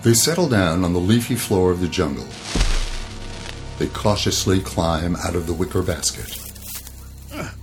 [0.03, 2.27] They settle down on the leafy floor of the jungle.
[3.79, 6.39] They cautiously climb out of the wicker basket.
[7.33, 7.55] Oh,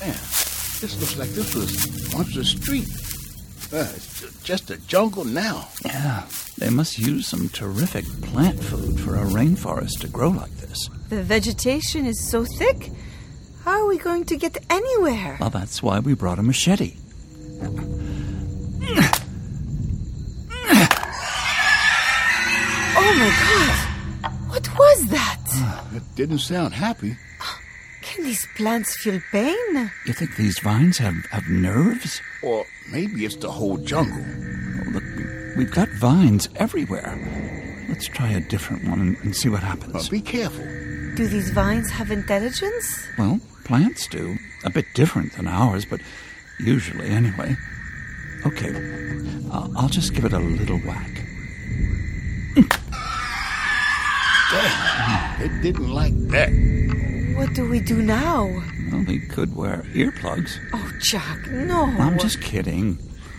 [0.00, 0.16] man.
[0.78, 2.86] This looks like this was once a street.
[3.72, 5.68] Uh, it's just a jungle now.
[5.84, 6.24] Yeah,
[6.56, 10.88] they must use some terrific plant food for a rainforest to grow like this.
[11.08, 12.90] The vegetation is so thick.
[13.64, 15.36] How are we going to get anywhere?
[15.40, 16.94] Well, that's why we brought a machete.
[22.98, 24.32] Oh my god!
[24.48, 25.42] What was that?
[25.94, 27.16] It didn't sound happy.
[28.02, 29.90] Can these plants feel pain?
[30.06, 32.20] You think these vines have, have nerves?
[32.42, 34.24] Or maybe it's the whole jungle.
[34.24, 35.04] Oh, look,
[35.56, 37.16] we've got vines everywhere.
[37.88, 40.08] Let's try a different one and, and see what happens.
[40.08, 40.64] be careful.
[41.14, 43.06] Do these vines have intelligence?
[43.16, 44.36] Well, plants do.
[44.64, 46.00] A bit different than ours, but
[46.60, 47.56] usually anyway.
[48.44, 48.74] Okay,
[49.50, 51.10] I'll, I'll just give it a little whack.
[54.50, 56.50] Damn, it didn't like that.
[57.36, 58.46] What do we do now?
[58.90, 60.58] Well, we could wear earplugs.
[60.72, 61.84] Oh, Jack, no.
[61.84, 62.98] I'm just kidding.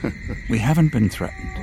[0.49, 1.57] we haven't been threatened.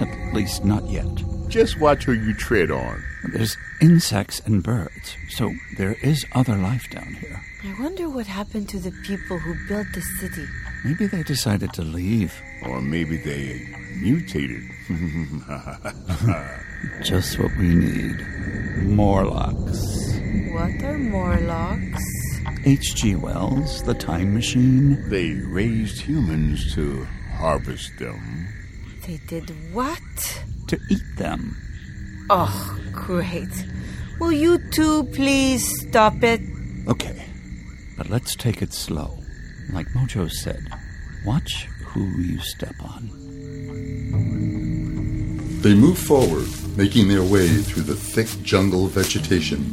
[0.00, 1.06] At least not yet.
[1.48, 3.04] Just watch who you tread on.
[3.32, 7.42] There's insects and birds, so there is other life down here.
[7.62, 10.46] I wonder what happened to the people who built the city.
[10.84, 12.34] Maybe they decided to leave.
[12.62, 13.68] Or maybe they
[14.00, 14.62] mutated.
[17.02, 18.16] Just what we need.
[18.82, 20.14] Morlocks.
[20.52, 22.02] What are Morlocks?
[22.66, 23.16] H.G.
[23.16, 25.08] Wells, The Time Machine.
[25.10, 28.48] they raised humans to harvest them.
[29.06, 30.00] They did what?
[30.68, 31.56] To eat them.
[32.30, 33.66] Oh, great.
[34.18, 36.40] Will you two please stop it?
[36.88, 37.26] Okay,
[37.98, 39.18] but let's take it slow.
[39.72, 40.64] Like Mojo said,
[41.26, 43.10] watch who you step on.
[45.64, 46.46] They move forward,
[46.76, 49.64] making their way through the thick jungle vegetation.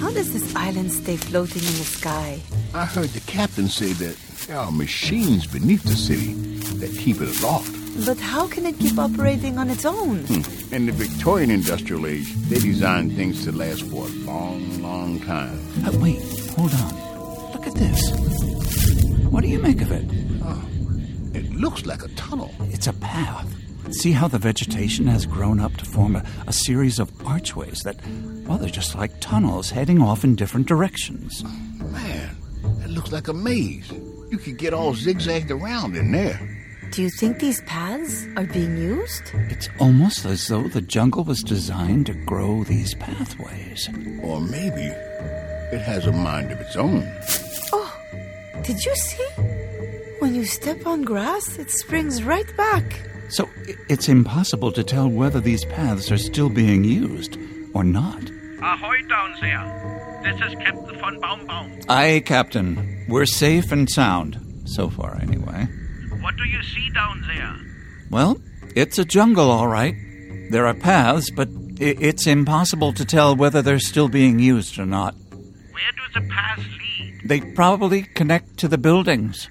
[0.00, 2.40] How does this island stay floating in the sky?
[2.72, 4.16] I heard the captain say that
[4.46, 6.34] there are machines beneath the city
[6.78, 7.74] that keep it aloft.
[8.06, 10.18] But how can it keep operating on its own?
[10.18, 10.72] Hmm.
[10.72, 15.58] In the Victorian industrial age, they designed things to last for a long, long time.
[15.84, 17.52] Uh, wait, hold on.
[17.52, 18.12] Look at this.
[19.24, 20.04] What do you make of it?
[21.34, 22.54] It looks like a tunnel.
[22.70, 23.57] It's a path.
[23.90, 27.96] See how the vegetation has grown up to form a, a series of archways that,
[28.46, 31.42] well, they're just like tunnels heading off in different directions.
[31.78, 32.36] Man,
[32.80, 33.90] that looks like a maze.
[34.30, 36.38] You could get all zigzagged around in there.
[36.90, 39.22] Do you think these paths are being used?
[39.50, 43.88] It's almost as though the jungle was designed to grow these pathways.
[44.22, 44.92] Or maybe
[45.72, 47.10] it has a mind of its own.
[47.72, 47.94] Oh,
[48.62, 49.28] did you see?
[50.20, 53.07] When you step on grass, it springs right back.
[53.30, 53.48] So
[53.88, 57.36] it's impossible to tell whether these paths are still being used
[57.74, 58.22] or not.
[58.62, 60.20] Ahoy down there.
[60.24, 61.78] This is Captain von Baumbaum.
[61.88, 63.04] Aye, Captain.
[63.08, 64.38] We're safe and sound.
[64.64, 65.66] So far, anyway.
[66.20, 67.54] What do you see down there?
[68.10, 68.40] Well,
[68.74, 69.94] It's a jungle, all right.
[70.50, 71.48] There are paths, but
[71.80, 75.14] i- it's impossible to tell whether they're still being used or not.
[75.72, 77.20] Where do the paths lead?
[77.24, 79.48] They probably connect to the buildings.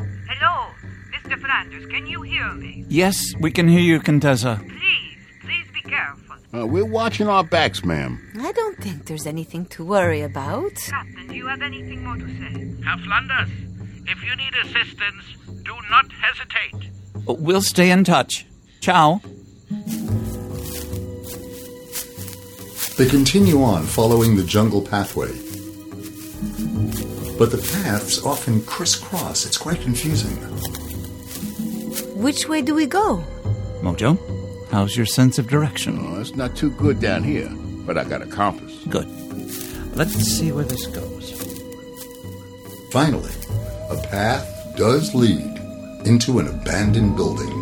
[1.28, 1.42] Hello, Mr.
[1.46, 2.86] Flanders, can you hear me?
[2.88, 4.62] Yes, we can hear you, Contessa.
[4.64, 6.36] Please, please be careful.
[6.54, 8.20] Uh, we're watching our backs, ma'am.
[8.40, 10.76] I don't think there's anything to worry about.
[10.76, 12.84] Captain, do you have anything more to say?
[12.84, 13.50] Herr Flanders,
[14.06, 15.24] if you need assistance,
[15.64, 16.92] do not hesitate.
[17.26, 18.46] We'll stay in touch.
[18.80, 19.22] Ciao.
[22.98, 25.28] They continue on following the jungle pathway.
[27.38, 29.46] But the paths often crisscross.
[29.46, 30.36] It's quite confusing.
[32.18, 33.24] Which way do we go?
[33.82, 34.18] Mojo,
[34.72, 36.00] how's your sense of direction?
[36.02, 37.48] Oh, it's not too good down here,
[37.86, 38.74] but I got a compass.
[38.90, 39.08] Good.
[39.96, 41.32] Let's see where this goes.
[42.92, 43.32] Finally,
[43.92, 45.60] a path does lead
[46.08, 47.54] into an abandoned building.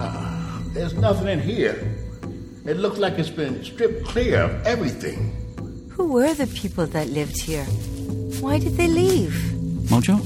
[0.00, 1.76] Ah, there's nothing in here.
[2.64, 5.34] It looks like it's been stripped clear of everything.
[5.90, 7.66] Who were the people that lived here?
[8.40, 9.34] Why did they leave?
[9.90, 10.16] Mojo,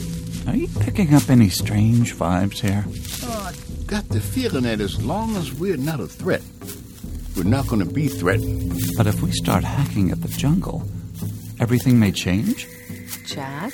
[0.46, 2.84] are you picking up any strange vibes here?
[3.22, 6.42] Oh, I got the feeling that as long as we're not a threat,
[7.36, 8.72] we're not going to be threatened.
[8.96, 10.88] But if we start hacking at the jungle,
[11.58, 12.66] everything may change?
[13.24, 13.72] Jack,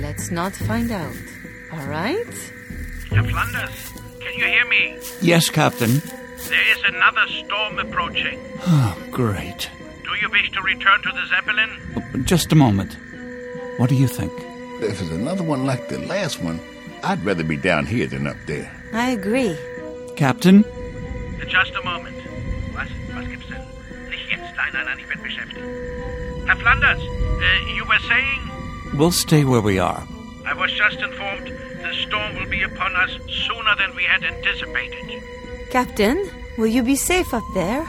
[0.00, 1.14] let's not find out.
[1.72, 2.26] All right?
[3.10, 4.98] Herr Flanders, can you hear me?
[5.20, 6.00] Yes, Captain.
[6.48, 8.38] There is another storm approaching.
[8.66, 9.70] Oh, great.
[10.04, 12.24] Do you wish to return to the Zeppelin?
[12.26, 12.96] Just a moment.
[13.78, 14.32] What do you think?
[14.82, 16.60] If it's another one like the last one,
[17.04, 18.70] I'd rather be down here than up there.
[18.92, 19.56] I agree.
[20.16, 20.64] Captain?
[21.48, 22.16] Just a Moment.
[22.74, 23.62] Was, was gibt's denn?
[24.10, 24.56] Nicht jetzt.
[24.56, 26.46] Nein, nein, nein, ich bin beschäftigt.
[26.46, 28.40] Herr Flanders, uh, you were saying?
[28.98, 30.06] We'll stay where we are.
[30.46, 31.48] I was just informed
[31.82, 33.10] the storm will be upon us
[33.46, 35.22] sooner than we had anticipated.
[35.70, 36.28] Captain,
[36.58, 37.86] will you be safe up there?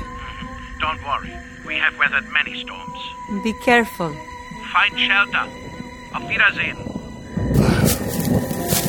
[0.79, 1.33] Don't worry.
[1.65, 2.99] We have weathered many storms.
[3.43, 4.15] Be careful.
[4.71, 5.62] Find shelter.
[6.13, 6.77] Auf Wiedersehen.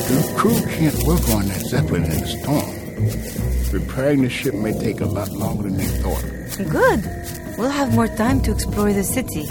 [0.07, 2.69] The crew can't work on that Zeppelin in a storm.
[3.71, 6.23] Repairing the ship may take a lot longer than they thought.
[6.69, 7.03] Good.
[7.57, 9.47] We'll have more time to explore the city.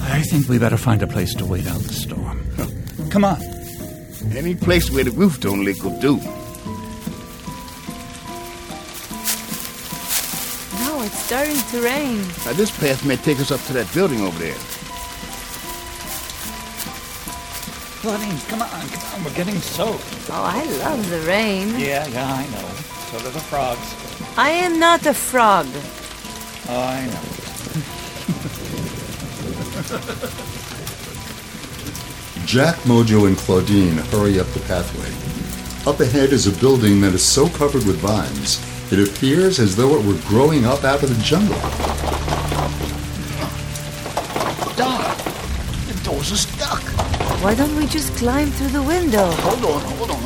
[0.00, 2.44] I think we better find a place to wait out the storm.
[3.10, 3.40] Come on.
[4.36, 6.20] Any place where the roof don't leak will do.
[11.10, 12.18] It's starting to rain.
[12.46, 14.54] Now, this path may take us up to that building over there.
[18.00, 19.24] Claudine, come on, come on.
[19.24, 20.04] We're getting soaked.
[20.30, 21.68] Oh, I love the rain.
[21.78, 22.68] Yeah, yeah, I know.
[23.10, 23.94] So do the frogs.
[24.38, 25.66] I am not a frog.
[26.68, 27.20] Oh, I know.
[32.46, 35.10] Jack, Mojo, and Claudine hurry up the pathway.
[35.90, 38.60] Up ahead is a building that is so covered with vines,
[38.92, 41.56] it appears as though it were growing up out of the jungle.
[44.76, 45.16] Darn!
[45.86, 46.82] The doors are stuck.
[47.42, 49.30] Why don't we just climb through the window?
[49.30, 50.20] Hold on, hold on.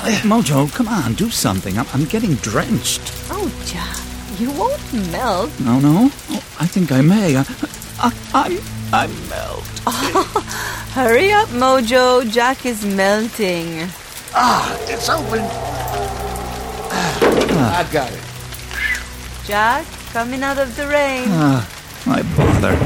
[0.24, 1.78] Mojo, come on, do something.
[1.78, 3.02] I'm, I'm getting drenched.
[3.30, 3.98] Oh, Jack,
[4.40, 5.50] you won't melt.
[5.60, 6.10] No, no.
[6.30, 7.36] Oh, I think I may.
[7.36, 7.44] I,
[7.98, 8.58] I, I'm,
[8.92, 9.64] I'm melt.
[10.94, 12.28] Hurry up, Mojo.
[12.32, 13.88] Jack is melting.
[14.34, 16.09] Ah, it's open.
[17.62, 18.22] I got it.
[19.44, 21.24] Jack, coming out of the rain.
[21.28, 21.68] Ah,
[22.06, 22.76] my bother.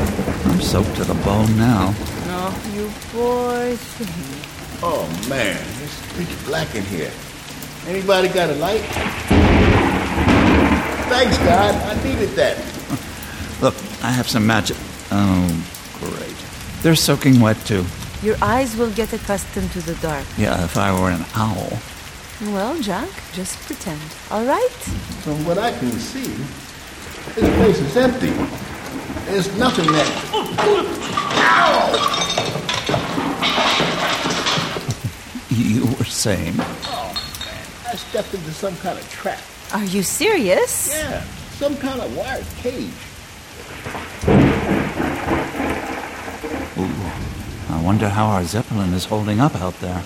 [0.50, 1.94] I'm soaked to the bone now.
[2.36, 4.50] Oh, you poor thing.
[4.82, 5.56] Oh, man.
[5.82, 7.12] It's pitch black in here.
[7.86, 8.82] Anybody got a light?
[11.08, 11.74] Thanks, God.
[11.74, 12.56] I needed that.
[13.60, 14.76] Look, I have some magic.
[15.10, 15.46] Oh,
[16.00, 16.36] great.
[16.82, 17.84] They're soaking wet, too.
[18.22, 20.24] Your eyes will get accustomed to the dark.
[20.38, 21.78] Yeah, if I were an owl.
[22.40, 24.00] Well, Jack, just pretend.
[24.30, 24.68] All right?
[25.22, 26.34] From what I can see,
[27.34, 28.30] this place is empty.
[29.26, 30.06] There's nothing there.
[31.46, 32.10] Ow!
[35.50, 36.54] You were saying?
[36.58, 37.92] Oh, man.
[37.92, 39.38] I stepped into some kind of trap.
[39.72, 40.88] Are you serious?
[40.92, 42.90] Yeah, some kind of wired cage.
[46.76, 50.02] Ooh, I wonder how our Zeppelin is holding up out there.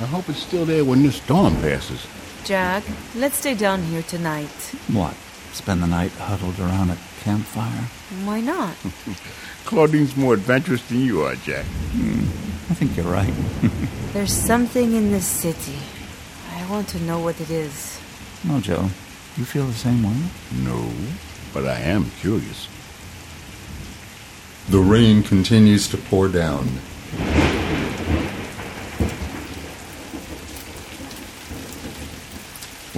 [0.00, 2.06] I hope it's still there when this storm passes.
[2.44, 4.48] Jack, let's stay down here tonight.
[4.90, 5.14] What?
[5.52, 7.84] Spend the night huddled around a campfire?
[8.24, 8.74] Why not?
[9.66, 11.66] Claudine's more adventurous than you are, Jack.
[11.66, 12.20] Hmm.
[12.70, 13.34] I think you're right.
[14.14, 15.76] There's something in this city.
[16.56, 18.00] I want to know what it is.
[18.42, 18.88] No, Joe.
[19.36, 20.16] you feel the same way?
[20.64, 20.90] No,
[21.52, 22.68] but I am curious.
[24.70, 26.68] The rain continues to pour down.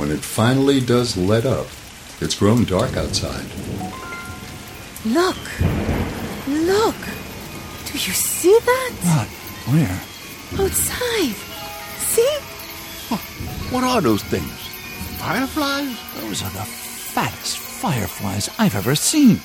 [0.03, 1.69] When it finally does let up,
[2.21, 3.47] it's grown dark outside.
[5.07, 5.39] Look!
[6.49, 6.97] Look!
[7.87, 8.91] Do you see that?
[9.05, 9.29] What?
[9.73, 10.01] Where?
[10.59, 11.37] Outside!
[12.03, 12.35] See?
[13.71, 14.51] What are those things?
[15.21, 15.97] Fireflies?
[16.21, 19.39] Those are the fattest fireflies I've ever seen.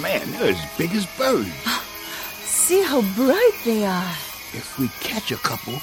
[0.00, 1.50] Man, they're as big as birds.
[2.44, 4.14] See how bright they are.
[4.52, 5.74] If we catch a couple,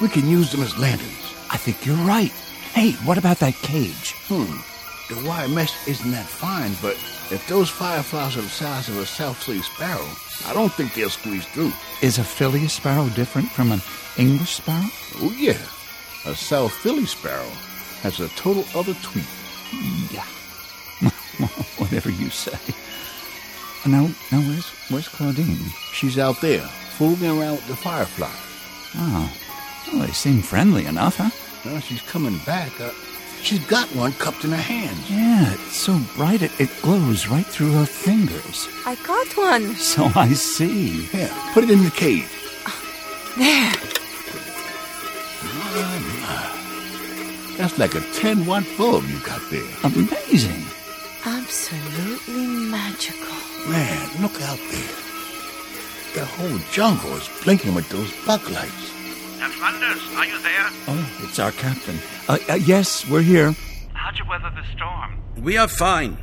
[0.00, 1.34] we can use them as lanterns.
[1.50, 2.32] I think you're right.
[2.74, 4.14] Hey, what about that cage?
[4.26, 4.58] Hmm.
[5.08, 6.96] The wire mesh isn't that fine, but
[7.30, 10.08] if those fireflies are the size of a South Sea sparrow,
[10.44, 11.72] I don't think they'll squeeze through.
[12.02, 13.80] Is a Philly sparrow different from an
[14.18, 14.88] English sparrow?
[15.20, 15.56] Oh, yeah.
[16.26, 17.48] A South Philly sparrow
[18.02, 19.24] has a total other tweet.
[20.10, 20.24] Yeah.
[21.78, 22.58] Whatever you say.
[23.86, 25.70] Now, now where's where's Claudine?
[25.92, 26.66] She's out there,
[26.98, 28.34] fooling around with the fireflies.
[28.96, 29.32] Oh,
[29.92, 31.30] well, they seem friendly enough, huh?
[31.64, 32.78] Well, she's coming back.
[32.80, 32.90] Uh,
[33.42, 34.96] she's got one cupped in her hand.
[35.08, 38.68] Yeah, it's so bright it, it glows right through her fingers.
[38.84, 39.74] I got one.
[39.76, 41.04] So I see.
[41.06, 42.28] Here, put it in the cage.
[43.38, 43.72] There.
[45.42, 47.56] My, my.
[47.56, 49.64] That's like a 10 watt bulb you got there.
[49.84, 50.64] Amazing.
[51.24, 53.34] Absolutely magical.
[53.68, 54.94] Man, look out there.
[56.14, 58.93] The whole jungle is blinking with those bug lights.
[59.44, 60.66] Herr Flanders, are you there?
[60.88, 61.98] Oh, it's our captain.
[62.28, 63.54] Uh, uh, yes, we're here.
[63.92, 65.22] How'd you weather the storm?
[65.36, 66.16] We are fine.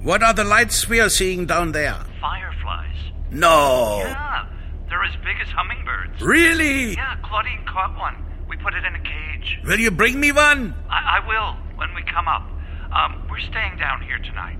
[0.00, 1.96] What are the lights we are seeing down there?
[2.20, 2.94] Fireflies.
[3.32, 4.02] No.
[4.04, 4.46] Yeah,
[4.88, 6.22] they're as big as hummingbirds.
[6.22, 6.92] Really?
[6.92, 8.14] Yeah, Claudine caught one.
[8.48, 9.58] We put it in a cage.
[9.64, 10.72] Will you bring me one?
[10.88, 12.48] I, I will when we come up.
[12.92, 14.58] Um, we're staying down here tonight.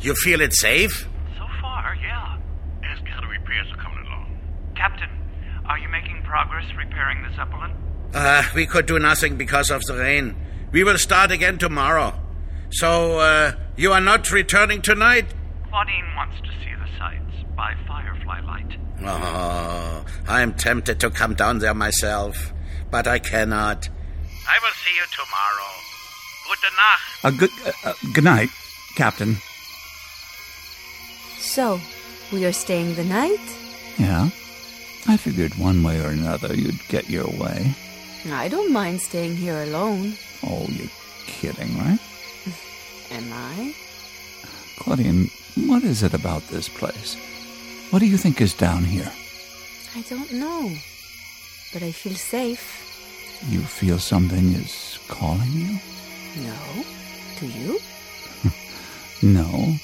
[0.00, 1.06] You feel it safe?
[1.38, 2.36] So far, yeah.
[2.82, 4.40] Ask how the repairs are coming along.
[4.74, 5.08] Captain,
[5.70, 7.70] are you making progress repairing the Zeppelin?
[8.12, 10.34] Uh, we could do nothing because of the rain.
[10.72, 12.12] We will start again tomorrow.
[12.70, 15.26] So, uh, you are not returning tonight?
[15.68, 18.76] Claudine wants to see the sights by firefly light.
[19.02, 22.52] Oh, I am tempted to come down there myself,
[22.90, 23.88] but I cannot.
[24.48, 25.70] I will see you tomorrow.
[26.48, 27.24] Gute Nacht.
[27.24, 28.48] Uh, good, uh, uh, good night,
[28.96, 29.36] Captain.
[31.38, 31.80] So,
[32.32, 33.38] we are staying the night?
[33.98, 34.30] Yeah.
[35.08, 37.74] I figured one way or another you'd get your way.
[38.30, 40.14] I don't mind staying here alone.
[40.46, 40.88] Oh, you're
[41.26, 41.98] kidding, right?
[43.10, 43.74] Am I?
[44.76, 45.30] Claudine,
[45.66, 47.16] what is it about this place?
[47.90, 49.10] What do you think is down here?
[49.96, 50.70] I don't know.
[51.72, 52.86] But I feel safe.
[53.48, 55.78] You feel something is calling you?
[56.42, 56.84] No.
[57.40, 57.78] Do you?
[59.22, 59.74] No.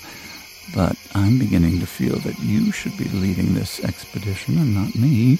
[0.74, 5.38] But I'm beginning to feel that you should be leading this expedition and not me.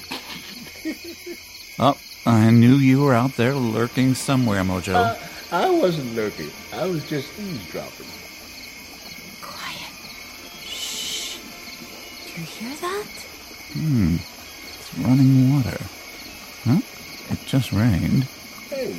[1.79, 4.95] oh, I knew you were out there lurking somewhere, Mojo.
[4.95, 5.15] Uh,
[5.51, 6.51] I wasn't lurking.
[6.73, 8.07] I was just eavesdropping.
[9.41, 9.93] Quiet.
[10.63, 11.39] Shh.
[12.25, 13.07] Do you hear that?
[13.73, 14.15] Hmm.
[14.15, 15.77] It's running water.
[16.63, 16.79] Huh?
[17.29, 18.23] It just rained.
[18.69, 18.95] Hey,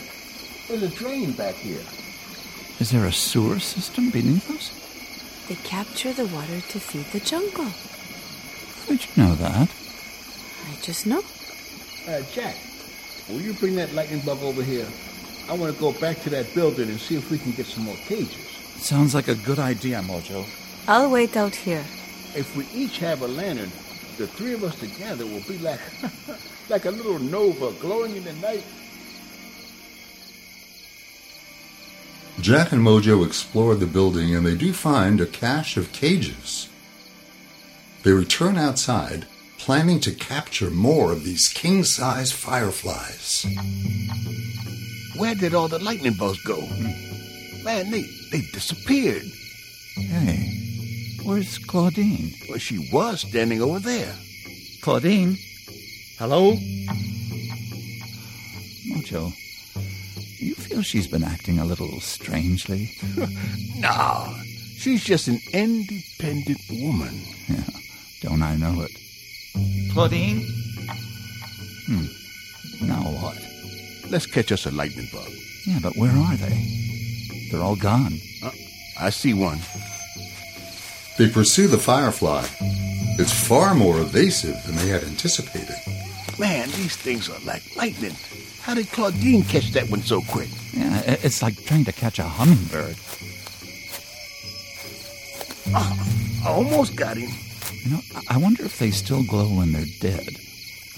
[0.69, 1.85] there's a drain back here.
[2.81, 4.88] Is there a sewer system beneath us?
[5.49, 7.73] They capture the water to feed the jungle.
[8.85, 9.71] How'd you know that?
[10.69, 11.23] I just know.
[12.07, 12.55] Uh, Jack,
[13.31, 14.87] will you bring that lightning bug over here?
[15.49, 17.85] I want to go back to that building and see if we can get some
[17.85, 18.37] more cages.
[18.77, 20.45] Sounds like a good idea, Mojo.
[20.87, 21.85] I'll wait out here.
[22.37, 23.71] If we each have a lantern,
[24.19, 25.81] the three of us together will be like
[26.69, 28.65] like a little nova glowing in the night.
[32.41, 36.69] Jack and Mojo explore the building and they do find a cache of cages.
[38.05, 39.27] They return outside,
[39.59, 43.45] planning to capture more of these king size fireflies.
[45.17, 46.61] Where did all the lightning bugs go?
[47.65, 49.25] Man, they, they disappeared.
[49.97, 50.49] Hey,
[51.25, 52.33] where's Claudine?
[52.49, 54.15] Well, she was standing over there.
[54.81, 55.37] Claudine?
[56.19, 56.53] Hello?
[58.89, 59.33] Mojo,
[60.41, 62.91] you feel she's been acting a little strangely?
[63.77, 64.35] no,
[64.77, 67.21] she's just an independent woman.
[67.49, 67.65] Yeah,
[68.23, 68.91] don't I know it?
[69.93, 70.47] Claudine?
[71.87, 72.87] Hmm.
[72.87, 73.37] Now what?
[74.11, 75.31] Let's catch us a lightning bug.
[75.67, 76.65] Yeah, but where are they?
[77.51, 78.15] They're all gone.
[78.43, 78.51] Uh,
[78.99, 79.59] I see one.
[81.19, 82.47] They pursue the firefly.
[83.19, 85.75] It's far more evasive than they had anticipated.
[86.39, 88.15] Man, these things are like lightning.
[88.69, 90.51] How did Claudine catch that one so quick?
[90.75, 92.97] Yeah, it's like trying to catch a hummingbird.
[95.75, 97.31] Oh, I almost got him.
[97.83, 100.37] You know, I wonder if they still glow when they're dead.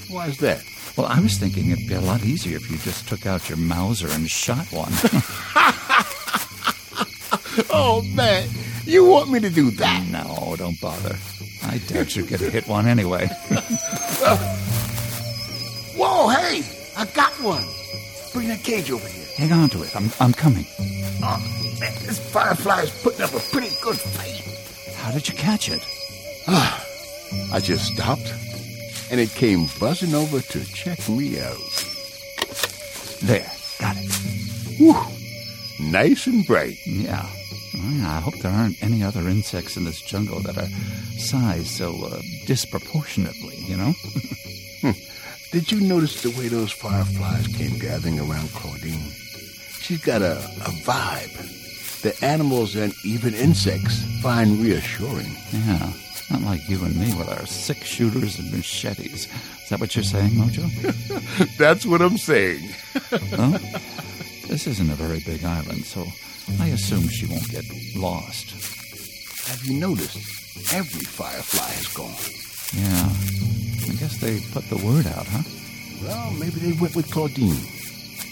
[0.09, 0.65] Why is that?
[0.97, 3.59] Well, I was thinking it'd be a lot easier if you just took out your
[3.59, 4.91] Mauser and shot one.
[7.71, 8.49] oh, man.
[8.85, 10.09] You want me to do that?
[10.11, 11.15] No, don't bother.
[11.63, 13.27] I doubt you'd get a hit one anyway.
[15.97, 16.65] Whoa, hey!
[17.01, 17.65] I got one.
[18.35, 19.25] Bring that cage over here.
[19.39, 19.97] Hang on to it.
[19.97, 20.67] I'm, I'm coming.
[21.23, 21.41] Oh,
[21.81, 24.95] man, this firefly is putting up a pretty good fight.
[24.97, 25.83] How did you catch it?
[26.47, 26.85] Ah,
[27.55, 28.35] I just stopped,
[29.11, 31.57] and it came buzzing over to check me out.
[33.23, 34.13] There, got it.
[34.77, 35.91] Whew.
[35.91, 36.77] Nice and bright.
[36.85, 37.27] Yeah.
[37.73, 40.69] I hope there aren't any other insects in this jungle that are
[41.17, 43.95] sized so uh, disproportionately, you know?
[45.53, 49.11] Did you notice the way those fireflies came gathering around Claudine?
[49.81, 55.35] She's got a, a vibe that animals and even insects find reassuring.
[55.53, 55.93] Yeah.
[56.31, 59.27] Not like you and me with our six shooters and machetes.
[59.27, 60.69] Is that what you're saying, Mojo?
[61.59, 62.71] That's what I'm saying.
[63.33, 63.59] well,
[64.47, 66.07] this isn't a very big island, so
[66.61, 67.65] I assume she won't get
[67.97, 68.53] lost.
[69.49, 70.17] Have you noticed?
[70.73, 72.15] Every firefly has gone.
[72.73, 73.50] Yeah.
[73.89, 75.43] I guess they put the word out, huh?
[76.03, 77.61] Well, maybe they went with Claudine.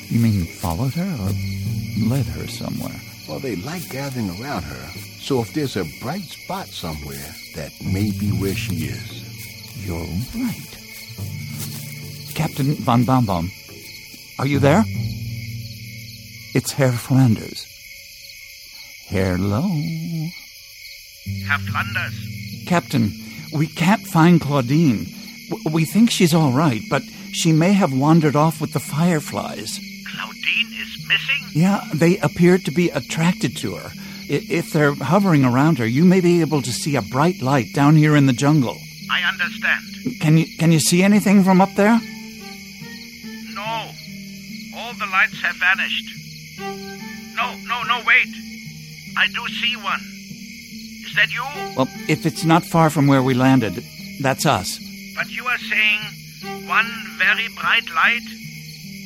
[0.09, 1.33] You mean followed her or
[2.09, 2.95] led her somewhere?
[3.29, 4.89] Well, they like gathering around her.
[5.21, 9.87] So if there's a bright spot somewhere, that may be where she is.
[9.87, 9.99] You're
[10.35, 10.79] right.
[12.35, 13.51] Captain von Baumbaum,
[14.39, 14.85] are you there?
[16.55, 17.67] It's Herr Flanders.
[19.09, 19.63] Hello.
[21.47, 22.65] Herr Flanders.
[22.67, 23.13] Captain,
[23.53, 25.07] we can't find Claudine.
[25.71, 27.03] We think she's all right, but
[27.33, 29.81] she may have wandered off with the fireflies.
[30.07, 31.45] Claudine is missing?
[31.53, 33.91] Yeah, they appear to be attracted to her.
[34.29, 37.97] If they're hovering around her, you may be able to see a bright light down
[37.97, 38.77] here in the jungle.
[39.11, 39.85] I understand.
[40.21, 41.99] Can you can you see anything from up there?
[43.55, 43.91] No.
[44.77, 46.05] All the lights have vanished.
[47.37, 48.29] No, no, no, wait.
[49.17, 50.01] I do see one.
[51.07, 51.43] Is that you?
[51.77, 53.83] Well, if it's not far from where we landed,
[54.21, 54.79] that's us.
[55.19, 56.01] But you are saying
[56.69, 56.87] one
[57.19, 58.23] very bright light?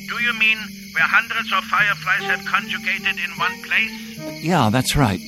[0.07, 0.57] Do you mean
[0.93, 4.43] where hundreds of fireflies have conjugated in one place?
[4.43, 5.19] Yeah, that's right.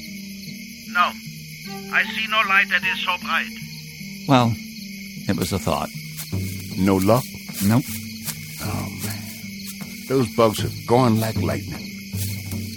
[0.90, 1.12] No.
[1.92, 3.50] I see no light that is so bright.
[4.28, 4.54] Well,
[5.28, 5.90] it was a thought.
[6.78, 7.24] No luck?
[7.66, 7.84] Nope.
[8.62, 9.22] Oh, man.
[10.08, 11.82] Those bugs have gone like lightning.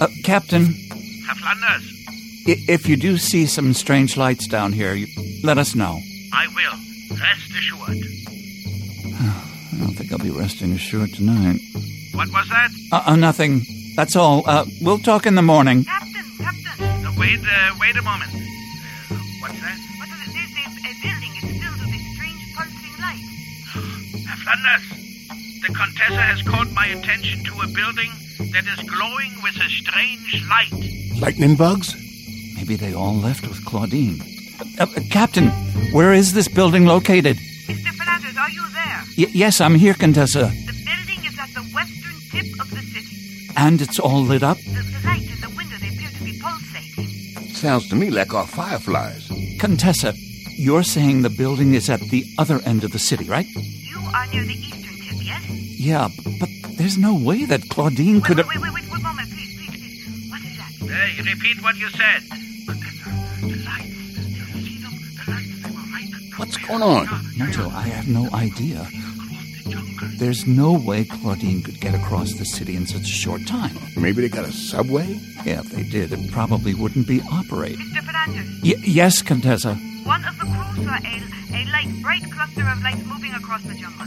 [0.00, 0.66] Uh, Captain,
[1.26, 1.84] Herr Flanders,
[2.46, 5.08] i- if you do see some strange lights down here, you
[5.42, 6.00] let us know.
[6.32, 6.78] I will.
[7.20, 8.04] Rest assured.
[9.20, 11.60] I don't think I'll be resting assured tonight.
[12.12, 12.70] What was that?
[12.92, 13.62] Uh, uh nothing.
[13.96, 14.42] That's all.
[14.46, 15.84] Uh, we'll talk in the morning.
[15.84, 18.30] Captain, Captain, Uh, wait, uh, wait a moment.
[18.34, 19.78] Uh, what's that?
[19.98, 20.32] what is it?
[20.34, 21.32] There's a, a building.
[21.36, 23.24] It's filled with a strange pulsing light.
[24.26, 24.86] Herr Flanders,
[25.66, 28.12] the Contessa has called my attention to a building
[28.52, 30.72] that is glowing with a strange light.
[31.20, 31.94] Lightning bugs?
[32.56, 34.22] Maybe they all left with Claudine.
[34.60, 35.48] Uh, uh, Captain,
[35.92, 37.36] where is this building located?
[37.36, 37.92] Mr.
[37.94, 39.02] Flanders, are you there?
[39.18, 40.50] Y- yes, I'm here, Contessa.
[40.66, 43.48] The building is at the western tip of the city.
[43.56, 44.56] And it's all lit up?
[44.58, 47.06] The, the lights in the windows appear to be pulsating.
[47.54, 49.30] Sounds to me like our fireflies.
[49.58, 50.12] Contessa,
[50.56, 53.46] you're saying the building is at the other end of the city, right?
[53.54, 55.44] You are near the eastern tip, yes?
[55.78, 56.08] Yeah,
[56.40, 58.48] but there's no way that Claudine could Wait, have.
[58.48, 60.30] wait, wait, wait, one moment, please, please, please.
[60.30, 60.90] What is that?
[60.92, 62.22] Hey, repeat what you said.
[66.48, 67.06] What's going on?
[67.36, 68.86] Mojo, I have no idea.
[70.16, 73.76] There's no way Claudine could get across the city in such a short time.
[73.98, 75.06] Maybe they got a subway?
[75.44, 77.84] Yeah, if they did, it probably wouldn't be operating.
[77.84, 78.02] Mr.
[78.10, 79.74] Flanders, Y- yes, Contessa.
[80.04, 83.74] one of the crew saw a, a light, bright cluster of lights moving across the
[83.74, 84.06] jungle.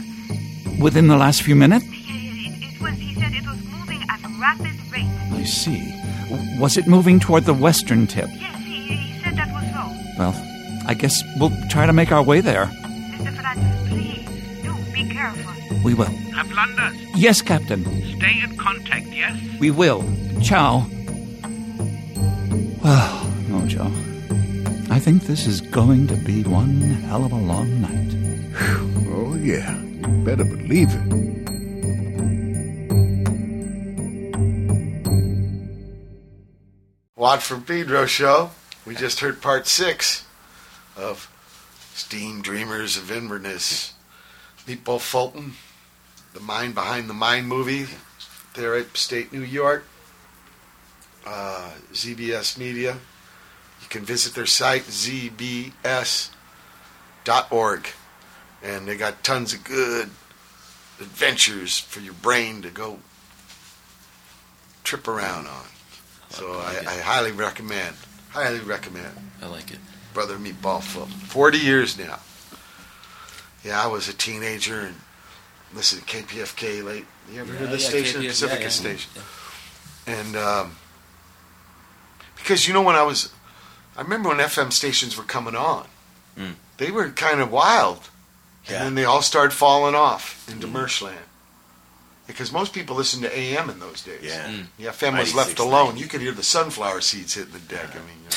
[0.82, 1.84] Within the last few minutes?
[1.86, 5.06] Yeah, yeah, it, it was, he said it was moving at rapid rate.
[5.30, 5.94] I see.
[6.28, 8.28] W- Was it moving toward the western tip?
[8.34, 10.18] Yes, he, he said that was so.
[10.18, 10.48] Well,
[10.86, 12.66] I guess we'll try to make our way there.
[12.66, 13.32] Mr.
[13.40, 15.80] Flanders, please, do be careful.
[15.84, 16.06] We will.
[16.06, 17.84] Herr Flanders, Yes, Captain.
[18.18, 19.36] stay in contact, yes?
[19.60, 20.04] We will.
[20.42, 20.86] Ciao.
[22.84, 27.80] Ah, well, Mojo, I think this is going to be one hell of a long
[27.80, 28.14] night.
[29.08, 29.78] Oh, yeah.
[29.80, 31.22] You better believe it.
[37.16, 38.50] Watt from Pedro show.
[38.86, 40.24] We just heard part six
[40.96, 41.30] of
[41.94, 43.94] Steam Dreamers of Inverness.
[44.66, 45.54] Meatball Fulton,
[46.34, 47.86] the mind behind the mind movie,
[48.54, 49.84] there at State New York.
[51.26, 52.92] Uh, ZBS Media.
[53.80, 55.72] You can visit their site, zbs.org.
[58.62, 60.10] And they got tons of good
[61.00, 62.98] adventures for your brain to go
[64.84, 65.64] trip around on.
[66.30, 67.96] So I, I highly recommend.
[68.30, 69.12] Highly recommend.
[69.40, 69.78] I like it.
[70.12, 71.12] Brother Meatball Fulton.
[71.12, 72.20] Forty years now.
[73.64, 74.96] Yeah, I was a teenager and
[75.74, 77.06] listened to KPFK late.
[77.32, 78.22] You ever heard Yeah, this yeah, station?
[78.22, 78.68] KPFK, Pacifica yeah.
[78.68, 79.22] station.
[80.06, 80.76] And um,
[82.36, 83.32] because you know when I was,
[83.96, 85.86] I remember when FM stations were coming on,
[86.36, 86.54] Mm.
[86.78, 88.08] they were kind of wild,
[88.66, 88.76] Yeah.
[88.76, 91.18] and then they all started falling off into Mershland.
[92.26, 94.22] Because most people listened to AM in those days.
[94.22, 94.48] Yeah.
[94.48, 94.66] Mm.
[94.78, 95.98] The FM was left alone.
[95.98, 97.90] You could hear the sunflower seeds hitting the deck.
[97.90, 98.36] I mean, you know.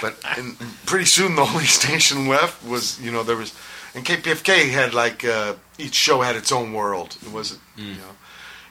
[0.00, 3.54] But and pretty soon the only station left was you know there was,
[3.94, 7.16] and KPFK had like uh, each show had its own world.
[7.22, 8.16] It wasn't you know,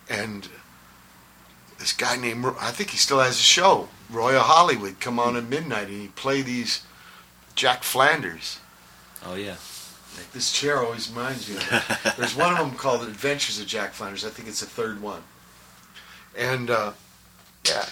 [0.09, 0.47] and
[1.79, 3.89] this guy named I think he still has a show.
[4.09, 6.83] Royal Hollywood come on at midnight and he'd play these
[7.55, 8.59] Jack Flanders.
[9.25, 9.55] Oh yeah.
[10.17, 11.57] Like this chair always reminds me.
[11.57, 12.15] Of.
[12.17, 14.25] There's one of them called Adventures of Jack Flanders.
[14.25, 15.21] I think it's the third one.
[16.35, 16.93] And uh,
[17.65, 17.85] yeah,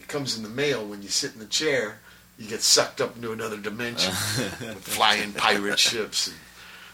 [0.00, 2.00] it comes in the mail when you sit in the chair.
[2.42, 4.10] You get sucked up into another dimension
[4.60, 6.36] with flying pirate ships and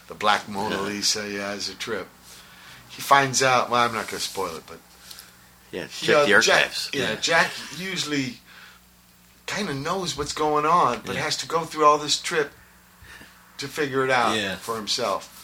[0.07, 1.27] the Black Mona Lisa.
[1.27, 2.07] Yeah, it's a trip.
[2.89, 3.71] He finds out.
[3.71, 4.77] Well, I'm not going to spoil it, but
[5.71, 6.89] Yeah, he, check uh, the archives.
[6.91, 8.37] Jack, yeah, Jack usually
[9.47, 12.51] kind of knows what's going on, but has to go through all this trip
[13.57, 14.55] to figure it out Yeah.
[14.57, 15.35] for himself.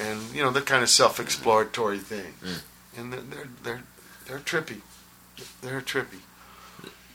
[0.00, 2.32] And you know, that kind of self-exploratory thing.
[2.42, 2.62] Mm.
[2.96, 3.82] And they're, they're they're
[4.26, 4.80] they're trippy.
[5.60, 6.20] They're trippy.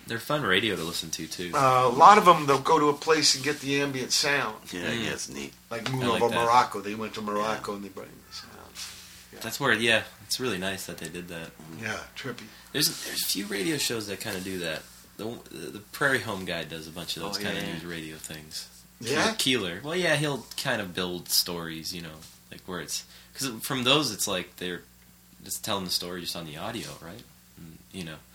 [0.09, 1.51] They're fun radio to listen to too.
[1.53, 4.57] Uh, a lot of them, they'll go to a place and get the ambient sound.
[4.73, 5.03] Yeah, Mm.
[5.05, 5.53] yeah, it's neat.
[5.69, 6.43] Like I Moon like over that.
[6.45, 6.81] Morocco.
[6.81, 9.41] They went to Morocco and they brought in the sound.
[9.43, 11.51] That's where yeah, it's really nice that they did that.
[11.81, 12.43] Yeah, trippy.
[12.73, 14.81] There's there's a few radio shows that kind of do that.
[15.17, 17.73] The the Prairie Home Guy does a bunch of those Oh, kind of yeah.
[17.73, 18.67] news radio things.
[19.01, 19.31] Yeah?
[19.35, 19.81] Keillor.
[19.83, 22.17] Well, yeah, he'll kind of build stories, you know,
[22.51, 24.81] like where it's because from those it's like they're
[25.43, 27.23] just telling the story just on the audio, right?
[27.57, 28.28] And, you know, but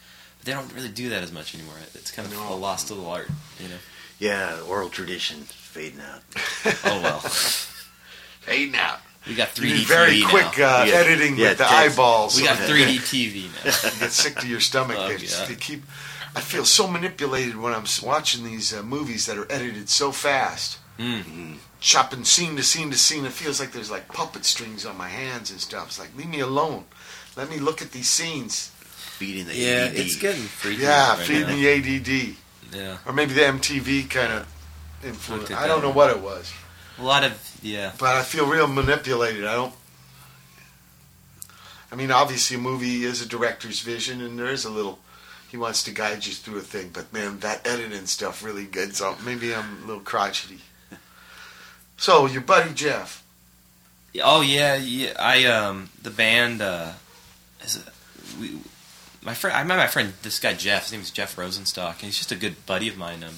[0.45, 1.75] they don't really do that as much anymore.
[1.95, 2.53] It's kind of No.
[2.53, 3.29] a lost little art,
[3.61, 3.77] you know.
[4.19, 6.23] Yeah, oral tradition fading out.
[6.85, 7.21] Oh well,
[8.47, 8.99] Hey now.
[9.27, 10.81] we got 3D need very TV quick now.
[10.83, 10.95] uh, Yeah.
[10.97, 11.79] editing Yeah, with the text.
[11.99, 12.37] eyeballs.
[12.37, 13.71] we got 3D TV now.
[13.95, 14.97] you get sick to your stomach.
[14.99, 15.47] Oh, they, just- yeah.
[15.47, 15.83] they keep.
[16.37, 20.79] I feel so manipulated when I'm watching these uh, movies that are edited so fast,
[20.99, 21.57] Mm.
[21.81, 23.25] chopping scene to scene to scene.
[23.25, 25.87] It feels like there's like puppet strings on my hands and stuff.
[25.89, 26.85] It's like leave me alone.
[27.37, 28.71] Let me look at these scenes.
[29.19, 29.97] Feeding the Yeah, ADD.
[29.97, 30.83] it's getting freaky.
[30.83, 31.55] Yeah, right feeding now.
[31.55, 32.37] the ADD,
[32.73, 34.49] Yeah, or maybe the MTV kind of
[35.05, 35.51] influence.
[35.53, 36.53] I don't know what it was,
[36.99, 37.93] a lot of yeah.
[37.99, 39.45] but I feel real manipulated.
[39.45, 39.75] I don't.
[41.93, 44.99] I mean, obviously, a movie is a director's vision, and there is a little.
[45.49, 49.01] He wants to guide you through a thing, but man, that editing stuff really gets
[49.01, 49.23] up.
[49.23, 50.59] Maybe I'm a little crotchety.
[51.97, 53.23] So, your buddy Jeff.
[54.23, 55.13] Oh yeah, yeah.
[55.19, 56.93] I um the band uh
[57.63, 57.85] is it,
[58.41, 58.59] we
[59.25, 60.85] my friend I met my friend this guy Jeff.
[60.85, 63.35] His name is Jeff Rosenstock, and he's just a good buddy of mine um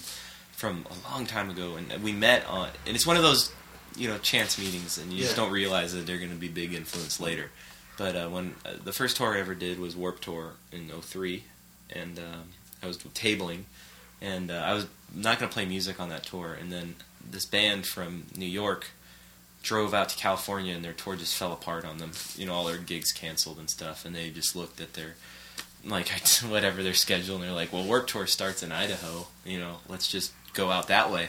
[0.53, 3.53] from a long time ago, and we met on and it's one of those
[3.97, 6.75] you know chance meetings, and you just don't realize that they're going to be big
[6.75, 7.51] influence later.
[7.97, 11.45] But uh, when uh, the first tour I ever did was Warped Tour in '03,
[11.91, 12.49] and um,
[12.83, 13.63] I was tabling,
[14.21, 16.97] and uh, I was not going to play music on that tour, and then
[17.29, 18.89] this band from New York
[19.63, 22.13] drove out to California and their tour just fell apart on them.
[22.37, 25.15] You know, all their gigs canceled and stuff, and they just looked at their
[25.87, 26.09] like
[26.49, 29.27] whatever their schedule, and they're like, "Well, Warped Tour starts in Idaho.
[29.45, 31.29] You know, let's just go out that way."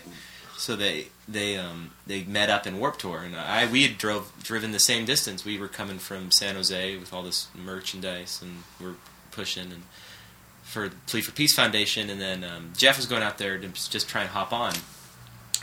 [0.57, 4.31] So they they um, they met up in Warped Tour, and I we had drove
[4.43, 5.45] driven the same distance.
[5.45, 8.95] We were coming from San Jose with all this merchandise, and we're
[9.31, 9.83] pushing and
[10.63, 14.09] for Plea for Peace Foundation, and then um, Jeff was going out there to just
[14.09, 14.73] try and hop on.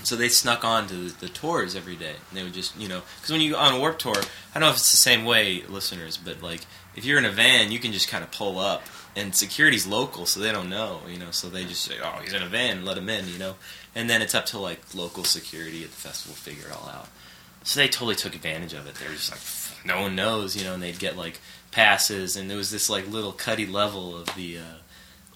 [0.02, 2.88] So they snuck on to the, the tours every day, and they would just, you
[2.88, 5.24] know, because when you on a Warped Tour, I don't know if it's the same
[5.24, 6.62] way, listeners, but like
[6.96, 8.82] if you're in a van, you can just kind of pull up,
[9.16, 12.32] and security's local, so they don't know, you know, so they just say, oh, he's
[12.32, 13.54] in a van, let him in, you know,
[13.94, 16.88] and then it's up to like local security at the festival to figure it all
[16.88, 17.08] out.
[17.62, 18.96] So they totally took advantage of it.
[18.96, 21.40] They were just like, no one knows, you know, and they'd get like
[21.70, 24.78] passes, and there was this like little cuddy level of the uh,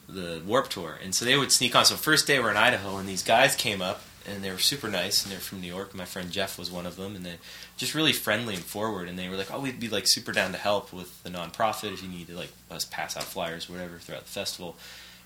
[0.08, 1.84] the Warped Tour, and so they would sneak on.
[1.84, 4.88] So first day we're in Idaho, and these guys came up, and they were super
[4.88, 5.94] nice, and they're from New York.
[5.94, 7.36] My friend Jeff was one of them, and they
[7.76, 9.08] just really friendly and forward.
[9.08, 11.92] And they were like, "Oh, we'd be like super down to help with the nonprofit
[11.92, 14.76] if you need to like us pass out flyers, or whatever, throughout the festival."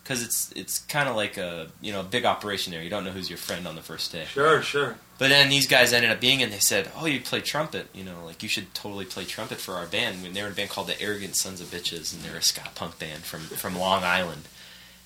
[0.02, 2.82] Because it's it's kind of like a you know a big operation there.
[2.82, 4.24] You don't know who's your friend on the first day.
[4.24, 4.96] Sure, sure.
[5.18, 7.86] But then these guys ended up being, and they said, "Oh, you play trumpet?
[7.94, 10.52] You know, like you should totally play trumpet for our band." When they were a
[10.52, 13.78] band called the Arrogant Sons of Bitches, and they're a ska punk band from from
[13.78, 14.48] Long Island.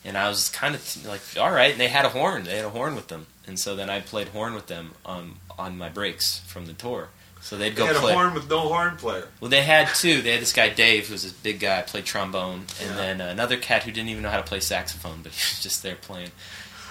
[0.03, 2.45] And I was kind of like, "All right." And they had a horn.
[2.45, 5.35] They had a horn with them, and so then I played horn with them on
[5.59, 7.09] on my breaks from the tour.
[7.41, 7.87] So they'd go.
[7.87, 8.13] They go had play.
[8.13, 9.29] a horn with no horn player.
[9.41, 10.21] Well, they had two.
[10.23, 12.97] They had this guy Dave, who was this big guy, played trombone, and Yeah.
[12.97, 15.83] then another cat who didn't even know how to play saxophone, but he was just
[15.83, 16.31] there playing.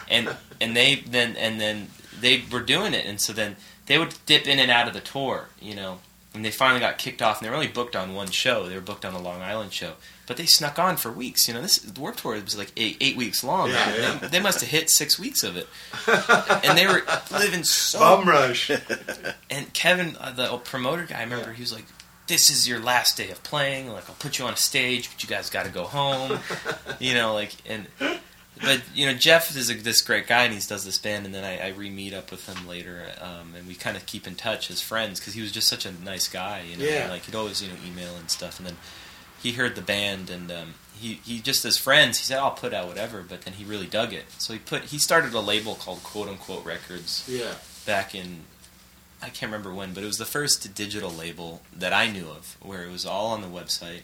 [0.10, 4.16] And and they then and then they were doing it, and so then they would
[4.26, 6.00] dip in and out of the tour, you know.
[6.34, 8.68] And they finally got kicked off, and they were only booked on one show.
[8.68, 9.94] They were booked on the Long Island show,
[10.28, 11.48] but they snuck on for weeks.
[11.48, 13.70] You know, this the Warped Tour was like eight eight weeks long.
[13.70, 14.18] Yeah, They- yeah.
[14.30, 15.68] They, must have hit six weeks of it,
[16.64, 18.70] and they were living so Bum rush.
[19.50, 21.86] and Kevin, uh, the promoter guy, I remember he was like,
[22.28, 23.90] "This is your last day of playing.
[23.90, 26.40] Like, I'll put you on a stage, but you guys got to go home."
[27.00, 27.88] you know, like, and
[28.62, 31.36] but you know, Jeff is a, this great guy, and he does this band, and
[31.36, 34.26] then I, I re meet up with him later, um, and we kind of keep
[34.28, 36.62] in touch as friends because he was just such a nice guy.
[36.70, 37.10] You know, Yeah.
[37.10, 38.78] like he'd always you know email and stuff, and then
[39.46, 42.74] he heard the band and um, he he just as friends he said I'll put
[42.74, 45.76] out whatever but then he really dug it so he put he started a label
[45.76, 47.54] called quote unquote records Yeah.
[47.86, 48.42] back in
[49.22, 52.58] I can't remember when but it was the first digital label that I knew of
[52.62, 54.02] where it was all on the website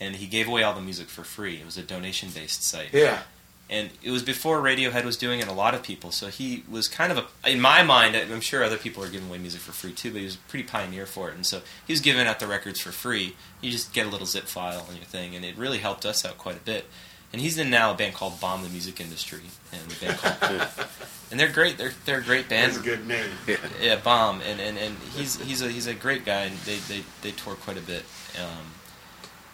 [0.00, 2.92] and he gave away all the music for free it was a donation based site
[2.92, 3.22] Yeah.
[3.70, 5.48] And it was before Radiohead was doing it.
[5.48, 7.50] A lot of people, so he was kind of a.
[7.50, 10.18] In my mind, I'm sure other people are giving away music for free too, but
[10.18, 11.34] he was a pretty pioneer for it.
[11.34, 13.36] And so he was giving out the records for free.
[13.60, 16.24] You just get a little zip file on your thing, and it really helped us
[16.24, 16.86] out quite a bit.
[17.30, 20.68] And he's in now a band called Bomb the Music Industry, and a band called,
[21.30, 21.76] and they're great.
[21.76, 22.72] They're they're a great band.
[22.72, 23.28] That's a good name.
[23.82, 27.02] Yeah, Bomb, and, and, and he's he's a he's a great guy, and they they,
[27.20, 28.04] they tour quite a bit.
[28.42, 28.77] Um,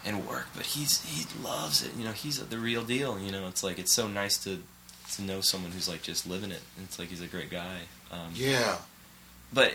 [0.05, 1.91] and work, but he's he loves it.
[1.97, 3.19] You know, he's the real deal.
[3.19, 4.61] You know, it's like it's so nice to
[5.13, 6.61] to know someone who's like just living it.
[6.83, 7.79] It's like he's a great guy.
[8.11, 8.77] Um, Yeah.
[9.53, 9.73] but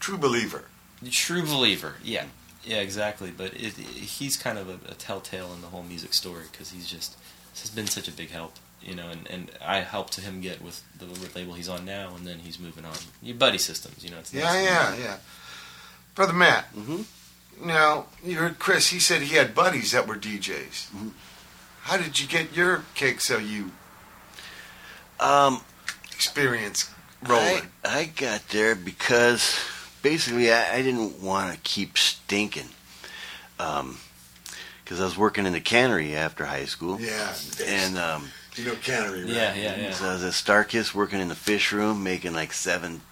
[0.00, 0.64] True believer.
[1.10, 1.96] true believer.
[2.04, 2.26] Yeah,
[2.64, 3.30] yeah, exactly.
[3.30, 6.88] But it, he's kind of a, a telltale in the whole music story because he's
[6.88, 7.16] just
[7.60, 8.54] has been such a big help.
[8.80, 11.06] You know, and, and I helped him get with the
[11.36, 12.94] label he's on now, and then he's moving on.
[13.20, 14.18] Your buddy systems, you know.
[14.20, 14.64] It's Yeah, nice.
[14.64, 15.16] yeah, yeah.
[16.14, 16.72] Brother Matt.
[16.76, 17.02] Mm-hmm.
[17.62, 18.88] Now you heard Chris.
[18.90, 20.88] He said he had buddies that were DJs.
[20.90, 21.08] Mm-hmm.
[21.82, 23.24] How did you get your kicks?
[23.26, 23.72] So you
[25.20, 25.62] Um,
[26.12, 26.90] experience
[27.26, 27.64] rolling.
[27.84, 29.58] I, I got there because
[30.02, 32.68] basically I, I didn't want to keep stinking.
[33.58, 33.98] Um,
[34.84, 36.98] because I was working in the cannery after high school.
[36.98, 37.34] Yeah,
[37.66, 39.30] And um, you know cannery, right?
[39.30, 39.92] Yeah, yeah, yeah.
[39.92, 43.02] So I was at Starkist working in the fish room, making like seven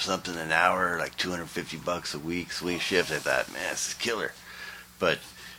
[0.00, 3.10] something an hour, like 250 bucks a week, swing shift.
[3.10, 4.32] I thought, man, this is killer.
[4.98, 5.18] But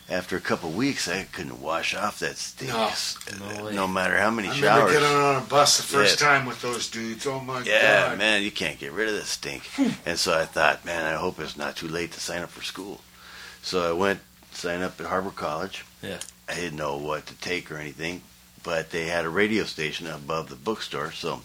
[0.09, 2.71] after a couple weeks, I couldn't wash off that stink.
[2.71, 2.89] No.
[2.89, 4.93] Uh, no, matter how many I remember showers.
[4.93, 6.27] getting on a bus the first Yeah.
[6.27, 7.25] time with those dudes.
[7.27, 8.17] Oh my Yeah, god!
[8.17, 9.63] man, you can't get rid of this stink.
[10.05, 12.63] and so I thought, man, I hope it's not too late to sign up for
[12.63, 13.01] school.
[13.61, 14.19] So I went
[14.51, 15.85] sign up at Harbor College.
[16.01, 16.17] Yeah.
[16.49, 18.23] I didn't know what to take or anything,
[18.63, 21.41] but they had a radio station above the bookstore, so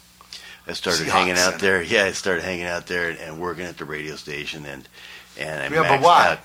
[0.67, 1.83] I started Seahawks hanging out there.
[1.83, 4.89] Yeah, I started hanging out there and, and working at the radio station, and
[5.39, 6.39] and I Yeah, but why?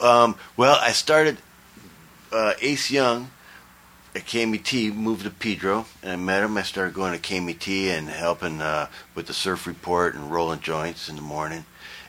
[0.00, 0.24] out.
[0.24, 1.38] Um, well, I started
[2.32, 3.30] uh, Ace Young
[4.14, 6.56] at KMET, moved to Pedro, and I met him.
[6.56, 11.08] I started going to KMET and helping uh, with the surf report and rolling joints
[11.08, 11.64] in the morning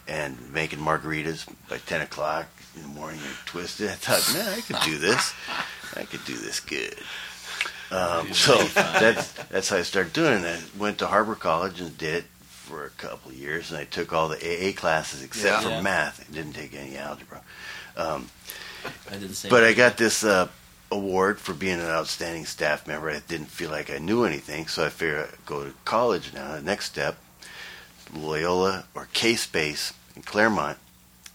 [0.08, 3.90] and making margaritas by 10 o'clock in the morning and twisted.
[3.90, 5.34] I thought, man, I could do this.
[5.96, 6.96] I could do this good.
[7.92, 10.46] Um, so that's that's how I started doing it.
[10.76, 13.86] I went to Harbor College and did it for a couple of years, and I
[13.86, 15.62] took all the AA classes except Yeah.
[15.62, 15.82] for Yeah.
[15.82, 16.24] math.
[16.30, 17.42] I didn't take any algebra.
[17.98, 18.30] Um,
[19.10, 19.50] I did the same.
[19.50, 20.48] but I got this uh,
[20.92, 23.10] award for being an outstanding staff member.
[23.10, 26.54] I didn't feel like I knew anything, so I figured I'd go to college now.
[26.56, 27.18] The next step,
[28.14, 30.78] Loyola or K Space in Claremont.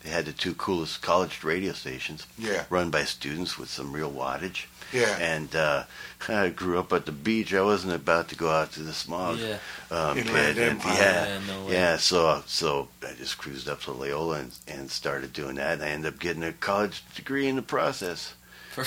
[0.03, 2.65] They had the two coolest college radio stations, Yeah.
[2.69, 4.67] run by students with some real wattage.
[4.93, 5.17] Yeah.
[5.19, 5.85] And uh,
[6.29, 7.53] I grew up at the beach.
[7.55, 9.59] I wasn't about to go out to the smog Yeah.
[9.91, 10.29] um, pit.
[10.57, 10.93] And, Empire.
[10.95, 11.97] yeah, Yeah, no yeah.
[11.97, 15.75] So so I just cruised up to Loyola and, and started doing that.
[15.75, 18.35] And I ended up getting a college degree in the process.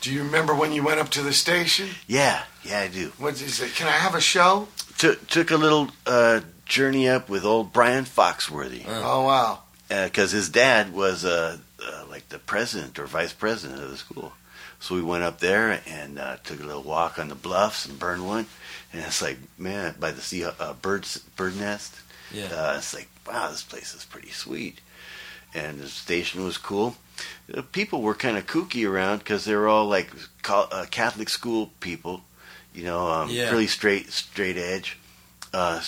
[0.00, 1.88] Do you remember when you went up to the station?
[2.08, 3.12] Yeah, yeah, I do.
[3.18, 3.72] What is it?
[3.76, 4.66] Can I have a show?
[4.98, 9.60] Took took a little uh, journey up with old Brian Foxworthy Oh wow!
[9.88, 14.32] because his dad was uh, uh, like the president or vice president of the school.
[14.82, 18.00] So we went up there and uh, took a little walk on the bluffs and
[18.00, 18.46] burned one.
[18.92, 21.94] And it's like, man, by the sea, uh, birds, bird nest.
[22.32, 22.46] Yeah.
[22.46, 24.80] Uh, it's like, wow, this place is pretty sweet.
[25.54, 26.96] And the station was cool.
[27.46, 30.10] The people were kind of kooky around because they were all like
[30.48, 32.22] uh, Catholic school people,
[32.74, 33.50] you know, um, Yeah.
[33.52, 34.98] really straight, straight edge.
[35.54, 35.80] Uh,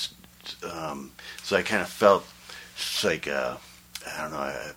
[0.71, 1.11] um,
[1.43, 2.25] so I kind of felt
[3.03, 3.57] like uh,
[4.17, 4.39] I don't know.
[4.39, 4.73] Uh,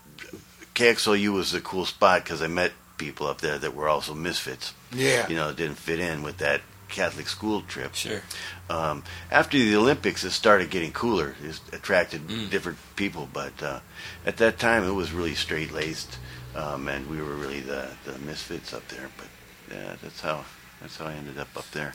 [0.73, 4.73] KXLU was a cool spot because I met people up there that were also misfits.
[4.91, 5.27] Yeah.
[5.27, 7.93] You know, didn't fit in with that Catholic school trip.
[7.95, 8.21] Sure.
[8.69, 11.35] Um, after the Olympics, it started getting cooler.
[11.43, 12.49] It attracted Mm.
[12.49, 13.79] different people, but uh,
[14.25, 16.17] at that time, it was really straight laced,
[16.55, 19.09] um, and we were really the, the misfits up there.
[19.17, 19.27] But
[19.75, 20.45] yeah, that's how
[20.81, 21.93] that's how I ended up up there.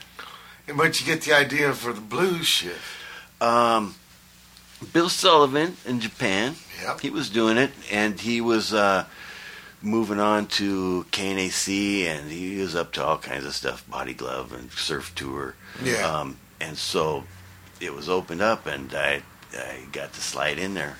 [0.67, 2.79] And where'd you get the idea for the blues shift?
[3.41, 3.95] Um,
[4.93, 6.55] Bill Sullivan in Japan.
[6.83, 6.99] Yep.
[7.01, 9.05] He was doing it, and he was uh,
[9.83, 14.53] moving on to KNAC, and he was up to all kinds of stuff, Body Glove
[14.53, 15.55] and Surf Tour.
[15.83, 15.97] Yeah.
[16.09, 17.25] Um, and so
[17.79, 19.21] it was opened up, and I
[19.53, 20.97] I got to slide in there,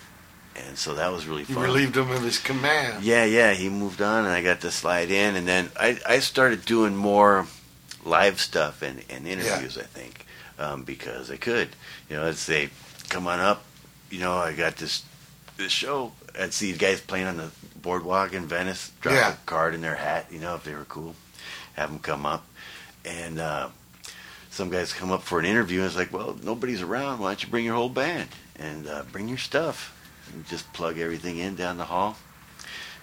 [0.55, 1.63] and so that was really You fun.
[1.63, 3.03] relieved him of his command.
[3.03, 6.19] Yeah, yeah, he moved on, and I got to slide in, and then I, I
[6.19, 7.47] started doing more
[8.05, 9.77] live stuff and, and interviews.
[9.77, 10.25] I think
[10.59, 11.69] um, because I could,
[12.09, 12.69] you know, let's say,
[13.09, 13.63] "Come on up,"
[14.11, 15.03] you know, I got this
[15.57, 16.11] this show.
[16.39, 17.49] I'd see guys playing on the
[17.81, 19.33] boardwalk in Venice, drop Yeah.
[19.33, 21.15] a card in their hat, you know, if they were cool,
[21.73, 22.45] have them come up,
[23.05, 23.69] and uh,
[24.49, 27.19] some guys come up for an interview, and it's like, "Well, nobody's around.
[27.19, 29.91] Why don't you bring your whole band and uh, bring your stuff?"
[30.33, 32.17] And just plug everything in down the hall.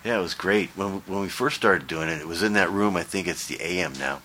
[0.05, 0.71] Yeah, it was great.
[0.77, 2.97] When when we first started doing it, it was in that room.
[2.97, 4.23] I think it's the AM now.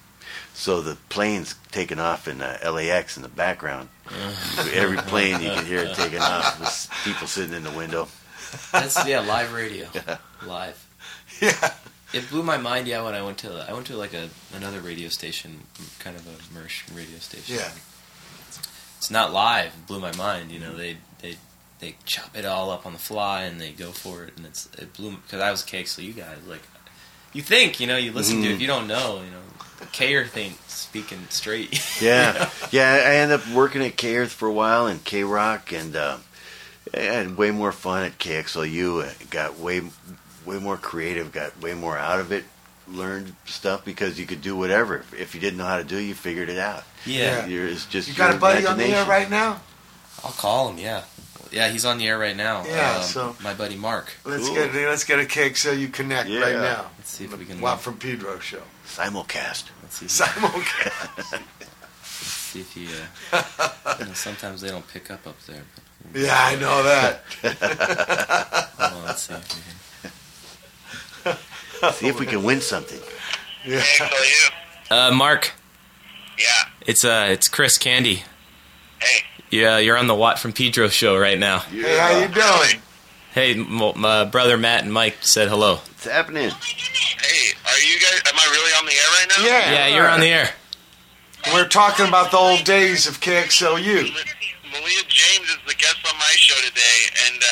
[0.54, 3.90] So the planes taking off in uh, LAX in the background.
[4.74, 6.60] Every plane you can hear it taking off.
[6.60, 8.08] With people sitting in the window.
[8.72, 9.88] That's yeah, live radio,
[10.46, 10.88] live.
[11.42, 11.74] Yeah.
[12.14, 12.88] It blew my mind.
[12.88, 15.62] Yeah, when I went to I went to like a another radio station,
[16.00, 17.56] kind of a Mersh radio station.
[17.56, 17.72] Yeah.
[18.98, 19.68] It's not live.
[19.68, 20.52] It blew my mind.
[20.52, 21.36] You know, they they
[21.80, 24.68] they chop it all up on the fly and they go for it, and it's
[24.78, 25.88] it blew because I was cake.
[25.88, 26.62] So you guys like,
[27.34, 28.52] you think you know you listen to it.
[28.52, 28.56] Mhm.
[28.56, 29.42] If you don't know, you know,
[29.92, 31.82] Kayer thing speaking straight.
[32.02, 32.94] Yeah, yeah.
[33.06, 36.18] I ended up working at K Earth for a while and K Rock, and uh,
[36.96, 39.04] I had way more fun at KXLU.
[39.04, 39.82] I got way
[40.46, 41.32] way more creative.
[41.32, 42.46] Got way more out of it.
[42.88, 44.98] Learned stuff because you could do whatever.
[44.98, 46.84] If- If you didn't know how to do, it, you figured it out.
[47.06, 47.46] Yeah.
[47.48, 49.60] You're, it's just You got a buddy on the air right now?
[50.24, 50.78] I'll call him.
[50.78, 51.04] Yeah,
[51.52, 52.64] yeah, he's on the air right now.
[52.66, 54.14] Yeah, Um, so- my buddy Mark.
[54.24, 56.40] Let's get let's get a cake so you connect Yeah.
[56.42, 56.86] right now.
[56.98, 57.60] Let's see if we can.
[57.60, 58.62] Watt from Pedro show.
[58.88, 59.64] Simulcast.
[59.82, 61.42] Let's see if, Simulcast.
[62.04, 62.88] see if he.
[63.34, 65.64] Uh, you know, sometimes they don't pick up up there.
[65.76, 67.22] But yeah, I know that.
[68.78, 69.34] Hold on, let's see.
[69.34, 69.40] If
[71.26, 71.94] we can.
[71.94, 73.00] See if we can win something.
[73.66, 73.84] Yeah.
[74.90, 75.54] Uh, Mark.
[76.38, 76.46] Yeah.
[76.86, 78.24] It's uh, it's Chris Kennedy.
[79.00, 79.26] Hey.
[79.50, 81.60] Yeah, you're on the Watt from Pedro show right now.
[81.60, 82.82] Hey, how you doing?
[83.34, 85.76] Hey, my brother Matt and Mike said hello.
[85.76, 86.50] What's happening?
[86.50, 88.22] Hey, are you guys?
[88.28, 89.44] Am I really on the air right now?
[89.46, 89.72] Yeah.
[89.72, 90.50] Yeah, you're on the air.
[91.54, 94.12] We're talking about the old days of KXLU.
[94.82, 97.48] Malia James is the guest on my show today, and uh,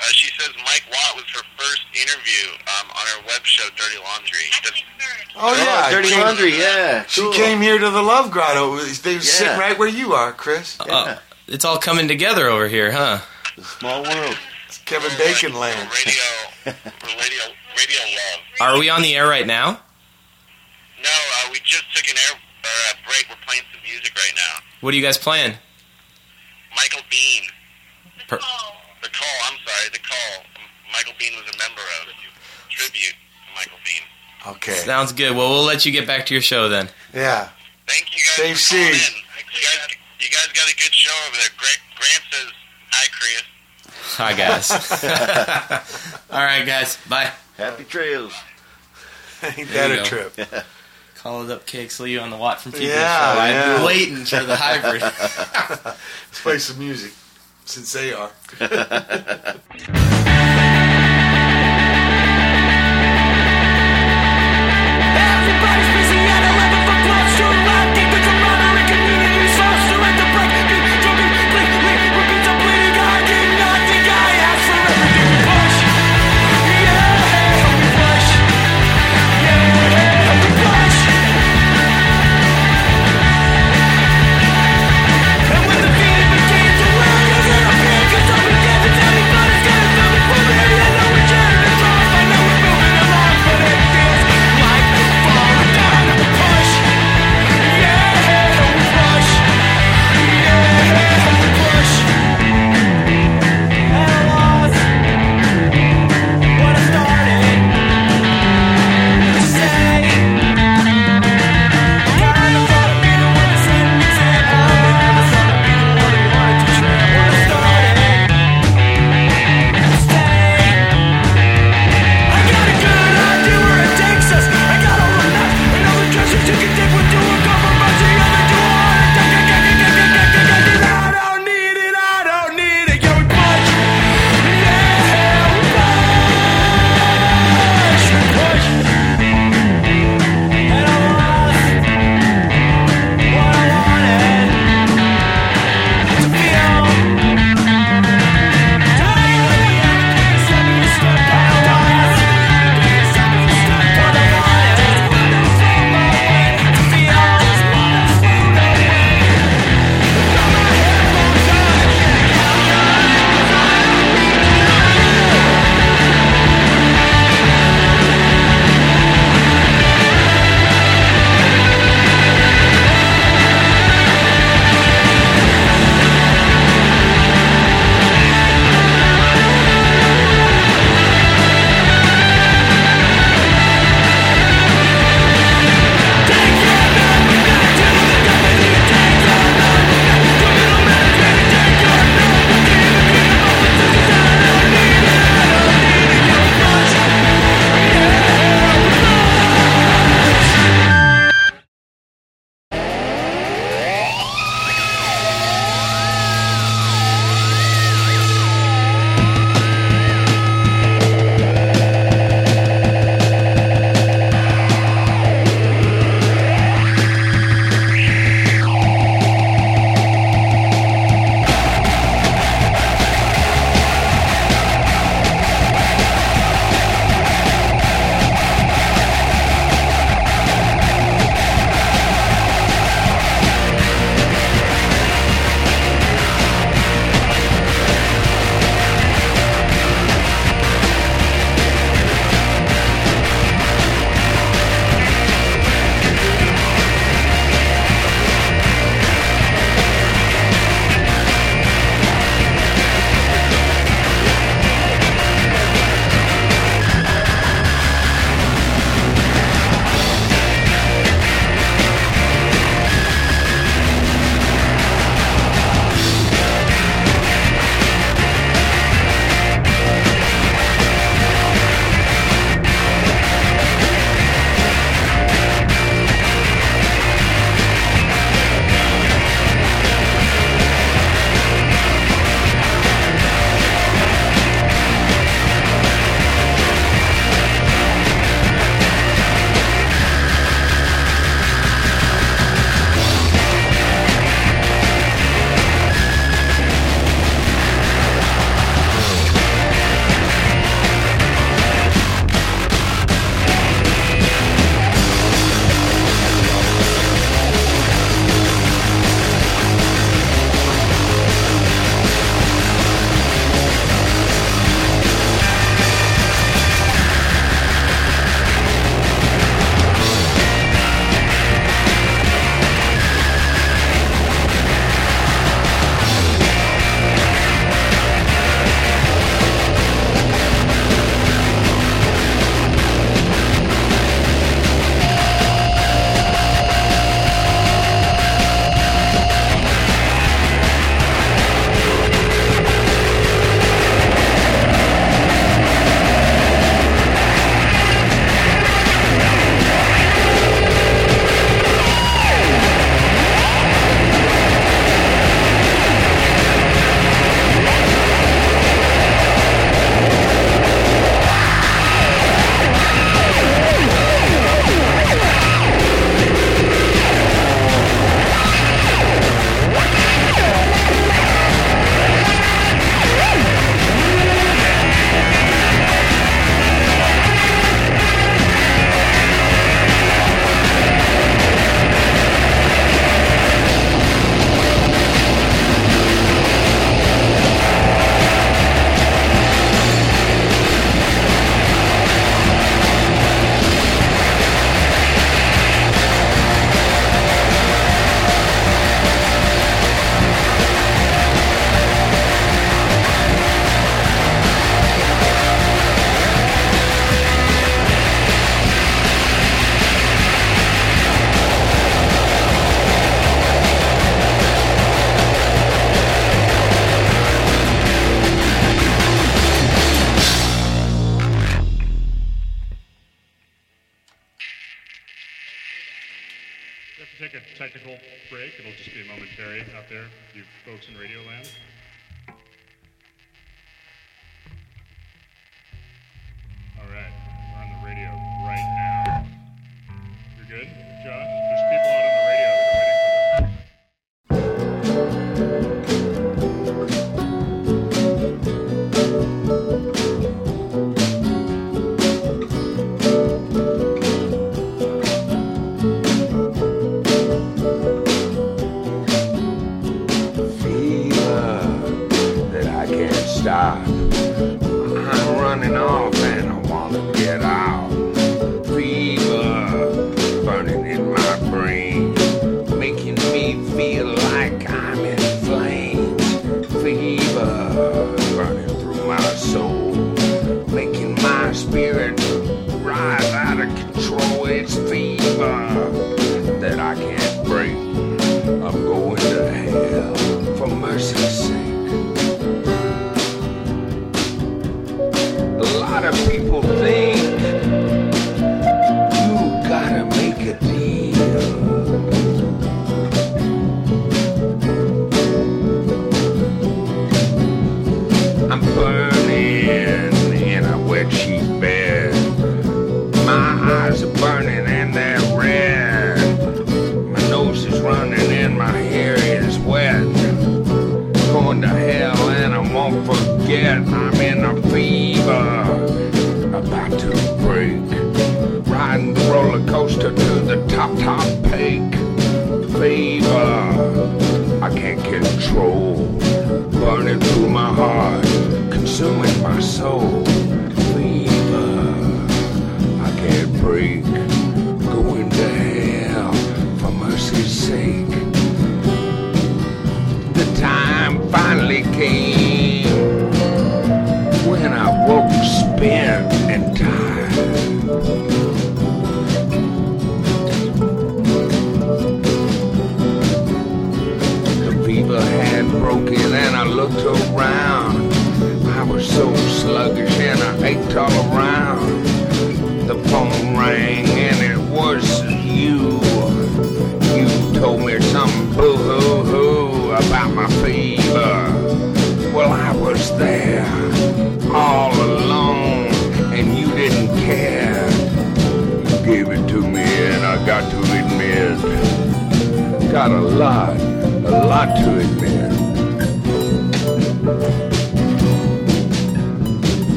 [0.00, 3.98] uh, she says Mike Watt was her first interview um, on her web show, Dirty
[4.02, 4.46] Laundry.
[4.62, 4.82] Does-
[5.40, 6.58] Oh yeah, Dirty came- Laundry.
[6.58, 8.76] Yeah, She came here to the Love Grotto.
[8.78, 10.78] They were sitting right where you are, Chris.
[10.80, 13.18] Uh, it's all coming together over here, huh?
[13.56, 14.36] The small world.
[14.66, 15.88] It's Kevin Bacon land.
[15.90, 16.74] radio,
[17.06, 17.42] radio,
[17.76, 18.40] radio love.
[18.60, 19.80] Are we on the air right now?
[21.02, 23.26] No, uh, we just took an air uh, break.
[23.30, 24.60] We're playing some music right now.
[24.80, 25.54] What are you guys playing?
[26.78, 27.44] Michael Been.
[28.18, 28.38] The Per-
[29.02, 29.36] The call.
[29.50, 29.90] I'm sorry.
[29.92, 30.44] The call.
[30.92, 32.08] Michael Been was a member of
[32.70, 34.04] tribute to Michael Been.
[34.56, 34.72] Okay.
[34.86, 35.36] Sounds good.
[35.36, 36.88] Well, we'll let you get back to your show then.
[37.12, 37.48] Yeah.
[37.86, 39.08] Thank you guys Safe for calling seas.
[39.10, 39.14] in.
[39.16, 39.88] You guys,
[40.20, 41.48] you guys got a good show over there.
[41.56, 42.52] Grant, Grant says
[42.90, 43.42] hi, Chris.
[44.16, 44.70] Hi, guys.
[46.30, 46.96] all right, guys.
[47.08, 47.32] Bye.
[47.56, 48.32] Happy trails.
[49.42, 50.04] Ain't that a go.
[50.04, 50.38] trip?
[51.18, 51.66] Call it up,
[51.98, 53.40] Lee on the Watt from TV Yeah, show.
[53.40, 53.76] I've yeah.
[53.76, 55.02] been waiting for the hybrid.
[55.84, 57.12] Let's play some music
[57.64, 58.30] since they are.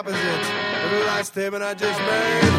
[0.00, 2.49] opposite of the last statement I just made.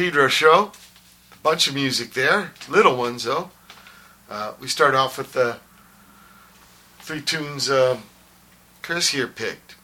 [0.00, 0.72] Pedro show.
[1.30, 3.50] A bunch of music there, little ones though.
[4.30, 5.58] Uh, we start off with the
[7.00, 7.98] three tunes uh,
[8.80, 9.74] Chris here picked.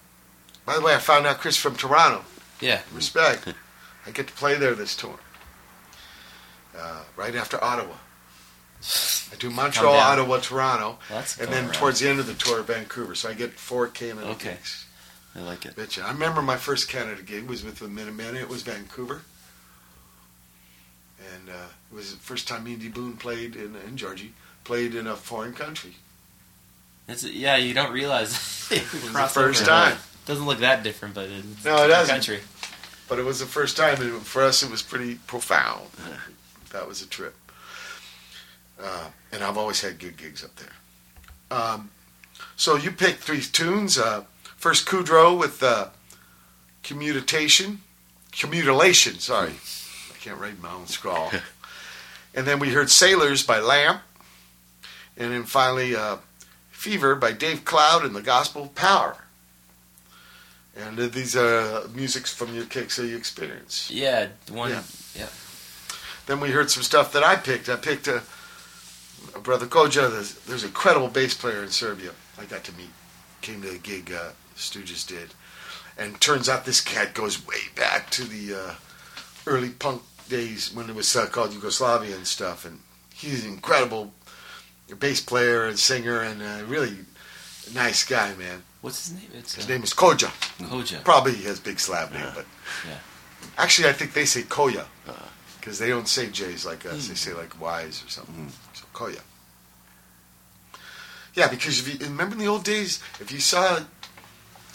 [0.65, 2.25] By the way, I found out Chris from Toronto.
[2.63, 2.81] Yeah.
[2.95, 3.47] Respect.
[4.07, 5.19] I get to play there this tour.
[6.75, 7.97] Uh, right after Ottawa.
[9.31, 9.93] I do Montreal.
[9.93, 11.75] Ottawa, Toronto, That's and then around.
[11.75, 13.15] towards the end of the tour, Vancouver.
[13.15, 14.53] So I get four Canada Okay.
[14.55, 14.87] gigs.
[15.35, 15.77] I like it.
[15.77, 16.05] Betcha.
[16.05, 18.35] I remember my first Canada gig was with the Minutemen.
[18.35, 19.21] It was Vancouver.
[21.35, 24.33] And uh, it was the first time me and Boon played in, in Georgie,
[24.65, 25.95] played in a foreign country.
[27.09, 28.33] It's, yeah, you don't realize
[28.71, 29.97] it was the first time.
[30.25, 32.15] Doesn't look that different, but it's No, it a doesn't.
[32.15, 32.41] Country.
[33.09, 35.87] But it was the first time, and for us, it was pretty profound.
[36.73, 37.37] that was a trip.
[38.83, 41.57] Uh, and I've always had good gigs up there.
[41.57, 41.91] Um,
[42.57, 43.97] so you picked three tunes.
[43.97, 44.25] Uh,
[44.57, 45.91] first, Kudrow with uh,
[46.83, 47.81] Commutation.
[48.33, 49.53] Commutilation, sorry.
[49.53, 51.31] I can't read my own scrawl.
[52.37, 54.03] and then we heard Sailors by Lamp.
[55.17, 56.19] And then finally, uh,
[56.71, 59.17] Fever by Dave Cloud and the Gospel of Power.
[60.77, 63.91] And uh, these are musics from your kicks that you experience.
[63.91, 64.71] Yeah, one.
[64.71, 64.83] Yeah.
[65.15, 65.29] Yeah.
[66.27, 67.71] Then we heard some stuff that I picked.
[67.71, 68.23] I picked a,
[69.35, 70.11] a brother Koja.
[70.11, 72.11] There's, there's a credible bass player in Serbia.
[72.39, 72.91] I got to meet.
[73.41, 75.35] Came to a gig uh, Stooges did,
[75.97, 78.75] and turns out this cat goes way back to the uh,
[79.47, 82.65] early punk days when it was uh, called Yugoslavia and stuff.
[82.65, 82.81] And
[83.15, 84.13] he's an incredible
[84.99, 86.97] bass player and singer, and a really
[87.75, 88.63] nice guy, man.
[88.83, 89.31] What's his name?
[89.35, 90.31] It's, His uh, name is Koja.
[90.69, 91.03] Koja.
[91.05, 92.47] Probably he has big Slav name, but
[92.87, 92.99] Yeah.
[93.59, 94.85] actually I think they say Koya
[95.59, 97.09] because they don't say J's like us.
[97.09, 98.53] They say like Y's or something.
[98.75, 99.21] So Koya.
[101.35, 103.81] Yeah, because if you remember in the old days, if you saw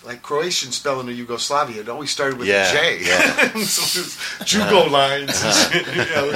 [0.05, 2.99] like Croatian spelling of Yugoslavia, it always started with Yeah, a J.
[3.05, 3.33] yeah.
[3.65, 5.43] so it was Jugo lines.
[5.43, 6.29] and shit, you know.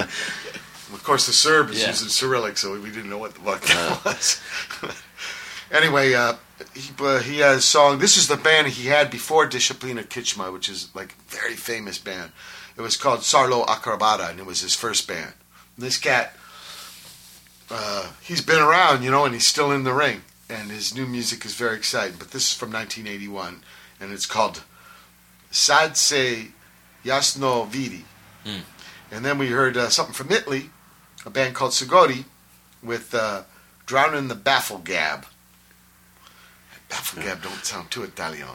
[0.94, 1.88] Of course, the Serb is Yeah.
[1.90, 4.40] using Cyrillic, so we didn't know what the fuck that was.
[5.72, 6.35] anyway, uh,
[6.74, 8.00] he, uh, he has a song.
[8.00, 11.98] This is the band he had before Disciplina Kichma, which is like a very famous
[11.98, 12.32] band.
[12.77, 15.34] It was called Sarlo Akrobata, and it was his first band.
[15.77, 16.35] This cat,
[17.72, 20.22] uh, he's been around, you know, and he's still in the ring.
[20.49, 22.17] And his new music is very exciting.
[22.19, 23.64] But this is from 1981,
[23.99, 24.64] and it's called
[25.51, 26.49] Sad Se
[27.03, 28.06] Jasno Vidi.
[28.43, 28.59] Hmm.
[29.11, 30.69] And then we heard uh, something from Italy,
[31.25, 32.25] a band called Tsigoti,
[32.83, 33.43] with uh,
[33.85, 35.25] Drowning the Bafflegab.
[36.90, 38.48] Baffle Gab don't sound too Italian.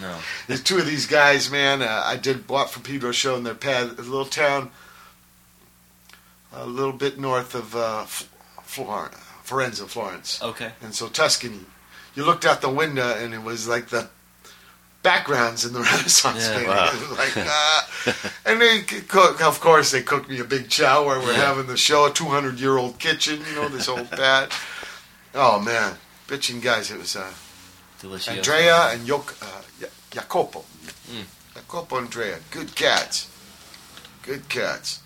[0.00, 0.16] No.
[0.46, 1.82] There's two of these guys, man.
[1.82, 4.70] Uh, I did Watt from Pedro show in their pad, a little town,
[6.52, 8.06] a little bit north of uh,
[9.44, 10.42] F- Flor- Florence.
[10.42, 10.72] Okay.
[10.82, 11.60] And so Tuscany.
[12.14, 14.08] You looked out the window, and it was like the
[15.02, 16.52] backgrounds in the Renaissance Yeah.
[16.54, 16.68] painting.
[16.70, 17.16] Wow.
[17.18, 18.32] Like, ah.
[18.46, 21.46] and they cook, of course, they cooked me a big chow where we're Yeah.
[21.46, 24.50] having the show, a 200 year old kitchen, you know, this old pad.
[25.36, 25.96] Oh man,
[26.28, 26.92] bitching guys.
[26.92, 27.28] It was uh,
[28.00, 28.28] Delicious.
[28.28, 29.22] Andrea and uh,
[29.80, 30.64] Ja- Jacopo.
[31.10, 31.24] Mm.
[31.54, 32.38] Jacopo Andrea.
[32.52, 33.28] Good cats.
[34.22, 35.00] Good cats.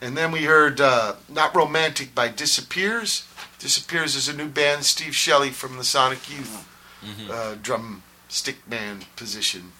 [0.00, 3.24] And then we heard uh, Not Romantic by Disappears.
[3.62, 4.84] Disappears is a new band.
[4.84, 6.66] Steve Shelley from the Sonic Youth
[7.04, 7.30] Mhm.
[7.30, 9.72] uh, drum stick band position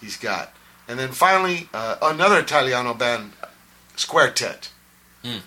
[0.00, 0.52] he's got.
[0.86, 3.32] And then finally, uh, another Italiano band,
[3.96, 4.68] Squartet.
[5.24, 5.38] Hmm.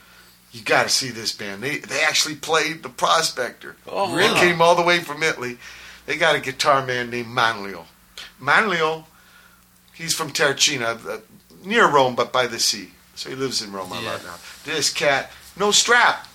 [0.52, 1.62] You got to see this band.
[1.64, 3.76] They they actually played the Prospector.
[3.88, 5.60] Oh, They came all the way from Italy.
[6.06, 7.86] They got a guitar man named Manlio.
[8.42, 9.06] Manlio,
[9.94, 11.18] he's from Terracina, uh,
[11.64, 12.94] near Rome, but by the sea.
[13.16, 14.36] So he lives in Rome a lot now.
[14.66, 16.27] This cat, no strap.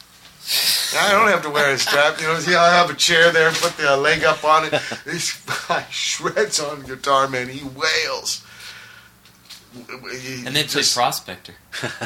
[0.98, 2.20] I don't have to wear a strap.
[2.20, 4.72] You know, see, I have a chair there, put the leg up on it.
[5.05, 5.32] This
[5.68, 7.48] guy shreds on guitar, man.
[7.48, 8.44] He wails.
[9.74, 11.55] He And they played just- Prospector.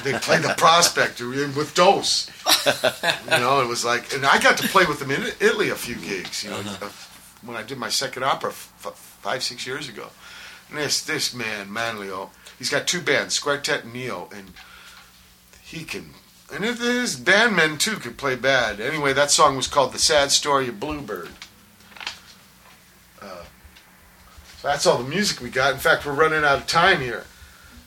[0.04, 2.30] they played the Prospector with Dose.
[3.30, 5.74] You know, it was like, and I got to play with them in Italy a
[5.76, 6.42] few gigs.
[6.44, 6.86] You know, Uh-huh.
[6.86, 6.90] uh,
[7.42, 10.08] when I did my second opera f- f- five, six years ago.
[10.68, 14.52] And this this man, Manlio, he's got two bands, Quartet and Neo, and
[15.62, 16.14] he can.
[16.54, 18.80] And if his bandmen too could play bad.
[18.80, 21.30] Anyway, that song was called "The Sad Story of Bluebird."
[23.20, 23.44] Uh,
[24.58, 25.72] so that's all the music we got.
[25.72, 27.24] In fact, we're running out of time here.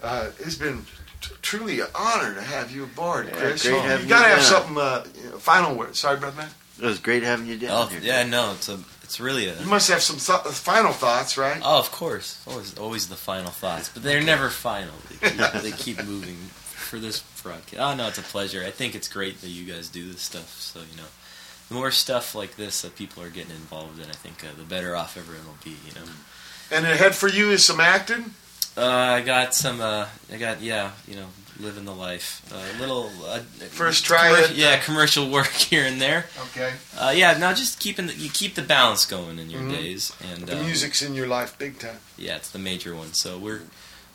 [0.03, 0.85] Uh, it's been
[1.21, 3.63] t- truly an honor to have you aboard, Yeah, Chris.
[3.63, 4.45] great you having got to you have down.
[4.47, 4.77] something.
[4.77, 5.95] Uh, you know, final word.
[5.95, 6.49] Sorry, brother man.
[6.81, 7.99] It was great having you down Oh here.
[8.01, 11.61] yeah, no, it's a it's really a You must have some th- final thoughts, right?
[11.63, 12.41] Oh, of course.
[12.47, 14.93] Always, always the final thoughts, but they're never final.
[15.09, 16.37] They keep, they keep moving
[16.89, 17.77] for this broadcast.
[17.79, 18.63] Oh no, it's a pleasure.
[18.65, 20.59] I think it's great that you guys do this stuff.
[20.59, 21.07] So you know,
[21.69, 24.63] the more stuff like this that people are getting involved in, I think uh, the
[24.63, 25.77] better off everyone will be.
[25.87, 26.07] You know.
[26.71, 28.33] And ahead for you is some acting.
[28.77, 29.81] Uh, I got some.
[29.81, 30.91] Uh, I got yeah.
[31.07, 31.25] You know,
[31.59, 32.41] living the life.
[32.53, 34.55] A little uh, First try commer- it.
[34.55, 36.25] Yeah, commercial work here and there.
[36.51, 36.73] Okay.
[36.97, 39.71] Uh, yeah, now just keeping the, you keep the balance going in your Mhm.
[39.71, 41.97] days, and The uh, music's in your life big time.
[42.17, 43.13] Yeah, it's the major one.
[43.13, 43.61] So we're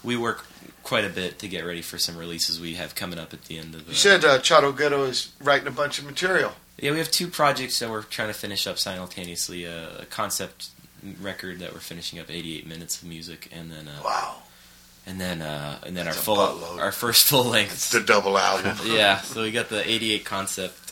[0.02, 0.44] we work
[0.82, 3.58] quite a bit to get ready for some releases we have coming up at the
[3.58, 3.84] end of.
[3.86, 3.92] The.
[3.92, 6.52] You said uh, Chotto Ghetto is writing a bunch of material.
[6.78, 9.64] Yeah, we have two projects that we're trying to finish up simultaneously.
[9.64, 10.70] A, a concept
[11.20, 14.36] record that we're finishing up, 88 minutes of music, and then uh, wow,
[15.06, 16.78] and then uh, and then That's our full buttload.
[16.80, 17.72] our first full length.
[17.74, 18.76] It's the double album.
[18.86, 20.83] yeah, so we got the 88 concept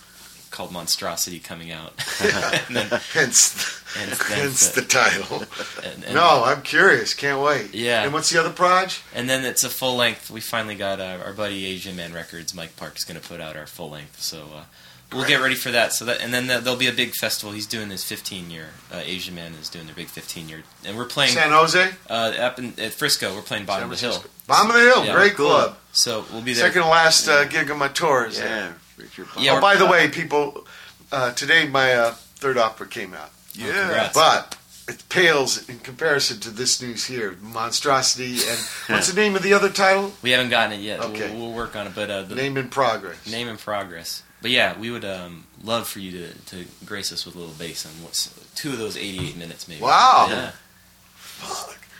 [0.53, 1.93] called Monstrosity coming out.
[2.23, 5.43] and then, hence, and hence the title.
[5.85, 7.15] and- and- no, I'm curious.
[7.15, 7.75] Can't wait.
[7.75, 8.05] Yeah.
[8.05, 9.03] And what's the other project?
[9.15, 10.31] And then it's a full length.
[10.31, 13.57] We finally got uh, our buddy Asian Man Records, Mike Park's going to put out
[13.57, 14.21] our full length.
[14.21, 14.65] So uh,
[15.13, 15.93] we'll get ready for that.
[15.93, 17.53] So that and then there'll be a big festival.
[17.53, 18.69] He's doing his 15 year.
[18.93, 21.91] Uh, Asian Man is doing their big 15 year, and we're playing San Jose?
[22.09, 23.35] uh, up in at Frisco.
[23.35, 24.25] We're playing Bottom of the Hill.
[24.47, 25.77] Bottom of the Hill, great club.
[25.93, 26.67] So we'll be there.
[26.67, 28.75] Second to last uh, gig of my tour is Yeah, there.
[29.03, 29.27] Richard.
[29.39, 30.67] Yeah, oh, by the way, people,
[31.11, 33.31] uh, today my uh, third opera came out.
[33.55, 33.73] Yeah.
[33.73, 34.15] congrats.
[34.15, 34.57] but
[34.89, 37.37] it pales in comparison to this news here.
[37.41, 38.59] Monstrosity and
[38.89, 40.13] what's the name of the other title?
[40.23, 41.01] We haven't gotten it yet.
[41.01, 41.31] Okay.
[41.31, 43.31] We'll, we'll work on it, but uh, the Name in progress.
[43.31, 44.23] name in progress.
[44.41, 47.55] But yeah, we would um, love for you to, to grace us with a little
[47.55, 49.83] bass on what's two of those 88 minutes, maybe.
[49.83, 50.27] Wow.
[50.31, 50.51] Yeah.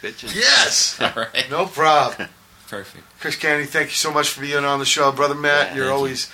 [0.03, 0.99] Yes.
[1.01, 1.47] All right.
[1.51, 2.29] No problem.
[2.69, 3.05] Perfect.
[3.21, 5.69] Chris Kennedy, thank you so much for being on the show, brother Matt.
[5.69, 6.31] Yeah, you're thank always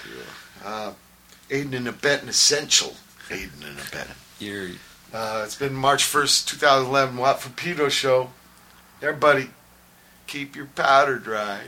[0.65, 0.93] uh,
[1.51, 2.95] aiding and abetting, essential
[3.31, 4.15] aiding and abetting.
[4.39, 4.71] You're
[5.13, 8.31] Uh, it's been March 1st, 2011, Watt from Pedro show.
[9.01, 9.51] Everybody,
[10.27, 11.61] keep your powder dry.